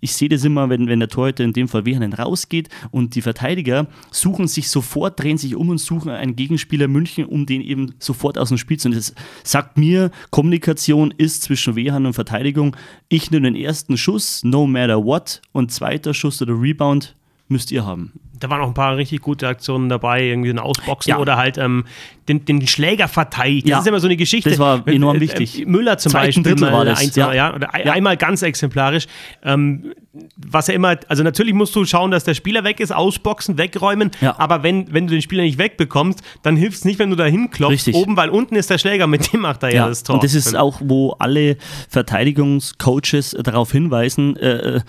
ich, 0.00 0.12
sehe 0.12 0.28
das 0.28 0.44
immer, 0.44 0.68
wenn, 0.68 0.88
wenn 0.88 0.98
der 0.98 1.08
Torhüter 1.08 1.44
in 1.44 1.54
dem 1.54 1.68
Fall 1.68 1.86
Wehanen 1.86 2.12
rausgeht 2.12 2.68
und 2.90 3.14
die 3.14 3.22
Verteidiger 3.22 3.86
suchen 4.10 4.48
sich 4.48 4.68
sofort, 4.68 5.18
drehen 5.18 5.38
sich 5.38 5.56
um 5.56 5.70
und 5.70 5.78
suchen 5.78 6.10
einen 6.10 6.36
Gegenspieler 6.36 6.88
München, 6.88 7.24
um 7.24 7.46
den 7.46 7.62
eben 7.62 7.94
sofort 7.98 8.36
aus 8.36 8.48
dem 8.48 8.58
Spiel 8.58 8.78
zu 8.78 8.90
nehmen. 8.90 9.00
Das 9.00 9.14
sagt 9.44 9.78
mir, 9.78 10.10
Kommunikation 10.30 11.14
ist 11.16 11.42
zwischen 11.44 11.76
Wehan 11.76 12.04
und 12.04 12.12
Verteidigung. 12.14 12.76
Ich 13.08 13.30
nehme 13.30 13.50
den 13.50 13.56
ersten 13.56 13.96
Schuss, 13.96 14.42
no 14.44 14.66
matter 14.66 15.02
what, 15.02 15.40
und 15.52 15.70
zweiter 15.72 16.12
Schuss 16.12 16.42
oder 16.42 16.60
Rebound 16.60 17.14
müsst 17.48 17.72
ihr 17.72 17.86
haben. 17.86 18.12
Da 18.40 18.50
waren 18.50 18.60
auch 18.60 18.68
ein 18.68 18.74
paar 18.74 18.96
richtig 18.96 19.20
gute 19.20 19.48
Aktionen 19.48 19.88
dabei, 19.88 20.22
irgendwie 20.24 20.50
ein 20.50 20.58
Ausboxen 20.58 21.10
Ja. 21.10 21.18
oder 21.18 21.36
halt 21.36 21.58
ähm, 21.58 21.84
den, 22.28 22.44
den 22.44 22.66
Schläger 22.66 23.08
verteidigt. 23.08 23.66
Das 23.66 23.70
Ja. 23.70 23.78
ist 23.80 23.86
immer 23.86 24.00
so 24.00 24.06
eine 24.06 24.16
Geschichte. 24.16 24.50
Das 24.50 24.58
war 24.58 24.84
Wenn- 24.86 24.94
enorm 24.96 25.16
äh, 25.16 25.20
wichtig. 25.20 25.62
äh, 25.62 25.64
Müller 25.66 25.98
zum 25.98 26.12
Zweiten 26.12 26.26
Beispiel. 26.42 26.42
Drittel 26.54 26.72
war 26.72 26.84
das, 26.84 27.00
eins- 27.00 27.16
ja. 27.16 27.32
ja, 27.32 27.54
oder 27.54 27.74
ein- 27.74 27.88
einmal 27.88 28.16
ganz 28.16 28.42
exemplarisch. 28.42 29.06
Ähm, 29.42 29.92
was 30.36 30.68
ja 30.68 30.74
immer, 30.74 30.96
also 31.08 31.22
natürlich 31.22 31.52
musst 31.52 31.76
du 31.76 31.84
schauen, 31.84 32.10
dass 32.10 32.24
der 32.24 32.34
Spieler 32.34 32.64
weg 32.64 32.80
ist, 32.80 32.92
ausboxen, 32.92 33.58
wegräumen. 33.58 34.10
Ja. 34.20 34.38
Aber 34.38 34.62
wenn, 34.62 34.92
wenn 34.92 35.06
du 35.06 35.12
den 35.12 35.20
Spieler 35.20 35.42
nicht 35.42 35.58
wegbekommst, 35.58 36.22
dann 36.42 36.56
hilft 36.56 36.78
es 36.78 36.84
nicht, 36.84 36.98
wenn 36.98 37.10
du 37.10 37.16
da 37.16 37.26
hinklopfst 37.26 37.92
oben, 37.92 38.16
weil 38.16 38.30
unten 38.30 38.56
ist 38.56 38.70
der 38.70 38.78
Schläger, 38.78 39.06
mit 39.06 39.32
dem 39.32 39.40
macht 39.40 39.62
er 39.62 39.74
ja, 39.74 39.86
das 39.86 40.02
Tor. 40.02 40.14
Und 40.14 40.24
das 40.24 40.34
ist 40.34 40.56
auch, 40.56 40.80
wo 40.82 41.10
alle 41.18 41.58
Verteidigungscoaches 41.90 43.36
darauf 43.42 43.70
hinweisen, 43.72 44.36
äh, 44.36 44.76
äh, 44.76 44.80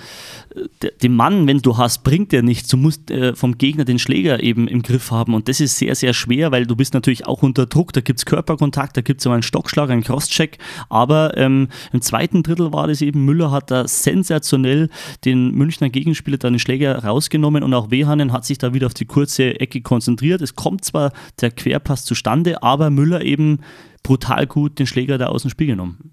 den 1.02 1.16
Mann, 1.16 1.48
wenn 1.48 1.60
du 1.60 1.78
hast, 1.78 2.04
bringt 2.04 2.32
der 2.32 2.42
nichts. 2.42 2.70
Du 2.70 2.78
musst 2.78 3.12
äh, 3.12 3.36
vom 3.36 3.58
Gegner 3.58 3.86
den 3.86 4.00
Schläger 4.00 4.42
eben 4.42 4.68
im 4.68 4.82
Griff 4.82 5.12
haben. 5.12 5.34
Und 5.34 5.48
das 5.50 5.60
ist 5.60 5.78
sehr, 5.78 5.96
sehr 5.96 6.14
schwer, 6.14 6.52
weil 6.52 6.66
du 6.66 6.76
bist 6.76 6.94
natürlich 6.94 7.28
auch 7.28 7.44
unter 7.44 7.66
Druck. 7.66 7.94
Da 7.94 8.02
gibt 8.02 8.20
es 8.20 8.26
Körperkontakt, 8.26 8.98
da 8.98 9.02
gibt 9.02 9.22
es 9.22 9.26
immer 9.26 9.36
einen 9.36 9.44
Stockschlag, 9.44 9.90
einen 9.90 10.04
Crosscheck. 10.04 10.58
Aber 10.90 11.38
ähm, 11.38 11.68
im 11.92 12.02
zweiten 12.02 12.42
Drittel 12.44 12.72
war 12.72 12.88
das 12.88 13.02
eben, 13.02 13.26
Müller 13.26 13.52
hat 13.52 13.70
da 13.70 13.88
sensationell 13.88 14.90
den 15.26 15.54
Münchner 15.56 15.90
Gegenspieler 15.90 16.38
da 16.38 16.50
den 16.50 16.60
Schläger 16.60 17.04
rausgenommen 17.04 17.64
und 17.64 17.74
auch 17.74 17.92
Wehanen 17.92 18.32
hat 18.32 18.46
sich 18.46 18.58
da 18.58 18.74
wieder 18.74 18.88
auf 18.88 18.94
die 18.94 19.06
kurze 19.06 19.60
Ecke 19.60 19.82
konzentriert. 19.82 20.42
Es 20.42 20.56
kommt 20.56 20.86
zwar 20.86 21.12
der 21.42 21.52
Querpass 21.52 22.06
zustande, 22.06 22.64
aber 22.64 22.90
Müller 22.90 23.22
eben 23.24 23.60
brutal 24.04 24.48
gut 24.48 24.80
den 24.80 24.88
Schläger 24.88 25.18
da 25.18 25.28
aus 25.28 25.42
dem 25.44 25.52
Spiel 25.52 25.68
genommen. 25.68 26.12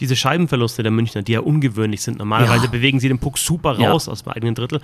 diese 0.00 0.16
Scheibenverluste 0.16 0.82
der 0.82 0.90
Münchner, 0.92 1.20
die 1.22 1.32
ja 1.32 1.40
ungewöhnlich 1.40 2.00
sind. 2.00 2.16
Normalerweise 2.20 2.64
Ja. 2.64 2.70
bewegen 2.70 2.98
sie 3.00 3.08
den 3.08 3.18
Puck 3.18 3.36
super 3.36 3.78
Ja. 3.78 3.90
raus 3.90 4.08
aus 4.08 4.22
dem 4.22 4.32
eigenen 4.32 4.54
Drittel. 4.54 4.80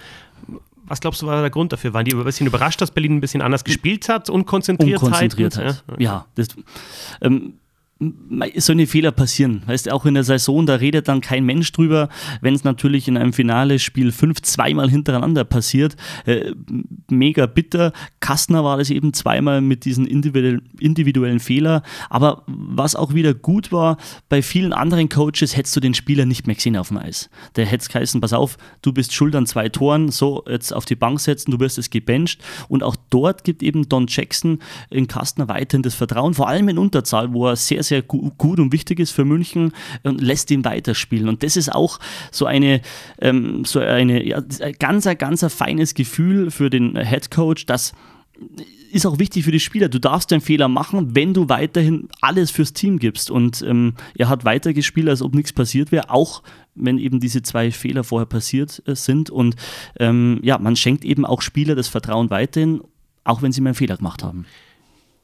Was 0.84 1.00
glaubst 1.00 1.22
du, 1.22 1.26
war 1.26 1.40
der 1.40 1.48
Grund 1.48 1.72
dafür? 1.72 1.94
Waren 1.94 2.04
die 2.04 2.14
ein 2.14 2.22
bisschen 2.22 2.46
überrascht, 2.46 2.82
dass 2.82 2.90
Berlin 2.90 3.16
ein 3.16 3.20
bisschen 3.22 3.40
anders 3.40 3.64
gespielt 3.64 4.10
hat? 4.10 4.28
Unkonzentriertheit? 4.28 5.02
Unkonzentriertheit. 5.02 5.82
Und, 5.86 6.00
Ja, 6.02 6.26
das, 6.34 6.48
ähm, 7.22 7.54
so 8.58 8.72
eine 8.72 8.86
Fehler 8.86 9.10
passieren. 9.10 9.62
Weißt 9.64 9.90
auch 9.90 10.04
in 10.04 10.14
der 10.14 10.24
Saison, 10.24 10.66
da 10.66 10.74
redet 10.74 11.08
dann 11.08 11.22
kein 11.22 11.44
Mensch 11.44 11.72
drüber. 11.72 12.10
Wenn 12.42 12.54
es 12.54 12.62
natürlich 12.62 13.08
in 13.08 13.16
einem 13.16 13.32
Finale 13.32 13.78
Spiel 13.78 14.12
5 14.12 14.42
zweimal 14.42 14.90
hintereinander 14.90 15.44
passiert, 15.44 15.96
äh, 16.26 16.52
mega 17.10 17.46
bitter. 17.46 17.92
Kastner 18.20 18.62
war 18.64 18.76
das 18.76 18.90
eben 18.90 19.14
zweimal 19.14 19.62
mit 19.62 19.86
diesen 19.86 20.06
individuellen, 20.06 20.68
individuellen 20.78 21.40
Fehler. 21.40 21.82
Aber 22.10 22.42
was 22.46 22.96
auch 22.96 23.14
wieder 23.14 23.32
gut 23.32 23.72
war, 23.72 23.96
bei 24.28 24.42
vielen 24.42 24.74
anderen 24.74 25.08
Coaches 25.08 25.56
hättest 25.56 25.74
du 25.76 25.80
den 25.80 25.94
Spieler 25.94 26.26
nicht 26.26 26.46
mehr 26.46 26.56
gesehen 26.56 26.76
auf 26.76 26.88
dem 26.88 26.98
Eis. 26.98 27.30
Der 27.56 27.64
hätte 27.64 27.82
es 27.82 27.88
geheißen, 27.88 28.20
pass 28.20 28.34
auf, 28.34 28.58
du 28.82 28.92
bist 28.92 29.14
schuld 29.14 29.34
an 29.34 29.46
zwei 29.46 29.70
Toren, 29.70 30.10
so 30.10 30.44
jetzt 30.46 30.74
auf 30.74 30.84
die 30.84 30.96
Bank 30.96 31.18
setzen, 31.20 31.50
du 31.50 31.60
wirst 31.60 31.78
es 31.78 31.88
gebencht. 31.88 32.44
Und 32.68 32.82
auch 32.82 32.96
dort 33.08 33.44
gibt 33.44 33.62
eben 33.62 33.88
Don 33.88 34.06
Jackson 34.06 34.58
in 34.90 35.08
Kastner 35.08 35.48
weiterhin 35.48 35.82
das 35.82 35.94
Vertrauen, 35.94 36.34
vor 36.34 36.48
allem 36.48 36.68
in 36.68 36.76
Unterzahl, 36.76 37.32
wo 37.32 37.46
er 37.46 37.56
sehr, 37.56 37.82
sehr 37.86 38.02
gut 38.02 38.60
und 38.60 38.72
wichtig 38.72 39.00
ist 39.00 39.12
für 39.12 39.24
München 39.24 39.72
und 40.02 40.20
lässt 40.20 40.50
ihn 40.50 40.64
weiterspielen. 40.64 41.28
Und 41.28 41.42
das 41.42 41.56
ist 41.56 41.72
auch 41.72 41.98
so 42.30 42.46
eine, 42.46 42.80
ähm, 43.20 43.64
so 43.64 43.80
eine 43.80 44.26
ja, 44.26 44.42
ganz, 44.78 45.08
ganz 45.18 45.44
ein 45.44 45.50
feines 45.50 45.94
Gefühl 45.94 46.50
für 46.50 46.70
den 46.70 46.96
Head 46.96 47.30
Coach, 47.30 47.66
dass 47.66 47.92
ist 48.92 49.06
auch 49.06 49.18
wichtig 49.18 49.44
für 49.44 49.50
die 49.50 49.60
Spieler. 49.60 49.88
Du 49.88 49.98
darfst 49.98 50.32
einen 50.32 50.40
Fehler 50.40 50.68
machen, 50.68 51.14
wenn 51.14 51.34
du 51.34 51.48
weiterhin 51.48 52.08
alles 52.20 52.50
fürs 52.50 52.72
Team 52.72 52.98
gibst. 52.98 53.30
Und 53.30 53.62
ähm, 53.62 53.94
er 54.16 54.28
hat 54.28 54.44
weitergespielt, 54.44 55.08
als 55.08 55.22
ob 55.22 55.34
nichts 55.34 55.52
passiert 55.52 55.92
wäre, 55.92 56.10
auch 56.10 56.42
wenn 56.74 56.98
eben 56.98 57.20
diese 57.20 57.42
zwei 57.42 57.70
Fehler 57.70 58.04
vorher 58.04 58.26
passiert 58.26 58.82
äh, 58.86 58.94
sind. 58.94 59.30
Und 59.30 59.56
ähm, 59.98 60.40
ja, 60.42 60.58
man 60.58 60.76
schenkt 60.76 61.04
eben 61.04 61.24
auch 61.24 61.42
Spieler 61.42 61.74
das 61.74 61.88
Vertrauen 61.88 62.30
weiterhin, 62.30 62.80
auch 63.24 63.42
wenn 63.42 63.52
sie 63.52 63.60
mal 63.60 63.70
einen 63.70 63.74
Fehler 63.74 63.96
gemacht 63.96 64.22
haben 64.22 64.46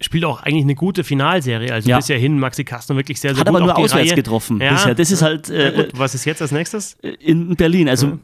spielt 0.02 0.24
auch 0.24 0.42
eigentlich 0.42 0.64
eine 0.64 0.74
gute 0.74 1.04
Finalserie. 1.04 1.72
Also 1.72 1.88
ja. 1.88 1.96
bisher 1.96 2.18
hin 2.18 2.38
Maxi 2.38 2.64
Kastner 2.64 2.96
wirklich 2.96 3.20
sehr, 3.20 3.34
sehr 3.34 3.40
Hat 3.40 3.46
gut. 3.46 3.54
Hat 3.54 3.62
aber 3.62 3.72
nur 3.72 3.78
auswärts 3.78 4.10
Reihe. 4.10 4.16
getroffen 4.16 4.60
ja. 4.60 4.72
bisher. 4.72 4.94
Das 4.94 5.10
ist 5.10 5.22
halt. 5.22 5.48
Äh, 5.50 5.88
Was 5.94 6.14
ist 6.14 6.24
jetzt 6.24 6.42
als 6.42 6.52
nächstes? 6.52 6.94
Äh, 7.02 7.10
in 7.20 7.56
Berlin. 7.56 7.88
Also 7.88 8.06
ja. 8.06 8.18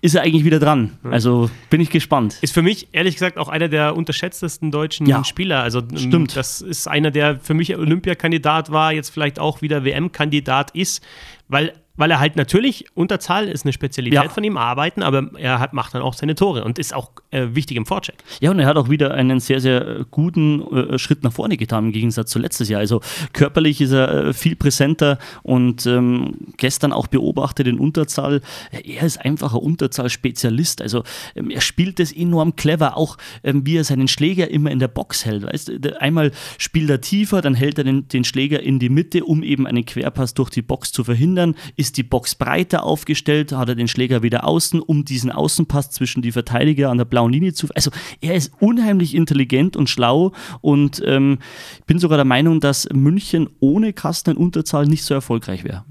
ist 0.00 0.14
er 0.14 0.22
eigentlich 0.22 0.44
wieder 0.44 0.58
dran. 0.58 0.98
Also 1.02 1.50
bin 1.70 1.80
ich 1.80 1.90
gespannt. 1.90 2.38
Ist 2.40 2.54
für 2.54 2.62
mich 2.62 2.88
ehrlich 2.92 3.14
gesagt 3.14 3.38
auch 3.38 3.48
einer 3.48 3.68
der 3.68 3.96
unterschätztesten 3.96 4.70
deutschen 4.70 5.24
Spieler. 5.24 5.62
Also 5.62 5.80
ähm, 5.80 5.98
Stimmt. 5.98 6.36
das 6.36 6.60
ist 6.60 6.88
einer, 6.88 7.10
der 7.10 7.40
für 7.40 7.54
mich 7.54 7.76
Olympiakandidat 7.76 8.70
war, 8.70 8.92
jetzt 8.92 9.10
vielleicht 9.10 9.38
auch 9.38 9.62
wieder 9.62 9.84
WM-Kandidat 9.84 10.72
ist, 10.72 11.02
weil 11.48 11.72
weil 11.96 12.10
er 12.10 12.20
halt 12.20 12.36
natürlich, 12.36 12.86
Unterzahl 12.94 13.48
ist 13.48 13.64
eine 13.64 13.72
Spezialität 13.72 14.24
ja. 14.24 14.28
von 14.28 14.42
ihm, 14.44 14.56
arbeiten, 14.56 15.02
aber 15.02 15.30
er 15.38 15.58
hat, 15.58 15.72
macht 15.72 15.94
dann 15.94 16.02
auch 16.02 16.14
seine 16.14 16.34
Tore 16.34 16.64
und 16.64 16.78
ist 16.78 16.94
auch 16.94 17.10
äh, 17.30 17.48
wichtig 17.52 17.76
im 17.76 17.86
Vorcheck. 17.86 18.16
Ja, 18.40 18.50
und 18.50 18.58
er 18.58 18.66
hat 18.66 18.76
auch 18.76 18.88
wieder 18.88 19.12
einen 19.12 19.40
sehr, 19.40 19.60
sehr 19.60 20.06
guten 20.10 20.62
äh, 20.72 20.98
Schritt 20.98 21.22
nach 21.22 21.32
vorne 21.32 21.56
getan 21.56 21.86
im 21.86 21.92
Gegensatz 21.92 22.30
zu 22.30 22.38
letztes 22.38 22.68
Jahr. 22.68 22.80
Also 22.80 23.00
körperlich 23.32 23.80
ist 23.80 23.92
er 23.92 24.28
äh, 24.28 24.32
viel 24.32 24.56
präsenter 24.56 25.18
und 25.42 25.86
ähm, 25.86 26.36
gestern 26.56 26.92
auch 26.92 27.08
beobachtet 27.08 27.66
in 27.66 27.78
Unterzahl. 27.78 28.40
Er 28.70 29.02
ist 29.02 29.20
einfach 29.20 29.52
ein 29.52 29.60
Unterzahl-Spezialist. 29.60 30.80
Also 30.80 31.02
ähm, 31.34 31.50
er 31.50 31.60
spielt 31.60 32.00
es 32.00 32.12
enorm 32.12 32.56
clever, 32.56 32.96
auch 32.96 33.18
ähm, 33.44 33.66
wie 33.66 33.76
er 33.76 33.84
seinen 33.84 34.08
Schläger 34.08 34.50
immer 34.50 34.70
in 34.70 34.78
der 34.78 34.88
Box 34.88 35.26
hält. 35.26 35.44
Weißt? 35.44 35.70
Einmal 35.98 36.32
spielt 36.58 36.88
er 36.88 37.00
tiefer, 37.00 37.42
dann 37.42 37.54
hält 37.54 37.78
er 37.78 37.84
den, 37.84 38.08
den 38.08 38.24
Schläger 38.24 38.62
in 38.62 38.78
die 38.78 38.88
Mitte, 38.88 39.24
um 39.24 39.42
eben 39.42 39.66
einen 39.66 39.84
Querpass 39.84 40.34
durch 40.34 40.50
die 40.50 40.62
Box 40.62 40.92
zu 40.92 41.04
verhindern 41.04 41.54
ist 41.82 41.98
die 41.98 42.02
Box 42.02 42.34
breiter 42.34 42.84
aufgestellt, 42.84 43.52
hat 43.52 43.68
er 43.68 43.74
den 43.74 43.88
Schläger 43.88 44.22
wieder 44.22 44.44
außen, 44.44 44.80
um 44.80 45.04
diesen 45.04 45.30
Außenpass 45.30 45.90
zwischen 45.90 46.22
die 46.22 46.32
Verteidiger 46.32 46.90
an 46.90 46.98
der 46.98 47.04
blauen 47.04 47.32
Linie 47.32 47.52
zu. 47.52 47.68
Also 47.74 47.90
er 48.20 48.34
ist 48.34 48.52
unheimlich 48.60 49.14
intelligent 49.14 49.76
und 49.76 49.90
schlau 49.90 50.32
und 50.60 51.02
ähm, 51.04 51.40
bin 51.86 51.98
sogar 51.98 52.16
der 52.16 52.24
Meinung, 52.24 52.60
dass 52.60 52.88
München 52.92 53.50
ohne 53.60 53.92
Kasten 53.92 54.30
in 54.30 54.36
Unterzahl 54.36 54.86
nicht 54.86 55.04
so 55.04 55.12
erfolgreich 55.12 55.64
wäre. 55.64 55.84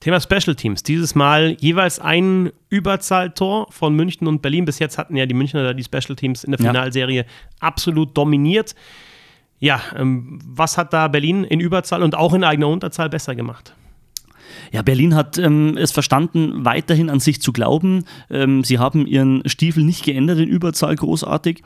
Thema 0.00 0.20
Special 0.20 0.54
Teams. 0.54 0.82
Dieses 0.82 1.14
Mal 1.14 1.56
jeweils 1.60 1.98
ein 1.98 2.50
Überzahltor 2.68 3.66
von 3.70 3.94
München 3.94 4.26
und 4.26 4.40
Berlin. 4.40 4.64
Bis 4.64 4.78
jetzt 4.78 4.98
hatten 4.98 5.16
ja 5.16 5.26
die 5.26 5.34
Münchner 5.34 5.74
die 5.74 5.84
Special 5.84 6.16
Teams 6.16 6.44
in 6.44 6.52
der 6.52 6.58
Finalserie 6.58 7.22
ja. 7.22 7.24
absolut 7.60 8.16
dominiert. 8.16 8.74
Ja, 9.58 9.80
ähm, 9.96 10.38
was 10.44 10.78
hat 10.78 10.92
da 10.92 11.08
Berlin 11.08 11.44
in 11.44 11.60
Überzahl 11.60 12.02
und 12.02 12.14
auch 12.14 12.34
in 12.34 12.44
eigener 12.44 12.68
Unterzahl 12.68 13.08
besser 13.08 13.34
gemacht? 13.34 13.74
Ja, 14.72 14.82
Berlin 14.82 15.14
hat 15.14 15.38
ähm, 15.38 15.76
es 15.76 15.92
verstanden, 15.92 16.64
weiterhin 16.64 17.10
an 17.10 17.20
sich 17.20 17.40
zu 17.40 17.52
glauben. 17.52 18.04
Ähm, 18.30 18.64
sie 18.64 18.78
haben 18.78 19.06
ihren 19.06 19.42
Stiefel 19.48 19.84
nicht 19.84 20.04
geändert 20.04 20.38
in 20.38 20.48
Überzahl 20.48 20.94
großartig. 20.96 21.62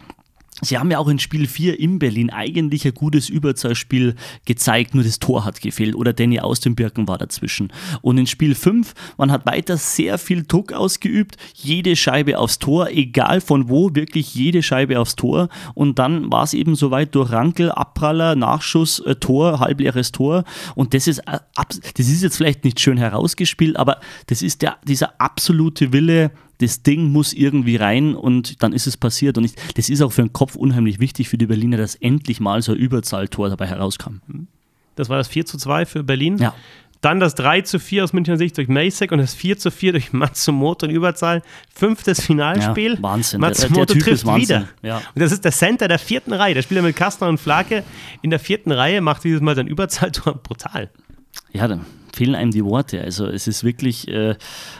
Sie 0.62 0.78
haben 0.78 0.90
ja 0.90 0.98
auch 0.98 1.08
in 1.08 1.18
Spiel 1.18 1.46
4 1.46 1.78
in 1.78 1.98
Berlin 1.98 2.30
eigentlich 2.30 2.86
ein 2.86 2.94
gutes 2.94 3.28
Überzahlspiel 3.28 4.14
gezeigt, 4.44 4.94
nur 4.94 5.04
das 5.04 5.18
Tor 5.18 5.44
hat 5.44 5.60
gefehlt 5.60 5.94
oder 5.94 6.12
Danny 6.12 6.40
aus 6.40 6.60
dem 6.60 6.74
Birken 6.74 7.08
war 7.08 7.18
dazwischen. 7.18 7.72
Und 8.02 8.18
in 8.18 8.26
Spiel 8.26 8.54
5, 8.54 8.94
man 9.16 9.30
hat 9.30 9.46
weiter 9.46 9.76
sehr 9.76 10.18
viel 10.18 10.44
Druck 10.46 10.72
ausgeübt, 10.72 11.36
jede 11.54 11.96
Scheibe 11.96 12.38
aufs 12.38 12.58
Tor, 12.58 12.88
egal 12.90 13.40
von 13.40 13.68
wo, 13.68 13.94
wirklich 13.94 14.34
jede 14.34 14.62
Scheibe 14.62 14.98
aufs 15.00 15.16
Tor. 15.16 15.48
Und 15.74 15.98
dann 15.98 16.30
war 16.30 16.44
es 16.44 16.54
eben 16.54 16.74
soweit 16.74 17.14
durch 17.14 17.30
Rankel, 17.30 17.70
Abpraller, 17.70 18.36
Nachschuss, 18.36 19.00
äh, 19.00 19.16
Tor, 19.16 19.60
halbleeres 19.60 20.12
Tor. 20.12 20.44
Und 20.74 20.94
das 20.94 21.06
ist, 21.06 21.18
äh, 21.20 21.38
das 21.96 22.08
ist 22.08 22.22
jetzt 22.22 22.36
vielleicht 22.36 22.64
nicht 22.64 22.80
schön 22.80 22.98
herausgespielt, 22.98 23.76
aber 23.76 24.00
das 24.26 24.42
ist 24.42 24.62
der, 24.62 24.78
dieser 24.86 25.20
absolute 25.20 25.92
Wille, 25.92 26.30
das 26.60 26.82
Ding 26.82 27.10
muss 27.10 27.32
irgendwie 27.32 27.76
rein 27.76 28.14
und 28.14 28.62
dann 28.62 28.72
ist 28.72 28.86
es 28.86 28.96
passiert. 28.96 29.38
Und 29.38 29.44
ich, 29.44 29.54
das 29.74 29.88
ist 29.88 30.02
auch 30.02 30.12
für 30.12 30.22
den 30.22 30.32
Kopf 30.32 30.56
unheimlich 30.56 31.00
wichtig 31.00 31.28
für 31.28 31.38
die 31.38 31.46
Berliner, 31.46 31.78
dass 31.78 31.94
endlich 31.94 32.40
mal 32.40 32.62
so 32.62 32.72
ein 32.72 32.78
Überzahltor 32.78 33.48
dabei 33.48 33.66
herauskam. 33.66 34.16
Das 34.96 35.08
war 35.08 35.16
das 35.16 35.28
4 35.28 35.46
zu 35.46 35.56
2 35.56 35.86
für 35.86 36.04
Berlin. 36.04 36.36
Ja. 36.38 36.54
Dann 37.00 37.18
das 37.18 37.34
3 37.34 37.62
zu 37.62 37.78
4 37.78 38.04
aus 38.04 38.12
Münchner 38.12 38.36
Sicht 38.36 38.58
durch 38.58 38.68
Masek 38.68 39.10
und 39.10 39.18
das 39.18 39.32
4 39.32 39.56
zu 39.56 39.70
4 39.70 39.92
durch 39.92 40.12
Matsumoto 40.12 40.84
in 40.84 40.92
Überzahl. 40.92 41.40
Fünftes 41.74 42.20
Finalspiel. 42.20 42.96
Ja, 42.96 43.02
Wahnsinn. 43.02 43.40
Matsumoto 43.40 43.94
der, 43.94 43.94
der 43.94 44.04
trifft 44.04 44.26
wieder. 44.26 44.68
Ja. 44.82 44.98
Und 44.98 45.22
das 45.22 45.32
ist 45.32 45.42
der 45.42 45.52
Center 45.52 45.88
der 45.88 45.98
vierten 45.98 46.34
Reihe. 46.34 46.52
Der 46.52 46.60
Spieler 46.60 46.82
mit 46.82 46.94
Kastner 46.96 47.28
und 47.28 47.38
Flake 47.38 47.84
in 48.20 48.28
der 48.28 48.38
vierten 48.38 48.70
Reihe 48.70 49.00
macht 49.00 49.24
dieses 49.24 49.40
Mal 49.40 49.56
sein 49.56 49.66
Überzahltor 49.66 50.34
brutal. 50.34 50.90
Ja, 51.52 51.66
dann 51.66 51.86
fehlen 52.14 52.34
einem 52.34 52.50
die 52.50 52.64
Worte. 52.64 53.00
Also 53.00 53.26
es 53.26 53.46
ist 53.46 53.64
wirklich 53.64 54.08
äh, 54.08 54.36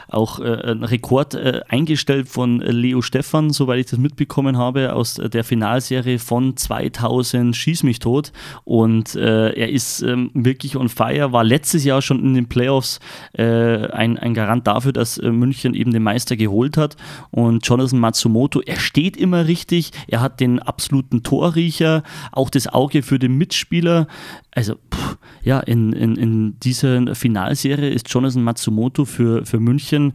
auch 0.07 0.39
äh, 0.39 0.71
ein 0.71 0.83
Rekord 0.83 1.35
äh, 1.35 1.61
eingestellt 1.67 2.27
von 2.27 2.61
äh, 2.61 2.71
Leo 2.71 3.01
Stephan, 3.01 3.51
soweit 3.51 3.79
ich 3.79 3.85
das 3.87 3.99
mitbekommen 3.99 4.57
habe, 4.57 4.93
aus 4.93 5.15
der 5.15 5.43
Finalserie 5.43 6.19
von 6.19 6.57
2000 6.57 7.55
Schieß 7.55 7.83
mich 7.83 7.99
tot. 7.99 8.31
Und 8.63 9.15
äh, 9.15 9.49
er 9.51 9.69
ist 9.69 10.01
ähm, 10.01 10.31
wirklich 10.33 10.75
on 10.75 10.89
fire, 10.89 11.31
war 11.31 11.43
letztes 11.43 11.83
Jahr 11.83 12.01
schon 12.01 12.23
in 12.23 12.33
den 12.33 12.47
Playoffs 12.47 12.99
äh, 13.33 13.43
ein, 13.43 14.17
ein 14.17 14.33
Garant 14.33 14.67
dafür, 14.67 14.93
dass 14.93 15.21
München 15.21 15.73
eben 15.73 15.91
den 15.91 16.03
Meister 16.03 16.35
geholt 16.35 16.77
hat. 16.77 16.97
Und 17.31 17.65
Jonathan 17.65 17.99
Matsumoto, 17.99 18.61
er 18.61 18.79
steht 18.79 19.17
immer 19.17 19.47
richtig, 19.47 19.91
er 20.07 20.21
hat 20.21 20.39
den 20.39 20.59
absoluten 20.59 21.23
Torriecher, 21.23 22.03
auch 22.31 22.49
das 22.49 22.67
Auge 22.67 23.03
für 23.03 23.19
den 23.19 23.37
Mitspieler. 23.37 24.07
Also 24.51 24.75
pff, 24.75 25.17
ja, 25.43 25.59
in, 25.61 25.93
in, 25.93 26.15
in 26.15 26.59
dieser 26.59 27.15
Finalserie 27.15 27.89
ist 27.89 28.13
Jonathan 28.13 28.43
Matsumoto 28.43 29.05
für, 29.05 29.45
für 29.45 29.59
München, 29.59 30.13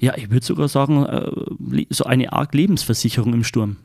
ja, 0.00 0.16
ich 0.16 0.30
würde 0.30 0.44
sogar 0.44 0.66
sagen, 0.66 1.06
äh, 1.06 1.86
so 1.90 2.04
eine 2.04 2.32
Art 2.32 2.54
Lebensversicherung 2.54 3.32
im 3.34 3.44
Sturm. 3.44 3.76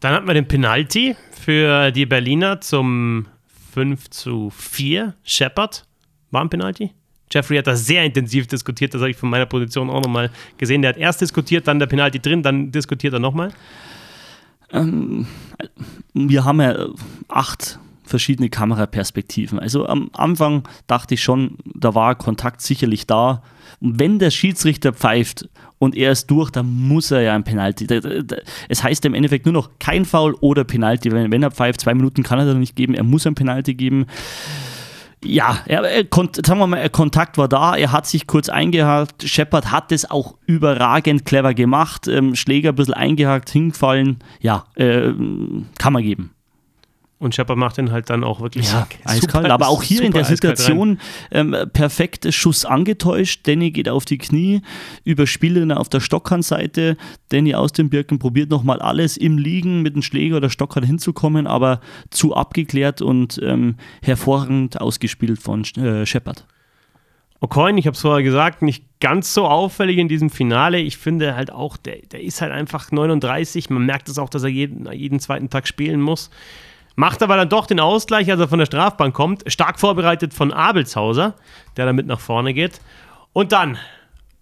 Dann 0.00 0.14
hatten 0.14 0.26
wir 0.26 0.34
den 0.34 0.48
Penalty 0.48 1.14
für 1.30 1.90
die 1.90 2.06
Berliner 2.06 2.60
zum 2.60 3.26
5 3.74 4.08
zu 4.10 4.50
4. 4.50 5.14
Shepard 5.24 5.84
war 6.30 6.42
ein 6.42 6.48
Penalty. 6.48 6.92
Jeffrey 7.30 7.58
hat 7.58 7.66
das 7.66 7.84
sehr 7.84 8.04
intensiv 8.04 8.46
diskutiert, 8.46 8.94
das 8.94 9.02
habe 9.02 9.10
ich 9.10 9.16
von 9.16 9.28
meiner 9.28 9.44
Position 9.44 9.90
auch 9.90 10.02
nochmal 10.02 10.30
gesehen. 10.56 10.80
Der 10.80 10.90
hat 10.90 10.96
erst 10.96 11.20
diskutiert, 11.20 11.68
dann 11.68 11.78
der 11.78 11.86
Penalty 11.86 12.18
drin, 12.20 12.42
dann 12.42 12.72
diskutiert 12.72 13.12
er 13.12 13.20
nochmal. 13.20 13.52
Ähm, 14.72 15.26
wir 16.14 16.44
haben 16.44 16.60
ja 16.60 16.86
acht 17.28 17.78
verschiedene 18.08 18.48
Kameraperspektiven. 18.48 19.58
Also 19.58 19.86
am 19.86 20.10
Anfang 20.12 20.66
dachte 20.86 21.14
ich 21.14 21.22
schon, 21.22 21.58
da 21.64 21.94
war 21.94 22.14
Kontakt 22.14 22.62
sicherlich 22.62 23.06
da. 23.06 23.42
Und 23.80 24.00
wenn 24.00 24.18
der 24.18 24.30
Schiedsrichter 24.30 24.92
pfeift 24.92 25.48
und 25.78 25.96
er 25.96 26.12
ist 26.12 26.26
durch, 26.30 26.50
dann 26.50 26.88
muss 26.88 27.10
er 27.10 27.20
ja 27.20 27.34
ein 27.34 27.44
Penalty. 27.44 27.86
Es 28.68 28.82
heißt 28.82 29.04
im 29.04 29.14
Endeffekt 29.14 29.46
nur 29.46 29.52
noch 29.52 29.70
kein 29.78 30.04
Foul 30.04 30.34
oder 30.40 30.64
Penalty. 30.64 31.12
Wenn, 31.12 31.42
er 31.42 31.50
pfeift, 31.50 31.80
zwei 31.80 31.94
Minuten 31.94 32.22
kann 32.22 32.38
er 32.38 32.46
da 32.46 32.54
nicht 32.54 32.76
geben, 32.76 32.94
er 32.94 33.04
muss 33.04 33.26
ein 33.26 33.34
Penalty 33.34 33.74
geben. 33.74 34.06
Ja, 35.24 35.58
er, 35.66 35.82
er, 35.82 36.04
sagen 36.12 36.60
wir 36.60 36.66
mal, 36.66 36.80
der 36.80 36.90
Kontakt 36.90 37.38
war 37.38 37.48
da, 37.48 37.76
er 37.76 37.90
hat 37.90 38.06
sich 38.06 38.28
kurz 38.28 38.48
eingehakt. 38.48 39.24
Shepard 39.24 39.72
hat 39.72 39.90
es 39.90 40.08
auch 40.08 40.36
überragend 40.46 41.24
clever 41.24 41.54
gemacht. 41.54 42.06
Ähm, 42.06 42.36
Schläger 42.36 42.70
ein 42.70 42.76
bisschen 42.76 42.94
eingehakt, 42.94 43.50
hingefallen. 43.50 44.18
Ja, 44.40 44.64
äh, 44.76 45.12
kann 45.78 45.92
man 45.92 46.02
geben. 46.02 46.30
Und 47.20 47.34
Shepard 47.34 47.58
macht 47.58 47.76
den 47.78 47.90
halt 47.90 48.10
dann 48.10 48.22
auch 48.22 48.40
wirklich 48.40 48.66
Ja, 48.70 48.86
super- 48.90 49.10
eiskalt. 49.10 49.50
Aber 49.50 49.68
auch 49.68 49.82
hier 49.82 50.02
in 50.02 50.12
der. 50.12 50.24
Situation 50.24 51.00
ähm, 51.32 51.56
perfekt 51.72 52.32
Schuss 52.32 52.64
angetäuscht. 52.64 53.40
Danny 53.48 53.72
geht 53.72 53.88
auf 53.88 54.04
die 54.04 54.18
Knie, 54.18 54.62
überspielt 55.04 55.56
ihn 55.56 55.72
auf 55.72 55.88
der 55.88 55.98
Stockhandseite. 56.00 56.96
Danny 57.30 57.54
aus 57.54 57.72
den 57.72 57.90
Birken 57.90 58.18
probiert 58.20 58.50
nochmal 58.50 58.78
alles 58.80 59.16
im 59.16 59.36
Liegen 59.36 59.82
mit 59.82 59.94
dem 59.96 60.02
Schläger 60.02 60.36
oder 60.36 60.48
Stockhand 60.50 60.86
hinzukommen, 60.86 61.46
aber 61.48 61.80
zu 62.10 62.36
abgeklärt 62.36 63.02
und 63.02 63.40
ähm, 63.42 63.76
hervorragend 64.02 64.80
ausgespielt 64.80 65.40
von 65.40 65.64
äh, 65.76 66.06
Shepard. 66.06 66.46
O'Coin, 67.40 67.78
ich 67.78 67.86
habe 67.86 67.94
es 67.94 68.00
vorher 68.00 68.22
gesagt, 68.24 68.62
nicht 68.62 68.84
ganz 69.00 69.32
so 69.32 69.46
auffällig 69.46 69.98
in 69.98 70.08
diesem 70.08 70.28
Finale. 70.28 70.80
Ich 70.80 70.98
finde 70.98 71.36
halt 71.36 71.52
auch, 71.52 71.76
der, 71.76 71.98
der 72.10 72.20
ist 72.20 72.40
halt 72.42 72.50
einfach 72.52 72.90
39. 72.90 73.70
Man 73.70 73.86
merkt 73.86 74.08
es 74.08 74.18
auch, 74.18 74.28
dass 74.28 74.42
er 74.42 74.48
jeden, 74.48 74.90
jeden 74.92 75.20
zweiten 75.20 75.48
Tag 75.48 75.68
spielen 75.68 76.00
muss. 76.00 76.30
Macht 76.98 77.22
aber 77.22 77.36
dann 77.36 77.48
doch 77.48 77.66
den 77.66 77.78
Ausgleich, 77.78 78.28
als 78.28 78.40
er 78.40 78.48
von 78.48 78.58
der 78.58 78.66
Strafbank 78.66 79.14
kommt. 79.14 79.44
Stark 79.46 79.78
vorbereitet 79.78 80.34
von 80.34 80.52
Abelshauser, 80.52 81.36
der 81.76 81.86
dann 81.86 81.94
mit 81.94 82.08
nach 82.08 82.18
vorne 82.18 82.52
geht. 82.52 82.80
Und 83.32 83.52
dann, 83.52 83.78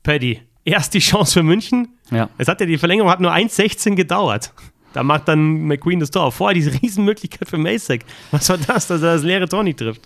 Paddy, 0.02 0.40
erst 0.64 0.94
die 0.94 1.00
Chance 1.00 1.34
für 1.34 1.42
München. 1.42 1.88
Ja. 2.10 2.30
Es 2.38 2.48
hat 2.48 2.60
ja 2.60 2.66
die 2.66 2.78
Verlängerung 2.78 3.10
hat 3.10 3.20
nur 3.20 3.30
1,16 3.30 3.94
gedauert. 3.94 4.54
Da 4.94 5.02
macht 5.02 5.28
dann 5.28 5.66
McQueen 5.66 6.00
das 6.00 6.10
Tor. 6.10 6.32
Vorher 6.32 6.54
diese 6.54 6.72
Riesenmöglichkeit 6.80 7.46
für 7.46 7.58
Masek. 7.58 8.06
Was 8.30 8.48
war 8.48 8.56
das, 8.56 8.86
dass 8.86 9.02
er 9.02 9.16
das 9.16 9.22
leere 9.22 9.46
Tor 9.46 9.62
nicht 9.62 9.78
trifft? 9.78 10.00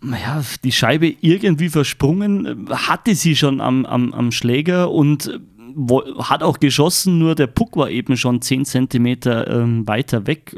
naja, 0.00 0.42
die 0.62 0.72
Scheibe 0.72 1.12
irgendwie 1.20 1.68
versprungen, 1.68 2.68
hatte 2.70 3.14
sie 3.14 3.36
schon 3.36 3.60
am, 3.60 3.84
am, 3.84 4.14
am 4.14 4.30
Schläger 4.32 4.90
und 4.90 5.26
äh, 5.26 5.38
wo, 5.74 6.02
hat 6.22 6.42
auch 6.42 6.60
geschossen, 6.60 7.18
nur 7.18 7.34
der 7.34 7.48
Puck 7.48 7.76
war 7.76 7.90
eben 7.90 8.16
schon 8.16 8.40
10 8.40 8.64
Zentimeter 8.66 9.48
ähm, 9.48 9.86
weiter 9.88 10.26
weg. 10.26 10.56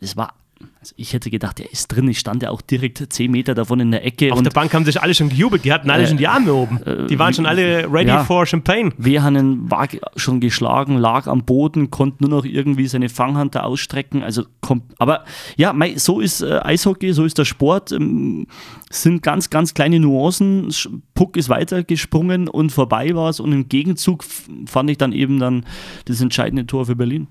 Das 0.00 0.16
war, 0.16 0.34
also 0.80 0.94
ich 0.96 1.12
hätte 1.12 1.30
gedacht, 1.30 1.60
er 1.60 1.70
ist 1.70 1.88
drin. 1.88 2.08
Ich 2.08 2.18
stand 2.18 2.42
ja 2.42 2.50
auch 2.50 2.60
direkt 2.60 3.12
10 3.12 3.30
Meter 3.30 3.54
davon 3.54 3.80
in 3.80 3.90
der 3.90 4.04
Ecke. 4.04 4.32
Auf 4.32 4.42
der 4.42 4.50
Bank 4.50 4.72
haben 4.74 4.84
sich 4.84 5.00
alle 5.00 5.14
schon 5.14 5.28
gejubelt. 5.28 5.64
Die 5.64 5.72
hatten 5.72 5.90
alle 5.90 6.04
Äh, 6.04 6.06
schon 6.08 6.16
die 6.16 6.28
Arme 6.28 6.52
oben. 6.52 6.80
Die 7.08 7.18
waren 7.18 7.34
schon 7.34 7.46
alle 7.46 7.90
ready 7.92 8.08
ja. 8.08 8.24
for 8.24 8.46
Champagne. 8.46 8.92
Wehanen 8.96 9.70
war 9.70 9.88
schon 10.16 10.40
geschlagen, 10.40 10.96
lag 10.98 11.26
am 11.26 11.44
Boden, 11.44 11.90
konnte 11.90 12.24
nur 12.24 12.30
noch 12.30 12.44
irgendwie 12.44 12.86
seine 12.86 13.08
Fanghand 13.08 13.54
da 13.54 13.60
ausstrecken. 13.60 14.22
Also 14.22 14.44
kommt, 14.60 14.84
aber 14.98 15.24
ja, 15.56 15.74
so 15.96 16.20
ist 16.20 16.42
äh, 16.42 16.60
Eishockey, 16.62 17.12
so 17.12 17.24
ist 17.24 17.38
der 17.38 17.44
Sport. 17.44 17.92
Ähm, 17.92 18.46
sind 18.90 19.22
ganz, 19.22 19.50
ganz 19.50 19.74
kleine 19.74 20.00
Nuancen. 20.00 20.72
Puck 21.14 21.36
ist 21.36 21.48
weitergesprungen 21.48 22.48
und 22.48 22.70
vorbei 22.70 23.14
war 23.14 23.30
es. 23.30 23.40
Und 23.40 23.52
im 23.52 23.68
Gegenzug 23.68 24.24
fand 24.66 24.90
ich 24.90 24.98
dann 24.98 25.12
eben 25.12 25.38
dann 25.38 25.64
das 26.06 26.20
entscheidende 26.20 26.66
Tor 26.66 26.86
für 26.86 26.96
Berlin. 26.96 27.28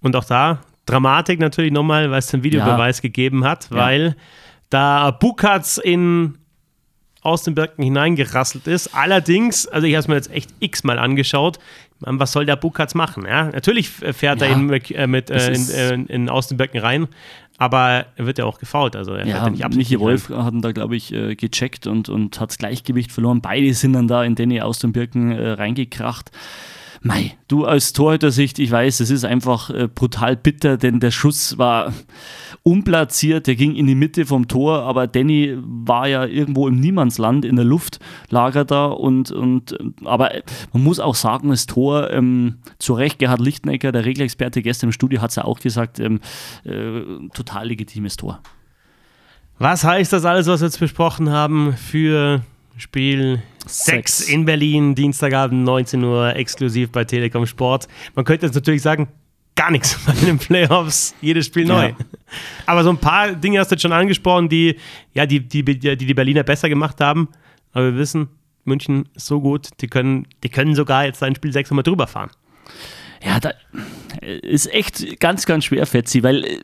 Und 0.00 0.16
auch 0.16 0.24
da 0.24 0.60
Dramatik 0.86 1.38
natürlich 1.38 1.72
nochmal, 1.72 2.10
weil 2.10 2.18
es 2.18 2.26
den 2.28 2.42
Videobeweis 2.42 3.02
gegeben 3.02 3.44
hat, 3.44 3.68
Ja. 3.70 3.76
weil 3.76 4.16
da 4.70 5.10
Bukatz 5.10 5.78
in 5.78 6.38
aus 7.20 7.44
den 7.44 7.54
Birken 7.54 7.84
hineingerasselt 7.84 8.66
ist. 8.66 8.96
Allerdings, 8.96 9.68
also 9.68 9.86
ich 9.86 9.94
habe 9.94 10.00
es 10.00 10.08
mir 10.08 10.16
jetzt 10.16 10.32
echt 10.32 10.50
x-mal 10.58 10.98
angeschaut. 10.98 11.60
Was 12.00 12.32
soll 12.32 12.46
der 12.46 12.56
Bukatz 12.56 12.96
machen? 12.96 13.24
Ja? 13.26 13.44
Natürlich 13.44 13.88
fährt 13.90 14.42
er 14.42 14.48
Ja. 14.48 14.54
in, 14.56 14.68
äh, 14.72 15.06
mit, 15.06 15.30
äh, 15.30 15.52
in, 15.52 15.70
äh, 15.70 16.12
in 16.12 16.28
aus 16.28 16.48
den 16.48 16.56
Birken 16.56 16.80
rein, 16.80 17.06
aber 17.58 18.06
er 18.16 18.26
wird 18.26 18.38
ja 18.38 18.44
auch 18.44 18.58
gefault. 18.58 18.96
Also 18.96 19.12
er 19.14 19.24
Ja, 19.24 19.44
ja 19.46 19.50
nicht 19.68 19.76
Michi 19.76 20.00
Wolf 20.00 20.30
hat 20.30 20.52
ihn 20.52 20.62
da, 20.62 20.72
glaube 20.72 20.96
ich, 20.96 21.12
äh, 21.12 21.36
gecheckt 21.36 21.86
und, 21.86 22.08
und 22.08 22.40
hat 22.40 22.50
das 22.50 22.58
Gleichgewicht 22.58 23.12
verloren. 23.12 23.40
Beide 23.40 23.72
sind 23.72 23.92
dann 23.92 24.08
da 24.08 24.24
in 24.24 24.34
Danny 24.34 24.60
aus 24.60 24.80
den 24.80 24.90
Birken 24.90 25.30
äh, 25.30 25.50
reingekracht. 25.50 26.32
Mei, 27.04 27.36
du 27.48 27.66
aus 27.66 27.92
Torhüter-Sicht, 27.92 28.60
ich 28.60 28.70
weiß, 28.70 29.00
es 29.00 29.10
ist 29.10 29.24
einfach 29.24 29.70
äh, 29.70 29.88
brutal 29.88 30.36
bitter, 30.36 30.76
denn 30.76 31.00
der 31.00 31.10
Schuss 31.10 31.58
war 31.58 31.92
unplatziert, 32.62 33.48
der 33.48 33.56
ging 33.56 33.74
in 33.74 33.88
die 33.88 33.96
Mitte 33.96 34.24
vom 34.24 34.46
Tor, 34.46 34.82
aber 34.84 35.08
Danny 35.08 35.56
war 35.60 36.06
ja 36.06 36.24
irgendwo 36.24 36.68
im 36.68 36.78
Niemandsland 36.78 37.44
in 37.44 37.56
der 37.56 37.64
Luft, 37.64 37.98
lag 38.30 38.54
er 38.54 38.64
da 38.64 38.86
und, 38.86 39.32
und 39.32 39.76
aber 40.04 40.32
äh, 40.32 40.42
man 40.72 40.84
muss 40.84 41.00
auch 41.00 41.16
sagen, 41.16 41.48
das 41.50 41.66
Tor, 41.66 42.12
ähm, 42.12 42.58
zu 42.78 42.94
Recht, 42.94 43.18
Gerhard 43.18 43.40
Lichtnecker, 43.40 43.90
der 43.90 44.04
Regelexperte 44.04 44.62
gestern 44.62 44.90
im 44.90 44.92
Studio, 44.92 45.20
hat 45.20 45.30
es 45.30 45.36
ja 45.36 45.44
auch 45.44 45.58
gesagt, 45.58 45.98
ähm, 45.98 46.20
äh, 46.62 47.02
total 47.34 47.66
legitimes 47.66 48.16
Tor. 48.16 48.40
Was 49.58 49.82
heißt 49.82 50.12
das 50.12 50.24
alles, 50.24 50.46
was 50.46 50.60
wir 50.60 50.66
jetzt 50.66 50.78
besprochen 50.78 51.30
haben, 51.30 51.72
für 51.76 52.42
Spiel 52.76 53.42
6 53.66 53.84
Sechs. 53.84 54.28
in 54.28 54.44
Berlin, 54.44 54.94
Dienstagabend 54.94 55.64
19 55.64 56.02
Uhr, 56.02 56.34
exklusiv 56.36 56.90
bei 56.90 57.04
Telekom 57.04 57.46
Sport? 57.46 57.88
Man 58.14 58.24
könnte 58.24 58.46
jetzt 58.46 58.54
natürlich 58.54 58.82
sagen, 58.82 59.08
gar 59.54 59.70
nichts 59.70 59.98
bei 60.06 60.12
den 60.12 60.38
Playoffs, 60.38 61.14
jedes 61.20 61.46
Spiel 61.46 61.66
neu. 61.66 61.88
Ja. 61.88 61.96
Aber 62.66 62.84
so 62.84 62.90
ein 62.90 62.98
paar 62.98 63.32
Dinge 63.32 63.58
hast 63.58 63.70
du 63.70 63.74
jetzt 63.74 63.82
schon 63.82 63.92
angesprochen, 63.92 64.48
die 64.48 64.76
ja, 65.14 65.26
die, 65.26 65.40
die, 65.40 65.64
die, 65.64 65.96
die 65.96 66.14
Berliner 66.14 66.42
besser 66.42 66.68
gemacht 66.68 67.00
haben. 67.00 67.28
Aber 67.72 67.86
wir 67.86 67.96
wissen, 67.96 68.28
München 68.64 69.08
ist 69.14 69.26
so 69.26 69.40
gut, 69.40 69.68
die 69.80 69.88
können, 69.88 70.26
die 70.42 70.48
können 70.48 70.74
sogar 70.74 71.04
jetzt 71.04 71.22
ein 71.22 71.34
Spiel 71.34 71.52
6 71.52 71.70
nochmal 71.70 71.82
drüber 71.82 72.06
fahren. 72.06 72.30
Ja, 73.24 73.38
da 73.38 73.52
ist 74.20 74.72
echt 74.72 75.20
ganz, 75.20 75.46
ganz 75.46 75.66
schwer, 75.66 75.86
Fetzi, 75.86 76.22
weil 76.22 76.44
äh, 76.44 76.58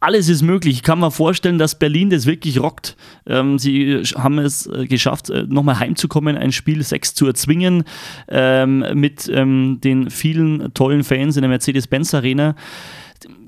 alles 0.00 0.28
ist 0.28 0.42
möglich. 0.42 0.74
Ich 0.76 0.82
kann 0.82 1.00
mir 1.00 1.10
vorstellen, 1.10 1.58
dass 1.58 1.78
Berlin 1.78 2.10
das 2.10 2.26
wirklich 2.26 2.60
rockt. 2.60 2.96
Ähm, 3.26 3.58
sie 3.58 4.02
haben 4.14 4.38
es 4.38 4.66
äh, 4.66 4.86
geschafft, 4.86 5.30
äh, 5.30 5.44
nochmal 5.48 5.78
heimzukommen, 5.78 6.36
ein 6.36 6.52
Spiel 6.52 6.82
6 6.82 7.14
zu 7.14 7.26
erzwingen 7.26 7.84
ähm, 8.28 8.84
mit 8.94 9.30
ähm, 9.32 9.80
den 9.82 10.10
vielen 10.10 10.72
tollen 10.74 11.02
Fans 11.02 11.36
in 11.36 11.42
der 11.42 11.48
Mercedes-Benz 11.48 12.14
Arena. 12.14 12.54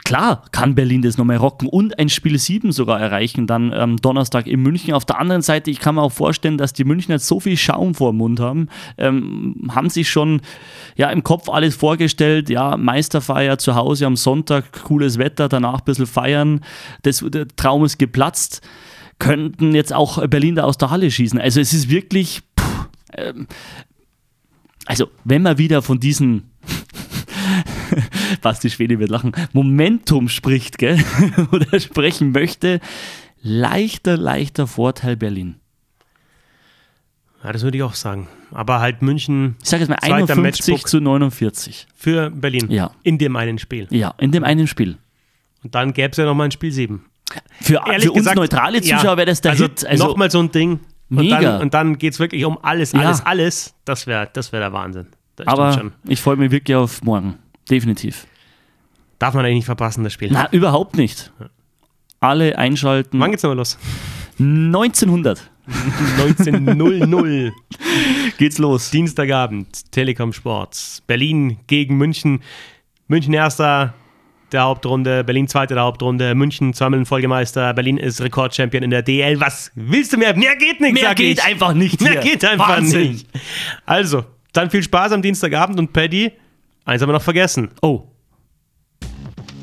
Klar 0.04 0.44
kann 0.52 0.74
Berlin 0.74 1.02
das 1.02 1.18
nochmal 1.18 1.36
rocken 1.36 1.68
und 1.68 1.98
ein 1.98 2.08
Spiel 2.08 2.38
7 2.38 2.72
sogar 2.72 2.98
erreichen, 2.98 3.46
dann 3.46 3.72
am 3.74 3.96
Donnerstag 3.98 4.46
in 4.46 4.60
München. 4.62 4.94
Auf 4.94 5.04
der 5.04 5.20
anderen 5.20 5.42
Seite, 5.42 5.70
ich 5.70 5.80
kann 5.80 5.96
mir 5.96 6.02
auch 6.02 6.12
vorstellen, 6.12 6.56
dass 6.56 6.72
die 6.72 6.84
Münchner 6.84 7.18
so 7.18 7.40
viel 7.40 7.56
Schaum 7.56 7.94
vor 7.94 8.12
dem 8.12 8.18
Mund 8.18 8.40
haben, 8.40 8.68
ähm, 8.96 9.68
haben 9.70 9.90
sich 9.90 10.08
schon 10.08 10.40
ja, 10.96 11.10
im 11.10 11.24
Kopf 11.24 11.48
alles 11.48 11.76
vorgestellt, 11.76 12.48
ja, 12.48 12.76
Meisterfeier 12.76 13.58
zu 13.58 13.74
Hause 13.74 14.06
am 14.06 14.16
Sonntag, 14.16 14.84
cooles 14.84 15.18
Wetter, 15.18 15.48
danach 15.48 15.80
ein 15.80 15.84
bisschen 15.84 16.06
feiern, 16.06 16.60
das, 17.02 17.24
der 17.26 17.46
Traum 17.48 17.84
ist 17.84 17.98
geplatzt, 17.98 18.62
könnten 19.18 19.74
jetzt 19.74 19.92
auch 19.92 20.26
Berlin 20.28 20.54
da 20.54 20.64
aus 20.64 20.78
der 20.78 20.90
Halle 20.90 21.10
schießen. 21.10 21.40
Also 21.40 21.60
es 21.60 21.74
ist 21.74 21.90
wirklich, 21.90 22.42
pff, 22.58 22.88
ähm, 23.14 23.46
also 24.86 25.08
wenn 25.24 25.42
man 25.42 25.58
wieder 25.58 25.82
von 25.82 26.00
diesen 26.00 26.50
Basti 28.42 28.70
Schwede 28.70 28.98
wird 28.98 29.10
lachen, 29.10 29.32
Momentum 29.52 30.28
spricht, 30.28 30.78
gell? 30.78 30.98
oder 31.52 31.78
sprechen 31.80 32.32
möchte, 32.32 32.80
leichter, 33.42 34.16
leichter 34.16 34.66
Vorteil 34.66 35.16
Berlin. 35.16 35.56
Ja, 37.44 37.52
das 37.52 37.62
würde 37.62 37.76
ich 37.76 37.82
auch 37.84 37.94
sagen. 37.94 38.26
Aber 38.50 38.80
halt 38.80 39.00
München 39.02 39.56
Ich 39.62 39.68
sage 39.68 39.82
jetzt 39.82 39.90
mal 39.90 39.98
Zweiter 39.98 40.32
51 40.34 40.66
Matchbook. 40.72 40.88
zu 40.88 41.00
49. 41.00 41.86
für 41.94 42.30
Berlin 42.30 42.66
Ja. 42.70 42.90
in 43.04 43.18
dem 43.18 43.36
einen 43.36 43.58
Spiel. 43.58 43.86
Ja, 43.90 44.14
in 44.18 44.32
dem 44.32 44.42
einen 44.44 44.66
Spiel. 44.66 44.96
Und 45.62 45.74
dann 45.74 45.92
gäbe 45.92 46.10
es 46.10 46.16
ja 46.16 46.24
nochmal 46.24 46.48
ein 46.48 46.50
Spiel 46.50 46.72
7. 46.72 47.04
Für, 47.60 47.80
für 47.84 48.10
uns 48.10 48.14
gesagt, 48.14 48.36
neutrale 48.36 48.82
ja. 48.82 48.96
Zuschauer 48.96 49.16
wäre 49.18 49.26
das 49.26 49.40
der 49.40 49.52
also 49.52 49.64
Hit. 49.64 49.84
Also, 49.86 50.06
nochmal 50.06 50.30
so 50.30 50.40
ein 50.40 50.50
Ding. 50.50 50.80
Und 51.10 51.16
Mega. 51.18 51.40
dann, 51.40 51.62
und 51.62 51.74
dann 51.74 51.98
geht 51.98 52.14
es 52.14 52.18
wirklich 52.18 52.44
um 52.44 52.58
alles, 52.62 52.92
Ja. 52.92 53.00
alles, 53.00 53.24
alles. 53.24 53.74
Das 53.84 54.06
wäre 54.06 54.28
das 54.32 54.52
wär 54.52 54.60
der 54.60 54.72
Wahnsinn. 54.72 55.06
Das 55.36 55.46
aber 55.46 55.72
schon. 55.72 55.92
ich 56.06 56.20
freue 56.20 56.36
mich 56.36 56.50
wirklich 56.50 56.76
auf 56.76 57.02
morgen. 57.02 57.36
Definitiv. 57.70 58.26
Darf 59.18 59.34
man 59.34 59.44
eigentlich 59.44 59.56
nicht 59.56 59.66
verpassen, 59.66 60.04
das 60.04 60.12
Spiel. 60.12 60.30
Na, 60.32 60.50
überhaupt 60.52 60.96
nicht. 60.96 61.32
Alle 62.20 62.56
einschalten. 62.58 63.18
Wann 63.20 63.30
geht's 63.30 63.42
nochmal 63.42 63.58
los? 63.58 63.78
1900 64.38 65.50
19.00 65.68 67.52
geht's 68.38 68.58
los. 68.58 68.90
Dienstagabend, 68.90 69.92
Telekom 69.92 70.32
Sports. 70.32 71.02
Berlin 71.06 71.58
gegen 71.66 71.96
München. 71.98 72.40
München 73.06 73.34
erster 73.34 73.94
der 74.52 74.62
Hauptrunde, 74.62 75.24
Berlin 75.24 75.46
zweiter 75.46 75.74
der 75.74 75.84
Hauptrunde, 75.84 76.34
München 76.34 76.72
zweimal 76.72 77.04
Folgemeister, 77.04 77.74
Berlin 77.74 77.98
ist 77.98 78.22
Rekordchampion 78.22 78.82
in 78.82 78.90
der 78.90 79.02
DL. 79.02 79.38
Was 79.40 79.70
willst 79.74 80.12
du 80.14 80.16
mehr? 80.16 80.34
Mehr 80.36 80.56
geht 80.56 80.80
nicht, 80.80 80.94
Mehr 80.94 81.14
geht 81.14 81.38
ich. 81.38 81.44
einfach 81.44 81.74
nicht. 81.74 82.00
Mehr 82.00 82.12
hier. 82.12 82.20
geht 82.22 82.44
einfach 82.46 82.68
Wahnsinn. 82.70 83.12
nicht. 83.12 83.28
Also, 83.84 84.24
dann 84.54 84.70
viel 84.70 84.82
Spaß 84.82 85.12
am 85.12 85.20
Dienstagabend 85.20 85.78
und 85.78 85.92
Paddy, 85.92 86.32
eins 86.88 87.02
haben 87.02 87.08
wir 87.10 87.14
noch 87.14 87.22
vergessen. 87.22 87.70
Oh, 87.82 88.04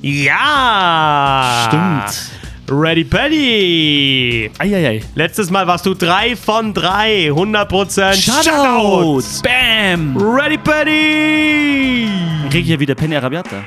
Ja! 0.01 1.67
stimmt. 1.67 2.31
Ready 2.67 3.03
Paddy! 3.03 4.51
Eieiei. 4.57 5.01
Letztes 5.13 5.51
Mal 5.51 5.67
warst 5.67 5.85
du 5.85 5.93
3 5.93 6.35
von 6.35 6.73
3, 6.73 7.29
100% 7.29 8.13
Shutout. 8.15 9.21
Bam. 9.43 10.17
Ready 10.17 10.57
Paddy! 10.57 12.07
Krieg 12.49 12.61
ich 12.63 12.69
ja 12.69 12.79
wieder 12.79 12.95
Penny 12.95 13.15
Arabiata. 13.15 13.63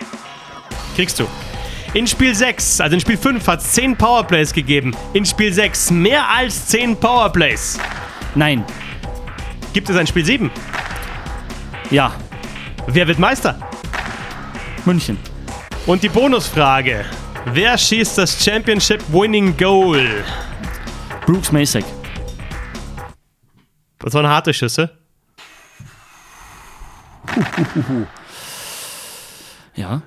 Kriegst 0.97 1.21
du. 1.21 1.27
In 1.95 2.07
Spiel 2.07 2.35
6, 2.35 2.81
also 2.81 2.95
in 2.95 3.01
Spiel 3.01 3.17
5 3.17 3.47
hat 3.47 3.61
es 3.61 3.73
10 3.73 3.97
Powerplays 3.97 4.53
gegeben. 4.53 4.95
In 5.13 5.25
Spiel 5.25 5.53
6 5.53 5.91
mehr 5.93 6.29
als 6.29 6.67
10 6.67 6.97
Powerplays. 6.97 7.79
Nein. 8.35 8.65
Gibt 9.73 9.89
es 9.91 9.97
ein 9.97 10.07
Spiel 10.07 10.25
7? 10.25 10.51
Ja. 11.91 12.13
Wer 12.91 13.07
wird 13.07 13.19
Meister? 13.19 13.55
München. 14.87 15.19
Und 15.85 16.03
die 16.03 16.09
Bonusfrage. 16.09 17.05
Wer 17.53 17.77
schießt 17.77 18.17
das 18.17 18.43
Championship 18.43 19.03
Winning 19.13 19.55
Goal? 19.59 20.25
Brooks 21.27 21.53
Masek. 21.53 21.85
Das 23.99 24.15
waren 24.15 24.27
harte 24.27 24.55
Schüsse. 24.55 24.91
Ja. 29.75 30.01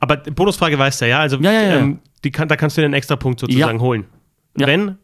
Aber 0.00 0.16
die 0.16 0.32
Bonusfrage 0.32 0.76
weißt 0.76 1.02
du 1.02 1.08
ja, 1.08 1.20
also 1.20 1.36
Ja, 1.36 1.52
ja, 1.52 1.62
ja. 1.62 1.76
Ähm, 1.76 2.00
kann, 2.32 2.48
da 2.48 2.56
kannst 2.56 2.76
du 2.76 2.80
dir 2.80 2.86
einen 2.86 2.94
extra 2.94 3.14
Punkt 3.14 3.38
sozusagen 3.38 3.80
holen. 3.80 4.06
Ja. 4.58 4.66
Wenn, 4.66 4.98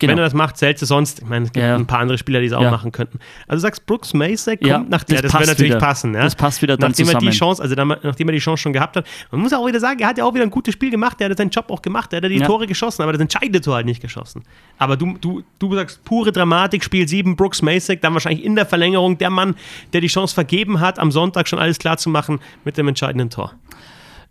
Genau. 0.00 0.12
wenn 0.12 0.18
er 0.18 0.24
das 0.24 0.34
macht, 0.34 0.56
zählt 0.56 0.80
es 0.82 0.88
sonst. 0.88 1.20
Ich 1.20 1.26
meine, 1.28 1.44
es 1.44 1.52
gibt 1.52 1.64
Ja. 1.64 1.76
ein 1.76 1.86
paar 1.86 2.00
andere 2.00 2.18
Spieler, 2.18 2.40
die 2.40 2.46
es 2.46 2.52
auch 2.52 2.62
Ja. 2.62 2.70
machen 2.70 2.90
könnten. 2.90 3.18
Also 3.46 3.56
du 3.58 3.60
sagst, 3.60 3.86
Brooks 3.86 4.14
Masek 4.14 4.60
kommt 4.62 4.90
nach 4.90 5.04
das 5.04 5.14
ja, 5.16 5.22
das 5.22 5.30
passt 5.32 5.40
wäre 5.42 5.50
natürlich 5.52 5.70
wieder. 5.72 5.78
passen. 5.80 6.12
Das 6.14 6.34
passt 6.34 6.62
wieder 6.62 6.76
dann 6.76 6.90
nachdem 6.90 7.06
er 7.08 7.14
die 7.14 7.26
zusammen. 7.30 7.32
Chance, 7.38 7.62
also 7.62 7.74
dann, 7.74 7.88
nachdem 7.88 8.28
er 8.28 8.32
die 8.32 8.38
Chance 8.38 8.62
schon 8.62 8.72
gehabt 8.72 8.96
hat. 8.96 9.06
Man 9.30 9.40
muss 9.42 9.52
auch 9.52 9.66
wieder 9.66 9.78
sagen, 9.78 10.00
er 10.00 10.08
hat 10.08 10.18
ja 10.18 10.24
auch 10.24 10.34
wieder 10.34 10.42
ein 10.44 10.50
gutes 10.50 10.74
Spiel 10.74 10.90
gemacht, 10.90 11.20
er 11.20 11.30
hat 11.30 11.36
seinen 11.38 11.50
Job 11.50 11.66
auch 11.70 11.82
gemacht, 11.82 12.12
er 12.12 12.22
hat 12.22 12.30
die. 12.30 12.40
Tore 12.40 12.66
geschossen, 12.66 13.02
aber 13.02 13.12
das 13.12 13.20
entscheidende 13.20 13.60
Tor 13.60 13.74
halt 13.76 13.86
nicht 13.86 14.00
geschossen. 14.00 14.42
Aber 14.78 14.96
du, 14.96 15.16
du, 15.20 15.42
du 15.58 15.74
sagst 15.74 16.02
pure 16.04 16.32
Dramatik, 16.32 16.82
Spiel 16.82 17.06
7, 17.06 17.36
Brooks 17.36 17.60
Masek, 17.62 18.00
dann 18.00 18.14
wahrscheinlich 18.14 18.44
in 18.44 18.56
der 18.56 18.66
Verlängerung 18.66 19.18
der 19.18 19.30
Mann, 19.30 19.54
der 19.92 20.00
die 20.00 20.06
Chance 20.08 20.34
vergeben 20.34 20.80
hat, 20.80 20.98
am 20.98 21.10
Sonntag 21.12 21.46
schon 21.48 21.58
alles 21.58 21.78
klar 21.78 21.98
zu 21.98 22.08
machen 22.10 22.40
mit 22.64 22.76
dem 22.78 22.88
entscheidenden 22.88 23.28
Tor. 23.30 23.52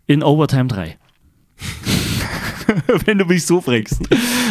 In 0.06 0.22
Overtime 0.24 0.66
3. 0.66 0.98
Wenn 3.06 3.18
du 3.18 3.24
mich 3.24 3.46
so 3.46 3.60
fragst. 3.60 4.00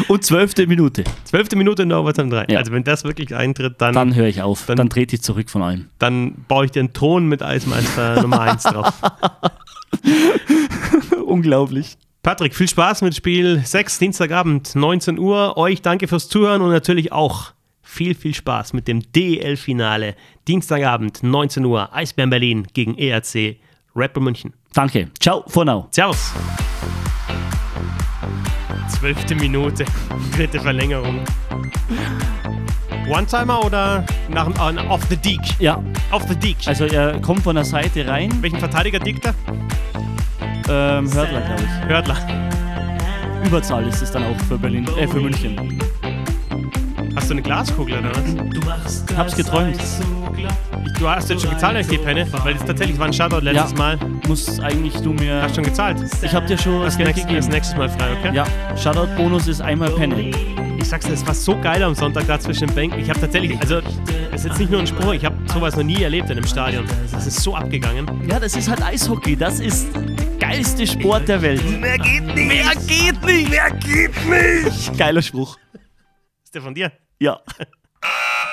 Und 0.07 0.23
zwölfte 0.23 0.65
Minute. 0.67 1.03
Zwölfte 1.23 1.55
Minute 1.55 1.83
in 1.83 1.89
der 1.89 1.99
Overtime 1.99 2.29
3. 2.29 2.45
Ja. 2.49 2.59
Also 2.59 2.71
wenn 2.71 2.83
das 2.83 3.03
wirklich 3.03 3.35
eintritt, 3.35 3.75
dann, 3.79 3.93
Dann 3.93 4.15
höre 4.15 4.27
ich 4.27 4.41
auf. 4.41 4.65
Dann- 4.65 4.77
Dann, 4.77 4.89
trete 4.89 5.15
ich 5.15 5.21
zurück 5.21 5.49
von 5.49 5.61
allem. 5.61 5.89
dann 5.99 6.33
baue 6.47 6.65
ich 6.65 6.71
den 6.71 6.93
Thron 6.93 7.27
mit 7.27 7.43
Eismeister 7.43 8.21
Nummer 8.21 8.41
1 8.41 8.63
drauf. 8.63 8.93
Unglaublich. 11.25 11.97
Patrick, 12.23 12.55
viel 12.55 12.67
Spaß 12.67 13.01
mit 13.01 13.15
Spiel 13.15 13.61
6, 13.63 13.99
Dienstagabend, 13.99 14.75
19 14.75 15.19
Uhr. 15.19 15.57
Euch 15.57 15.81
danke 15.81 16.07
fürs 16.07 16.27
Zuhören 16.27 16.61
und 16.61 16.71
natürlich 16.71 17.11
auch 17.11 17.53
viel, 17.81 18.13
viel 18.13 18.33
Spaß 18.35 18.73
mit 18.73 18.87
dem 18.87 19.01
DEL-Finale. 19.13 20.15
Dienstagabend, 20.47 21.23
19 21.23 21.65
Uhr, 21.65 21.93
Eisbären 21.95 22.29
Berlin 22.29 22.67
gegen 22.73 22.97
ERC 22.97 23.57
Rapper 23.95 24.19
München. 24.21 24.53
Danke. 24.73 25.09
Ciao, 25.19 25.43
for 25.47 25.65
now. 25.65 25.87
Servus. 25.91 26.33
Zwölfte 28.89 29.35
Minute, 29.35 29.85
dritte 30.35 30.59
Verlängerung. 30.59 31.19
One-Timer 33.09 33.65
oder 33.65 34.05
nach 34.29 34.47
äh, 34.47 34.87
off 34.87 35.01
the 35.09 35.17
Deek? 35.17 35.39
Ja, 35.59 35.81
Off 36.11 36.23
the 36.27 36.35
Deek. 36.35 36.57
also 36.67 36.85
er 36.85 37.19
kommt 37.21 37.43
von 37.43 37.55
der 37.55 37.65
Seite 37.65 38.07
rein. 38.07 38.31
Welchen 38.41 38.59
Verteidiger 38.59 38.99
diegt 38.99 39.25
er? 39.25 39.33
Ähm, 40.69 41.11
Hörtler, 41.13 41.41
glaube 41.41 41.63
ich. 41.63 41.87
Hörtler. 41.89 42.17
Überzahl 43.45 43.87
ist 43.87 44.01
es 44.01 44.11
dann 44.11 44.23
auch 44.25 44.39
für 44.47 44.57
Berlin, 44.57 44.87
äh, 44.97 45.07
für 45.07 45.19
München. 45.19 45.79
Hast 47.15 47.29
du 47.29 47.33
eine 47.33 47.41
Glaskugel 47.41 47.99
oder 47.99 48.11
was? 48.65 49.03
Hab's 49.15 49.35
geträumt. 49.35 49.75
Ich, 50.37 50.93
du 50.99 51.09
hast 51.09 51.29
jetzt 51.29 51.41
schon 51.41 51.51
gezahlt, 51.51 51.77
ich 51.79 51.87
gebe 51.89 52.03
Penne, 52.03 52.27
weil 52.43 52.55
es 52.55 52.63
tatsächlich 52.63 52.97
war 52.97 53.07
ein 53.07 53.13
Shoutout 53.13 53.39
letztes 53.43 53.71
Ja. 53.71 53.77
Mal. 53.77 53.97
Muss 54.27 54.59
eigentlich 54.59 54.95
du 55.01 55.13
mir. 55.13 55.41
Hast 55.41 55.55
schon 55.55 55.63
gezahlt. 55.63 55.97
Ich 56.21 56.33
habe 56.33 56.45
dir 56.45 56.57
schon 56.57 56.81
das 56.83 56.95
Das 56.95 56.97
Geld 56.97 57.15
nächste, 57.15 57.35
das 57.35 57.47
nächstes 57.47 57.77
Mal 57.77 57.89
frei, 57.89 58.07
okay? 58.19 58.35
Ja, 58.35 58.45
Shoutout-Bonus 58.77 59.47
ist 59.47 59.61
einmal 59.61 59.89
Penne. 59.91 60.31
Ich 60.77 60.87
sag's 60.87 61.05
dir, 61.05 61.13
es 61.13 61.25
war 61.27 61.33
so 61.33 61.59
geil 61.59 61.83
am 61.83 61.93
Sonntag 61.93 62.25
da 62.27 62.39
zwischen 62.39 62.67
den 62.67 62.75
Bänken. 62.75 62.99
Ich 63.01 63.09
habe 63.09 63.19
tatsächlich, 63.19 63.59
also, 63.59 63.79
es 64.31 64.41
ist 64.41 64.45
jetzt 64.45 64.59
nicht 64.59 64.71
nur 64.71 64.79
ein 64.79 64.87
Spruch, 64.87 65.13
ich 65.13 65.25
habe 65.25 65.35
sowas 65.53 65.75
noch 65.75 65.83
nie 65.83 66.01
erlebt 66.01 66.29
in 66.29 66.37
einem 66.37 66.47
Stadion. 66.47 66.85
Das 67.11 67.27
ist 67.27 67.41
so 67.41 67.53
abgegangen. 67.55 68.07
Ja, 68.29 68.39
das 68.39 68.55
ist 68.55 68.69
halt 68.69 68.81
Eishockey. 68.81 69.35
Das 69.35 69.59
ist 69.59 69.87
der 69.93 70.37
geilste 70.39 70.87
Sport 70.87 71.27
der 71.27 71.41
Welt. 71.41 71.61
Mehr 71.81 71.97
geht 71.97 72.25
nicht! 72.33 72.47
Mehr 72.47 72.71
geht 72.87 73.25
nicht! 73.25 73.49
Mehr 73.49 73.71
geht 73.71 74.11
nicht! 74.65 74.97
Geiler 74.97 75.21
Spruch. 75.21 75.57
Ist 76.49 76.55
der 76.55 76.63
von 76.63 76.73
dir? 76.73 76.91
Ja. 77.19 77.43